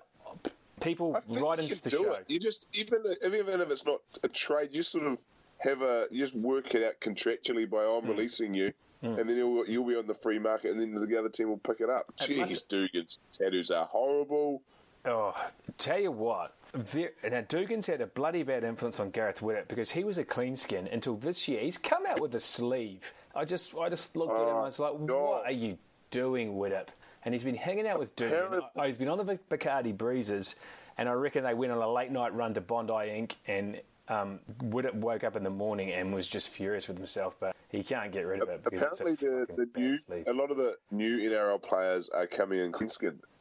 People 0.80 1.12
right 1.12 1.59
you 1.59 1.64
into 1.64 1.82
the 1.82 1.90
show. 1.90 2.14
it. 2.14 2.24
You 2.28 2.40
just 2.40 2.68
even 2.76 3.05
even 3.24 3.61
if 3.61 3.70
it's 3.70 3.86
not 3.86 4.00
a 4.24 4.28
trade, 4.28 4.70
you 4.72 4.82
sort 4.82 5.07
of 5.07 5.20
have 5.59 5.80
a 5.80 6.09
you 6.11 6.24
just 6.24 6.34
work 6.34 6.74
it 6.74 6.82
out 6.82 7.00
contractually 7.00 7.70
by. 7.70 7.84
I'm 7.84 8.03
hmm. 8.03 8.11
releasing 8.11 8.53
you, 8.53 8.72
hmm. 9.00 9.18
and 9.18 9.28
then 9.28 9.36
you'll 9.36 9.64
you'll 9.66 9.86
be 9.86 9.94
on 9.94 10.09
the 10.09 10.14
free 10.14 10.40
market, 10.40 10.72
and 10.72 10.80
then 10.80 10.94
the 10.94 11.18
other 11.18 11.28
team 11.28 11.50
will 11.50 11.59
pick 11.59 11.80
it 11.80 11.88
up. 11.88 12.12
It 12.20 12.30
Jeez, 12.30 12.38
must- 12.38 12.68
Dugan's 12.68 13.20
tattoos 13.32 13.70
are 13.70 13.84
horrible. 13.84 14.61
Oh, 15.05 15.34
tell 15.78 16.00
you 16.00 16.11
what. 16.11 16.55
Now, 16.74 17.42
Dugan's 17.48 17.86
had 17.86 18.00
a 18.00 18.07
bloody 18.07 18.42
bad 18.44 18.64
influence 18.64 18.98
on 18.98 19.11
Gareth 19.11 19.40
Widdop 19.40 19.68
because 19.68 19.90
he 19.90 20.05
was 20.05 20.16
a 20.16 20.24
clean 20.24 20.57
skin 20.57 20.88
until 20.90 21.16
this 21.16 21.46
year. 21.46 21.61
He's 21.61 21.76
come 21.76 22.07
out 22.07 22.20
with 22.20 22.34
a 22.34 22.40
sleeve. 22.40 23.12
I 23.35 23.45
just, 23.45 23.74
I 23.76 23.89
just 23.89 24.14
looked 24.16 24.33
at 24.33 24.43
him 24.43 24.49
and 24.49 24.59
I 24.59 24.62
was 24.62 24.78
like, 24.78 24.93
God. 25.07 25.22
"What 25.30 25.47
are 25.47 25.53
you 25.53 25.78
doing, 26.11 26.55
Widdop?" 26.55 26.89
And 27.24 27.33
he's 27.35 27.45
been 27.45 27.55
hanging 27.55 27.87
out 27.87 27.99
with. 27.99 28.11
Apparently- 28.20 28.61
Oh, 28.76 28.83
he's 28.83 28.99
been 28.99 29.09
on 29.09 29.18
the 29.18 29.39
Bacardi 29.51 29.97
Breezers, 29.97 30.57
and 30.99 31.09
I 31.09 31.12
reckon 31.12 31.45
they 31.45 31.55
went 31.55 31.72
on 31.72 31.78
a 31.78 31.91
late 31.91 32.11
night 32.11 32.35
run 32.35 32.53
to 32.55 32.61
Bondi 32.61 33.11
Ink. 33.11 33.37
And 33.47 33.80
um, 34.09 34.41
Widdop 34.64 34.95
woke 34.95 35.24
up 35.24 35.37
in 35.37 35.45
the 35.45 35.51
morning 35.51 35.93
and 35.93 36.12
was 36.12 36.26
just 36.28 36.49
furious 36.49 36.89
with 36.89 36.97
himself, 36.99 37.37
but 37.41 37.55
he 37.70 37.83
can't 37.83 38.12
get 38.12 38.26
rid 38.26 38.43
of 38.43 38.49
it. 38.49 38.61
Apparently, 38.66 39.12
the, 39.14 39.47
the 39.57 39.68
new 39.80 39.99
a 40.26 40.33
lot 40.33 40.51
of 40.51 40.57
the 40.57 40.76
new 40.91 41.18
NRL 41.30 41.62
players 41.62 42.09
are 42.11 42.26
coming 42.26 42.59
in 42.59 42.72
clean 42.72 42.91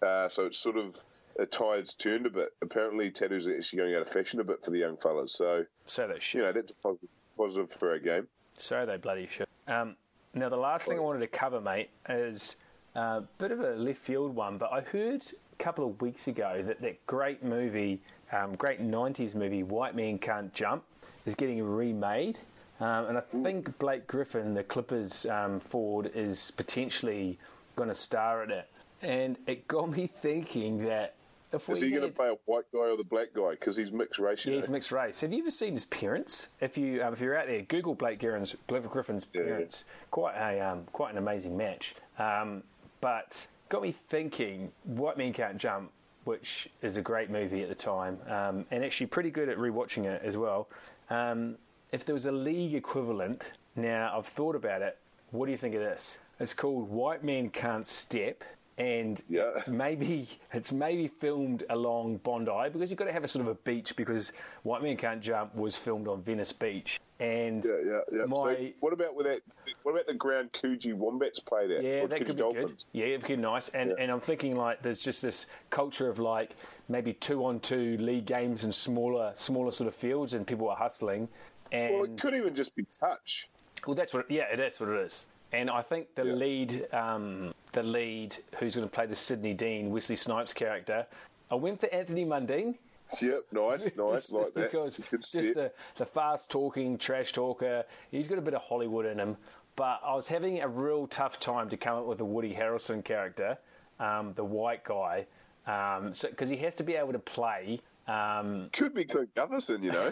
uh, 0.02 0.30
so 0.30 0.46
it's 0.46 0.58
sort 0.58 0.78
of 0.78 1.02
the 1.38 1.46
tide's 1.46 1.96
turned 1.96 2.26
a 2.26 2.30
bit. 2.30 2.50
Apparently, 2.62 3.10
tattoos 3.10 3.48
are 3.48 3.56
actually 3.56 3.78
going 3.80 3.96
out 3.96 4.02
of 4.04 4.10
fashion 4.10 4.40
a 4.40 4.44
bit 4.44 4.64
for 4.64 4.70
the 4.72 4.78
young 4.78 4.98
fellas. 4.98 5.34
So 5.34 5.66
So 5.88 6.08
that 6.08 6.22
shit. 6.22 6.42
you 6.42 6.46
know 6.48 6.54
that's 6.54 6.72
positive, 6.72 7.10
positive 7.36 7.72
for 7.72 7.92
our 7.92 8.00
game. 8.00 8.28
So 8.58 8.86
they 8.86 8.98
bloody 8.98 9.28
should. 9.32 9.48
Um, 9.68 9.96
now, 10.34 10.50
the 10.50 10.58
last 10.58 10.88
thing 10.88 10.98
I 10.98 11.02
wanted 11.02 11.20
to 11.20 11.28
cover, 11.28 11.60
mate, 11.60 11.90
is 12.08 12.56
a 12.96 13.22
bit 13.38 13.52
of 13.52 13.60
a 13.60 13.76
left 13.76 14.00
field 14.00 14.36
one, 14.36 14.58
but 14.58 14.72
I 14.72 14.82
heard 14.82 15.22
a 15.54 15.64
couple 15.64 15.86
of 15.86 16.02
weeks 16.02 16.28
ago 16.28 16.64
that 16.66 16.82
that 16.82 17.06
great 17.06 17.44
movie, 17.44 18.00
um, 18.32 18.56
great 18.56 18.82
90s 18.82 19.36
movie, 19.36 19.64
White 19.64 19.96
Man 19.96 20.18
Can't 20.18 20.54
Jump, 20.54 20.84
is 21.26 21.36
getting 21.36 21.62
remade. 21.64 22.40
Um, 22.80 23.06
and 23.06 23.18
I 23.18 23.22
think 23.22 23.78
Blake 23.78 24.08
Griffin, 24.08 24.54
the 24.54 24.64
Clippers 24.64 25.26
um, 25.28 25.60
forward, 25.60 26.12
is 26.16 26.50
potentially 26.52 27.38
going 27.76 27.90
to 27.90 27.96
star 27.96 28.44
in 28.44 28.52
it. 28.52 28.68
And 29.02 29.38
it 29.46 29.68
got 29.68 29.92
me 29.92 30.08
thinking 30.22 30.86
that 30.86 31.14
if 31.54 31.68
we 31.68 31.74
Is 31.74 31.82
he 31.82 31.90
going 31.90 32.04
to 32.04 32.10
play 32.10 32.30
a 32.30 32.36
white 32.46 32.66
guy 32.74 32.90
or 32.90 32.98
the 32.98 33.04
black 33.10 33.34
guy? 33.34 33.52
Because 33.52 33.76
he's 33.76 33.92
mixed 33.92 34.20
race. 34.20 34.46
yeah, 34.46 34.56
he's 34.56 34.68
know. 34.68 34.74
mixed 34.74 34.92
race. 34.92 35.22
Have 35.22 35.34
you 35.34 35.40
ever 35.40 35.52
seen 35.52 35.74
his 35.74 35.86
parents? 35.86 36.48
If 36.60 36.78
you 36.78 37.04
um, 37.04 37.14
if 37.14 37.20
you're 37.22 37.38
out 37.38 37.48
there, 37.48 37.62
Google 37.64 37.96
Blake 37.96 38.20
Griffin's, 38.20 38.56
Griffin's 38.68 39.28
Yeah. 39.34 39.44
parents. 39.44 39.84
Quite 40.12 40.36
a 40.36 40.60
um, 40.60 40.86
quite 40.92 41.12
an 41.12 41.18
amazing 41.18 41.58
match. 41.58 41.96
Um, 42.18 42.64
but 43.02 43.48
got 43.70 43.82
me 43.82 43.94
thinking. 44.10 44.72
White 44.84 45.18
Men 45.18 45.34
Can't 45.34 45.58
Jump, 45.58 45.92
which 46.24 46.70
is 46.82 46.98
a 46.98 47.02
great 47.02 47.30
movie 47.30 47.64
at 47.64 47.70
the 47.70 47.76
time, 47.76 48.20
um, 48.28 48.66
and 48.72 48.84
actually 48.84 49.08
pretty 49.08 49.32
good 49.32 49.50
at 49.50 49.58
rewatching 49.58 50.06
it 50.06 50.22
as 50.24 50.38
well. 50.38 50.68
Um, 51.10 51.58
if 51.92 52.06
there 52.06 52.14
was 52.14 52.26
a 52.26 52.32
league 52.32 52.74
equivalent, 52.74 53.52
now 53.76 54.18
I've 54.18 54.28
thought 54.28 54.56
about 54.56 54.82
it. 54.82 54.98
What 55.32 55.46
do 55.48 55.52
you 55.52 55.58
think 55.58 55.76
of 55.76 55.82
this? 55.82 56.20
It's 56.40 56.54
called 56.54 56.90
White 56.90 57.24
Men 57.24 57.50
Can't 57.50 57.86
Step. 57.86 58.44
And 58.82 59.22
Yeah. 59.30 59.52
it's 59.56 59.68
maybe 59.84 60.28
it's 60.54 60.72
maybe 60.72 61.08
filmed 61.08 61.64
along 61.70 62.18
Bondi 62.18 62.70
because 62.74 62.90
you've 62.90 62.98
got 62.98 63.06
to 63.06 63.14
have 63.14 63.24
a 63.24 63.28
sort 63.28 63.46
of 63.46 63.52
a 63.52 63.56
beach 63.56 63.96
because 63.96 64.32
White 64.64 64.82
Man 64.82 64.98
Can't 64.98 65.22
Jump 65.22 65.54
was 65.56 65.76
filmed 65.78 66.08
on 66.08 66.24
Venice 66.24 66.52
Beach. 66.52 67.00
And 67.20 67.64
Yeah, 67.64 67.72
yeah, 67.86 68.00
yeah. 68.12 68.26
my 68.26 68.38
so 68.38 68.68
what 68.80 68.92
about 68.94 69.16
with 69.16 69.28
that? 69.28 69.42
What 69.84 69.92
about 69.92 70.08
the 70.08 70.16
ground 70.16 70.52
Coogee 70.54 70.96
Wombats 70.96 71.40
played 71.40 71.70
at? 71.70 71.84
yeah, 71.84 72.02
or 72.02 72.08
that 72.08 72.22
Coogee 72.22 72.26
could 72.26 72.36
be 72.38 72.42
Dolphins? 72.42 72.88
good. 72.92 73.00
Yeah, 73.00 73.06
it 73.08 73.22
could 73.24 73.36
be 73.38 73.42
nice. 73.44 73.70
And 73.70 73.92
Yeah. 73.92 73.96
and 74.04 74.12
I'm 74.12 74.20
thinking 74.20 74.56
like 74.56 74.82
there's 74.82 75.02
just 75.02 75.22
this 75.22 75.46
culture 75.70 76.10
of 76.10 76.18
like 76.18 76.56
maybe 76.90 77.14
two 77.14 77.46
on 77.46 77.60
two 77.60 77.98
league 77.98 78.26
games 78.26 78.64
and 78.64 78.74
smaller 78.74 79.32
smaller 79.36 79.72
sort 79.72 79.88
of 79.90 79.96
fields 79.96 80.34
and 80.34 80.48
people 80.48 80.68
are 80.70 80.76
hustling. 80.76 81.30
And 81.72 81.94
Well, 81.94 82.04
it 82.06 82.20
could 82.20 82.34
even 82.34 82.56
just 82.56 82.76
be 82.76 82.86
touch. 83.00 83.48
Well, 83.86 83.96
that's 83.96 84.12
what. 84.14 84.30
Yeah, 84.32 84.56
that's 84.56 84.80
what 84.80 84.90
it 84.90 85.00
is. 85.02 85.28
And 85.54 85.70
I 85.70 85.82
think 85.82 86.16
the 86.16 86.24
lead, 86.24 86.88
um, 86.94 87.54
the 87.72 87.84
lead 87.84 88.38
who's 88.58 88.76
going 88.76 88.88
to 88.88 88.94
play 88.94 89.06
the 89.06 89.16
Sidney 89.16 89.54
Deane 89.54 89.92
Wesley 89.92 90.16
Snipes 90.16 90.54
character, 90.54 91.06
I 91.50 91.56
went 91.56 91.80
for 91.80 91.94
Anthony 91.94 92.26
Mundine. 92.26 92.76
Yep, 93.22 93.44
nice, 93.52 93.96
nice, 93.98 94.28
just, 94.28 94.32
like 94.32 94.44
just 94.44 94.56
that. 94.56 94.72
because 94.72 94.98
just 94.98 95.34
the, 95.34 95.72
the 95.98 96.06
fast 96.06 96.50
talking 96.50 96.98
trash 96.98 97.34
talker, 97.34 97.84
he's 98.10 98.28
got 98.28 98.38
a 98.38 98.42
bit 98.42 98.54
of 98.54 98.62
Hollywood 98.62 99.06
in 99.06 99.20
him. 99.20 99.38
But 99.76 100.02
I 100.06 100.14
was 100.16 100.28
having 100.28 100.62
a 100.62 100.68
real 100.68 101.08
tough 101.08 101.40
time 101.40 101.70
to 101.70 101.78
come 101.78 101.98
up 101.98 102.06
with 102.06 102.20
a 102.20 102.26
Woody 102.26 102.54
Harrelson 102.54 103.04
character, 103.04 103.58
um, 104.00 104.34
the 104.36 104.44
white 104.44 104.84
guy, 104.84 105.26
um, 105.68 106.14
so 106.14 106.30
because 106.30 106.50
he 106.50 106.58
has 106.58 106.76
to 106.76 106.84
be 106.84 106.96
able 106.96 107.14
to 107.14 107.20
play. 107.20 107.80
Um, 108.08 108.70
Could 108.74 108.94
be 108.94 109.06
Clint 109.06 109.34
Gutherson, 109.36 109.84
you 109.84 109.92
know. 109.92 110.12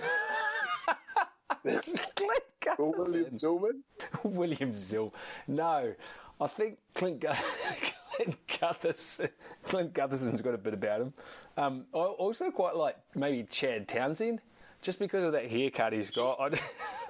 Clint 2.15 2.43
or 2.77 2.91
William 2.91 3.25
Gutherson. 3.25 3.39
Tillman. 3.39 3.83
William 4.23 4.71
Zill. 4.73 5.11
No, 5.47 5.93
I 6.39 6.47
think 6.47 6.77
Clint, 6.95 7.23
Clint 8.15 8.37
Gutherson. 8.47 9.29
Clint 9.63 9.93
Gutherson's 9.93 10.41
got 10.41 10.53
a 10.53 10.57
bit 10.57 10.73
about 10.73 11.01
him. 11.01 11.13
Um, 11.57 11.85
I 11.93 11.97
also 11.97 12.49
quite 12.51 12.75
like 12.75 12.97
maybe 13.15 13.43
Chad 13.49 13.87
Townsend, 13.87 14.39
just 14.81 14.99
because 14.99 15.23
of 15.23 15.31
that 15.33 15.49
haircut 15.49 15.93
he's 15.93 16.09
got. 16.09 16.39
I, 16.39 16.59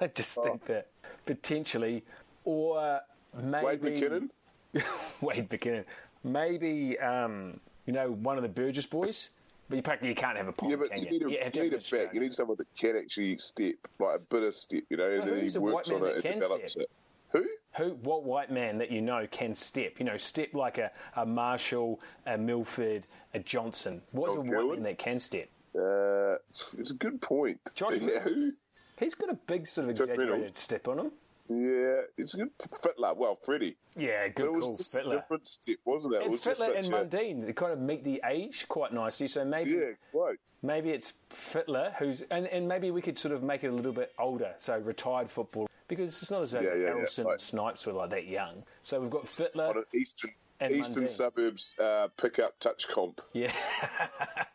I 0.04 0.06
just 0.08 0.36
Oh. 0.38 0.42
think 0.42 0.64
that 0.66 0.88
potentially, 1.26 2.04
or 2.44 3.00
maybe 3.40 3.64
Wade 3.66 3.80
McKinnon. 3.82 4.30
Wade 5.20 5.48
McKinnon. 5.48 5.84
Maybe 6.24 6.98
um, 6.98 7.60
you 7.86 7.92
know 7.92 8.10
one 8.12 8.36
of 8.36 8.42
the 8.42 8.48
Burgess 8.48 8.86
boys. 8.86 9.30
But 9.68 9.76
you, 9.76 9.82
practically- 9.82 10.14
can't 10.16 10.36
have 10.36 10.48
a 10.48 10.52
pop, 10.52 10.68
Yeah, 10.68 10.74
but 10.76 10.98
you 10.98 11.04
you? 11.04 11.10
need 11.10 11.22
a, 11.22 11.24
You 11.26 11.30
you 11.30 11.38
have 11.44 11.52
to 11.52 11.60
need 11.60 11.72
have 11.74 11.92
a 11.92 11.96
a 11.96 12.04
back. 12.06 12.14
You 12.14 12.20
need 12.20 12.34
someone 12.34 12.56
that 12.56 12.66
can 12.76 12.96
actually 12.96 13.38
step, 13.38 13.74
like 14.00 14.18
a 14.18 14.26
bit 14.28 14.42
of 14.42 14.52
step, 14.52 14.82
you 14.90 14.96
know, 14.96 15.08
and 15.08 15.28
then 15.28 15.48
he 15.48 15.58
works 15.60 15.92
on 15.92 16.04
it 16.04 16.24
and 16.24 16.40
develops 16.40 16.72
step? 16.72 16.82
it. 16.82 16.90
Who? 17.38 17.46
Who, 17.76 17.90
what 18.02 18.24
white 18.24 18.50
man 18.50 18.78
that 18.78 18.90
you 18.90 19.00
know 19.00 19.26
can 19.30 19.54
step? 19.54 19.98
You 19.98 20.04
know, 20.04 20.16
step 20.16 20.54
like 20.54 20.78
a, 20.78 20.90
a 21.16 21.24
Marshall, 21.24 22.00
a 22.26 22.36
Milford, 22.36 23.06
a 23.34 23.38
Johnson. 23.38 24.02
What's 24.10 24.34
a 24.34 24.40
white 24.40 24.66
man 24.66 24.82
that 24.82 24.98
can 24.98 25.18
step? 25.18 25.48
Uh, 25.74 26.36
it's 26.76 26.90
a 26.90 26.94
good 26.94 27.20
point. 27.20 27.60
Josh 27.74 27.94
yeah, 28.00 28.20
who? 28.20 28.52
He's 28.98 29.14
got 29.14 29.30
a 29.30 29.34
big 29.34 29.66
sort 29.66 29.84
of 29.84 29.90
exaggerated 29.90 30.56
step 30.56 30.88
on 30.88 30.98
him. 30.98 31.12
Yeah, 31.50 32.02
it's 32.16 32.34
a 32.34 32.38
good 32.38 32.50
Fittler. 32.58 33.16
Well, 33.16 33.34
Freddie. 33.42 33.76
Yeah, 33.96 34.28
But 34.28 34.34
good 34.36 34.46
it 34.46 34.52
was 34.52 34.64
call, 34.64 34.76
just 34.76 34.94
a 34.94 35.02
different 35.02 35.46
step, 35.48 35.76
wasn't 35.84 36.14
it? 36.14 36.18
it 36.18 36.22
And 36.22 36.30
was 36.30 36.42
Fittler 36.44 36.76
and 36.76 36.86
Mundine, 36.86 37.44
they 37.46 37.52
kind 37.52 37.72
of 37.72 37.80
meet 37.80 38.04
the 38.04 38.22
age 38.24 38.66
quite 38.68 38.92
nicely. 38.92 39.26
So 39.26 39.44
maybe 39.44 39.70
Yeah, 39.72 40.32
maybe 40.62 40.90
it's 40.90 41.14
Fittler 41.30 41.92
who's, 41.96 42.22
and, 42.30 42.46
and 42.46 42.68
maybe 42.68 42.92
we 42.92 43.02
could 43.02 43.18
sort 43.18 43.34
of 43.34 43.42
make 43.42 43.64
it 43.64 43.68
a 43.68 43.72
little 43.72 43.92
bit 43.92 44.12
older, 44.16 44.54
so 44.58 44.78
retired 44.78 45.28
football, 45.28 45.68
because 45.88 46.22
it's 46.22 46.30
not 46.30 46.42
as 46.42 46.52
though 46.52 46.60
Yeah, 46.60 46.74
yeah, 46.74 46.88
right. 46.90 47.18
and 47.18 47.40
Snipes 47.40 47.84
were 47.84 47.94
like 47.94 48.10
that 48.10 48.26
young. 48.28 48.62
So 48.82 49.00
we've 49.00 49.10
got 49.10 49.24
Fittler. 49.24 49.70
On 49.70 49.78
an 49.78 49.84
eastern 49.92 50.30
eastern 50.70 51.04
Mundine. 51.04 51.08
suburbs 51.08 51.76
uh, 51.80 52.06
pickup 52.16 52.58
touch 52.60 52.86
comp. 52.86 53.20
Yeah. 53.32 53.50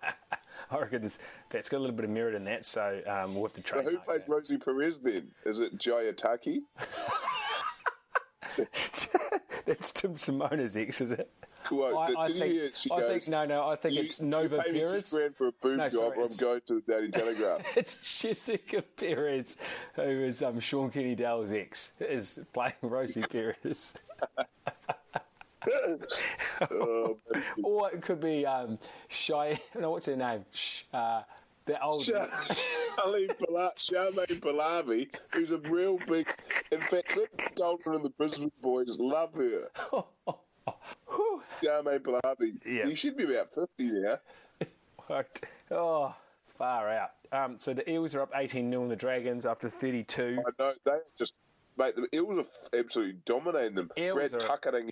I 0.71 0.79
reckon 0.79 1.01
there's, 1.01 1.19
that's 1.49 1.69
got 1.69 1.77
a 1.77 1.79
little 1.79 1.95
bit 1.95 2.05
of 2.05 2.11
merit 2.11 2.35
in 2.35 2.43
that, 2.45 2.65
so 2.65 3.01
um, 3.07 3.35
we'll 3.35 3.45
have 3.45 3.53
to 3.53 3.61
try. 3.61 3.83
But 3.83 3.91
who 3.91 3.97
plays 3.99 4.21
Rosie 4.27 4.57
Perez 4.57 4.99
then? 4.99 5.31
Is 5.45 5.59
it 5.59 5.77
Jay 5.77 6.11
Ataki? 6.11 6.61
That's 9.65 9.91
Tim 9.91 10.15
Simona's 10.15 10.77
ex, 10.77 11.01
is 11.01 11.11
it? 11.11 11.29
Quote, 11.65 11.95
I, 11.95 12.21
I 12.21 12.27
think, 12.27 12.37
you 12.37 12.43
hear 12.45 12.63
it? 12.65 12.77
She 12.77 12.91
I 12.91 13.01
think 13.01 13.27
no, 13.27 13.45
no. 13.45 13.67
I 13.67 13.75
think 13.75 13.95
you, 13.95 14.01
it's 14.01 14.21
Nova 14.21 14.57
you 14.57 14.61
pay 14.61 14.71
Perez. 14.73 14.91
six 14.91 15.13
grand 15.13 15.35
for 15.35 15.47
a 15.47 15.51
boob 15.51 15.77
No, 15.77 15.89
job, 15.89 15.91
sorry, 15.91 16.17
or 16.17 16.25
I'm 16.25 16.37
going 16.37 16.61
to 16.67 16.73
the 16.75 16.81
Daily 16.91 17.07
Telegraph. 17.11 17.61
It's 17.75 18.21
Jessica 18.21 18.83
Perez, 18.83 19.57
who 19.95 20.03
is 20.03 20.43
um, 20.43 20.59
Shaun 20.59 20.91
Kenny 20.91 21.15
Dowall's 21.15 21.51
ex, 21.51 21.93
is 21.99 22.45
playing 22.53 22.73
Rosie 22.83 23.23
Perez. 23.23 23.95
oh, 26.71 27.17
or 27.63 27.91
it 27.91 28.01
could 28.01 28.19
be 28.19 28.45
um, 28.45 28.77
Shy. 29.07 29.59
No, 29.79 29.91
what's 29.91 30.05
her 30.05 30.15
name? 30.15 30.45
Sh, 30.51 30.83
uh, 30.93 31.23
the 31.65 31.81
old. 31.81 32.03
Sha- 32.03 32.27
Charlene 32.97 33.37
Pala- 33.39 33.73
Charmaine 33.77 34.39
Pallavi, 34.39 35.09
who's 35.33 35.51
a 35.51 35.57
real 35.57 35.97
big. 36.07 36.27
In 36.71 36.79
fact, 36.81 37.17
Nick 37.17 37.55
Dalton 37.55 37.95
and 37.95 38.05
the 38.05 38.09
Brisbane 38.11 38.51
boys 38.61 38.99
love 38.99 39.33
her. 39.35 39.69
Charmaine 41.63 41.99
Pallavi. 41.99 42.59
Yeah. 42.65 42.87
You 42.87 42.95
should 42.95 43.17
be 43.17 43.23
about 43.23 43.53
50 43.53 43.67
now. 43.79 44.19
What? 45.07 45.41
Oh, 45.71 46.15
far 46.57 46.89
out. 46.89 47.11
Um, 47.31 47.57
so 47.59 47.73
the 47.73 47.89
Eels 47.89 48.15
are 48.15 48.21
up 48.21 48.31
18 48.33 48.69
0 48.69 48.81
on 48.83 48.89
the 48.89 48.95
Dragons 48.95 49.45
after 49.45 49.69
32. 49.69 50.39
I 50.39 50.51
know, 50.61 50.73
they 50.85 50.91
just. 51.17 51.35
Mate, 51.77 51.95
the 51.95 52.07
Eels 52.13 52.37
are 52.37 52.77
absolutely 52.79 53.17
dominating 53.25 53.75
them. 53.75 53.91
Eels 53.97 54.15
Brad 54.15 54.31
Tuckering. 54.39 54.89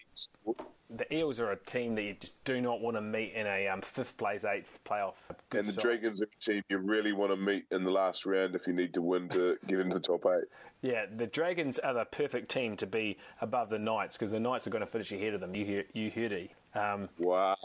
The 0.89 1.11
Eels 1.13 1.39
are 1.39 1.51
a 1.51 1.55
team 1.57 1.95
that 1.95 2.03
you 2.03 2.15
just 2.19 2.43
do 2.43 2.61
not 2.61 2.81
want 2.81 2.97
to 2.97 3.01
meet 3.01 3.34
in 3.34 3.47
a 3.47 3.67
um, 3.67 3.81
fifth 3.81 4.15
place, 4.17 4.43
eighth 4.43 4.79
playoff. 4.86 5.13
Good 5.49 5.61
And 5.61 5.69
the 5.69 5.73
side. 5.73 5.81
Dragons 5.81 6.21
are 6.21 6.25
a 6.25 6.39
team 6.39 6.63
you 6.69 6.77
really 6.77 7.13
want 7.13 7.31
to 7.31 7.38
meet 7.38 7.65
in 7.71 7.84
the 7.84 7.89
last 7.91 8.25
round 8.25 8.53
if 8.53 8.67
you 8.67 8.73
need 8.73 8.93
to 8.93 9.01
win 9.01 9.29
to 9.29 9.57
get 9.67 9.79
into 9.79 9.95
the 9.95 10.01
top 10.01 10.23
eight. 10.25 10.45
Yeah, 10.81 11.05
the 11.15 11.25
Dragons 11.25 11.79
are 11.79 11.93
the 11.93 12.05
perfect 12.05 12.51
team 12.51 12.75
to 12.77 12.86
be 12.86 13.17
above 13.41 13.69
the 13.69 13.79
Knights 13.79 14.17
because 14.17 14.31
the 14.31 14.39
Knights 14.39 14.67
are 14.67 14.69
going 14.69 14.86
to 14.86 14.91
finish 14.91 15.11
ahead 15.13 15.34
of 15.34 15.39
them. 15.39 15.55
You 15.55 15.65
hear, 15.65 15.86
you 15.93 16.11
heard 16.11 16.34
it. 16.34 16.51
Um, 16.75 17.07
Wow. 17.17 17.55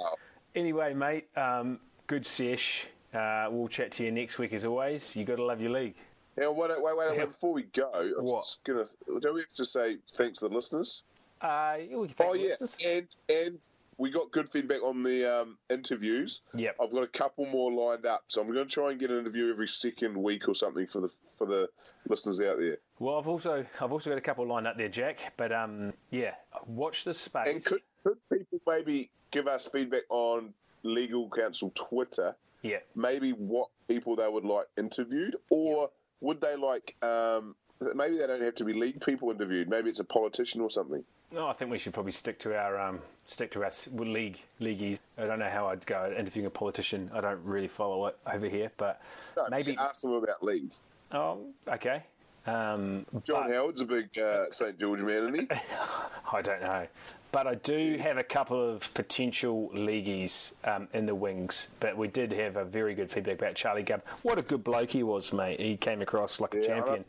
anyway, 0.55 0.95
mate, 0.95 1.27
um, 1.37 1.81
good 2.07 2.25
sesh. 2.25 2.87
Uh, 3.13 3.49
we'll 3.51 3.69
chat 3.69 3.91
to 3.93 4.05
you 4.05 4.13
next 4.13 4.39
week 4.39 4.53
as 4.53 4.65
always. 4.65 5.17
You 5.17 5.25
got 5.25 5.37
to 5.37 5.45
love 5.45 5.61
your 5.61 5.73
league. 5.73 5.97
Now, 6.39 6.53
wait, 6.53 6.71
wait, 6.71 6.97
wait, 6.97 7.11
wait, 7.19 7.27
before 7.29 7.53
we 7.53 7.63
go, 7.65 7.91
I'm 7.95 8.25
What? 8.25 8.41
just 8.43 8.65
gonna. 8.65 8.85
Don't 9.21 9.35
we 9.35 9.41
have 9.41 9.55
to 9.57 9.65
say 9.67 9.99
thanks 10.15 10.41
to 10.41 10.49
the 10.49 10.55
listeners? 10.55 11.03
Uh, 11.41 11.77
yeah, 11.89 11.97
we 11.97 12.07
can 12.09 12.17
thank 12.17 12.31
Oh 12.31 12.33
the 12.35 12.39
yeah, 12.41 12.55
listeners. 12.61 12.85
and 12.87 13.17
and 13.47 13.69
we 13.97 14.11
got 14.11 14.31
good 14.31 14.49
feedback 14.49 14.83
on 14.83 15.03
the 15.03 15.41
um, 15.43 15.59
interviews. 15.71 16.43
Yep. 16.55 16.77
I've 16.81 16.93
got 16.93 17.03
a 17.03 17.09
couple 17.09 17.47
more 17.47 17.73
lined 17.73 18.07
up, 18.07 18.23
so 18.29 18.41
I'm 18.41 18.53
going 18.53 18.67
to 18.67 18.73
try 18.73 18.91
and 18.93 19.01
get 19.01 19.11
an 19.11 19.19
interview 19.19 19.51
every 19.51 19.67
second 19.67 20.17
week 20.23 20.49
or 20.49 20.55
something 20.55 20.87
for 20.87 21.01
the 21.01 21.11
for 21.37 21.47
the 21.47 21.69
listeners 22.09 22.41
out 22.41 22.59
there. 22.61 22.79
Well, 23.01 23.19
I've 23.19 23.27
also 23.29 23.65
I've 23.81 23.91
also 23.93 24.11
got 24.11 24.19
a 24.19 24.23
couple 24.23 24.47
lined 24.47 24.67
up 24.69 24.77
there, 24.77 24.89
Jack. 24.89 25.19
But 25.37 25.53
um, 25.53 25.93
yeah, 26.11 26.35
watch 26.67 27.05
the 27.05 27.15
space. 27.15 27.49
And 27.49 27.65
could 27.65 27.81
could 28.05 28.19
people 28.33 28.61
maybe 28.67 29.11
give 29.33 29.47
us 29.49 29.67
feedback 29.69 30.03
on 30.11 30.55
Legal 30.85 31.29
Counsel 31.31 31.73
Twitter? 31.75 32.37
yeah, 32.63 32.79
Maybe 32.97 33.31
what 33.31 33.69
people 33.89 34.17
they 34.17 34.29
would 34.29 34.45
like 34.45 34.67
interviewed, 34.77 35.37
or 35.51 35.91
would 36.21 36.41
they 36.41 36.57
like? 36.57 36.95
Um, 37.03 37.55
maybe 37.95 38.19
they 38.19 38.27
don't 38.27 38.43
have 38.43 38.55
to 38.57 38.65
be 38.65 38.73
league 38.73 39.01
people 39.05 39.31
interviewed. 39.31 39.69
Maybe 39.69 39.89
it's 39.91 40.01
a 40.01 40.05
politician 40.05 40.61
or 40.61 40.71
something. 40.71 41.05
no, 41.33 41.47
I 41.47 41.53
think 41.53 41.71
we 41.71 41.79
should 41.79 41.95
probably 41.95 42.13
stick 42.13 42.39
to 42.41 42.57
our 42.57 42.79
um, 42.81 43.01
stick 43.27 43.51
to 43.53 43.63
our 43.65 43.71
league 43.95 44.39
leagueies. 44.61 44.99
I 45.17 45.27
don't 45.27 45.39
know 45.39 45.51
how 45.51 45.69
I'd 45.69 45.85
go 45.87 46.13
interviewing 46.17 46.47
a 46.47 46.51
politician. 46.51 47.11
I 47.15 47.21
don't 47.21 47.43
really 47.45 47.69
follow 47.69 48.07
it 48.07 48.17
over 48.33 48.49
here, 48.49 48.71
but 48.77 49.01
No, 49.37 49.47
maybe. 49.51 49.77
ask 49.79 50.03
them 50.03 50.13
about 50.13 50.43
league. 50.43 50.71
Oh, 51.13 51.41
okay. 51.69 52.03
Um, 52.47 53.05
John 53.27 53.45
but- 53.47 53.55
Howard's 53.55 53.81
a 53.83 53.85
big 53.87 54.19
uh, 54.19 54.51
St 54.51 54.79
George 54.79 55.01
man, 55.03 55.35
isn't 55.35 55.53
he? 55.53 55.59
I 56.33 56.41
don't 56.43 56.63
know. 56.63 56.87
But 57.31 57.47
I 57.47 57.57
do 57.57 57.99
have 57.99 58.17
a 58.17 58.23
couple 58.23 58.59
of 58.59 58.93
potential 58.95 59.71
leagueies 59.75 60.55
um, 60.65 60.89
in 60.95 61.05
the 61.05 61.15
wings. 61.15 61.69
But 61.79 61.97
we 61.97 62.09
did 62.09 62.33
have 62.33 62.57
a 62.57 62.65
very 62.65 62.95
good 62.95 63.11
feedback 63.11 63.39
about 63.39 63.55
Charlie 63.55 63.83
Gubb. 63.83 64.03
What 64.23 64.39
a 64.39 64.43
good 64.43 64.65
bloke 64.65 64.91
he 64.91 65.03
was, 65.03 65.33
mate. 65.33 65.61
He 65.61 65.77
came 65.77 66.01
across 66.01 66.41
like 66.41 66.55
a 66.55 66.59
Yeah, 66.59 66.63
I 66.63 66.67
champion. 66.67 67.05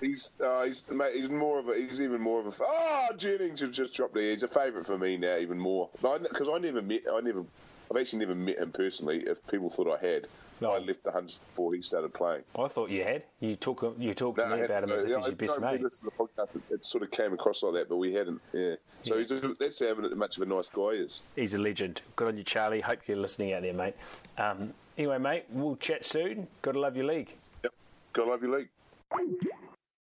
he's 0.00 0.32
uh, 0.42 0.64
he's 0.64 0.90
mate, 0.90 1.14
he's 1.14 1.28
more 1.28 1.58
of 1.58 1.68
a 1.68 1.74
he's 1.74 2.00
even 2.00 2.20
more 2.20 2.40
of 2.40 2.46
a 2.46 2.64
oh 2.64 3.08
Jennings 3.18 3.60
have 3.60 3.72
just 3.72 3.94
dropped 3.94 4.14
the. 4.14 4.20
He's 4.20 4.42
a 4.42 4.48
favourite 4.48 4.86
for 4.86 4.96
me 4.96 5.18
now, 5.18 5.36
even 5.36 5.58
more 5.58 5.90
because 6.00 6.48
I, 6.48 6.58
never 6.58 6.80
met 6.80 7.02
I 7.12 7.20
never 7.20 7.44
I've 7.90 7.96
actually 7.96 8.20
never 8.20 8.34
met 8.34 8.58
him 8.58 8.72
personally. 8.72 9.24
If 9.26 9.46
people 9.48 9.68
thought 9.70 9.88
I 10.02 10.04
had, 10.04 10.26
No. 10.60 10.72
I 10.72 10.78
left 10.78 11.04
the 11.04 11.12
Huns 11.12 11.38
before 11.50 11.74
he 11.74 11.82
started 11.82 12.12
playing. 12.14 12.42
I 12.58 12.68
thought 12.68 12.90
you 12.90 13.04
had. 13.04 13.22
You 13.40 13.56
talk. 13.56 13.94
You 13.98 14.14
talked 14.14 14.38
to 14.38 14.48
No, 14.48 14.54
I 14.54 14.58
me 14.58 14.64
about 14.64 14.82
him 14.84 14.90
as 14.92 15.02
if 15.04 15.10
yeah, 15.10 15.16
he's 15.18 15.24
I 15.24 15.28
your 15.28 15.36
best 15.36 15.60
mate. 15.60 15.80
listen 15.82 16.10
to 16.10 16.16
the 16.16 16.24
podcast. 16.24 16.56
It, 16.56 16.62
it 16.70 16.84
sort 16.84 17.04
of 17.04 17.10
came 17.10 17.32
across 17.32 17.62
like 17.62 17.74
that, 17.74 17.88
but 17.88 17.96
we 17.96 18.12
hadn't. 18.12 18.40
Yeah. 18.52 18.74
So 19.02 19.14
Yeah. 19.14 19.20
he's 19.20 19.28
just, 19.40 19.58
that's 19.60 19.80
how 19.80 19.94
much 19.94 20.36
of 20.36 20.42
a 20.42 20.46
nice 20.46 20.68
guy 20.68 20.94
he 20.94 20.98
is. 21.00 21.22
He's 21.36 21.54
a 21.54 21.58
legend. 21.58 22.00
Good 22.16 22.28
on 22.28 22.36
you, 22.38 22.44
Charlie. 22.44 22.80
Hope 22.80 23.00
you're 23.06 23.16
listening 23.16 23.52
out 23.52 23.62
there, 23.62 23.72
mate. 23.72 23.94
Um, 24.36 24.74
anyway, 24.96 25.18
mate, 25.18 25.44
we'll 25.50 25.76
chat 25.76 26.04
soon. 26.04 26.48
Got 26.62 26.72
to 26.72 26.80
love 26.80 26.96
your 26.96 27.06
league. 27.06 27.34
Yep. 27.62 27.72
Gotta 28.12 28.30
love 28.30 28.42
your 28.42 28.58
league. 28.58 28.68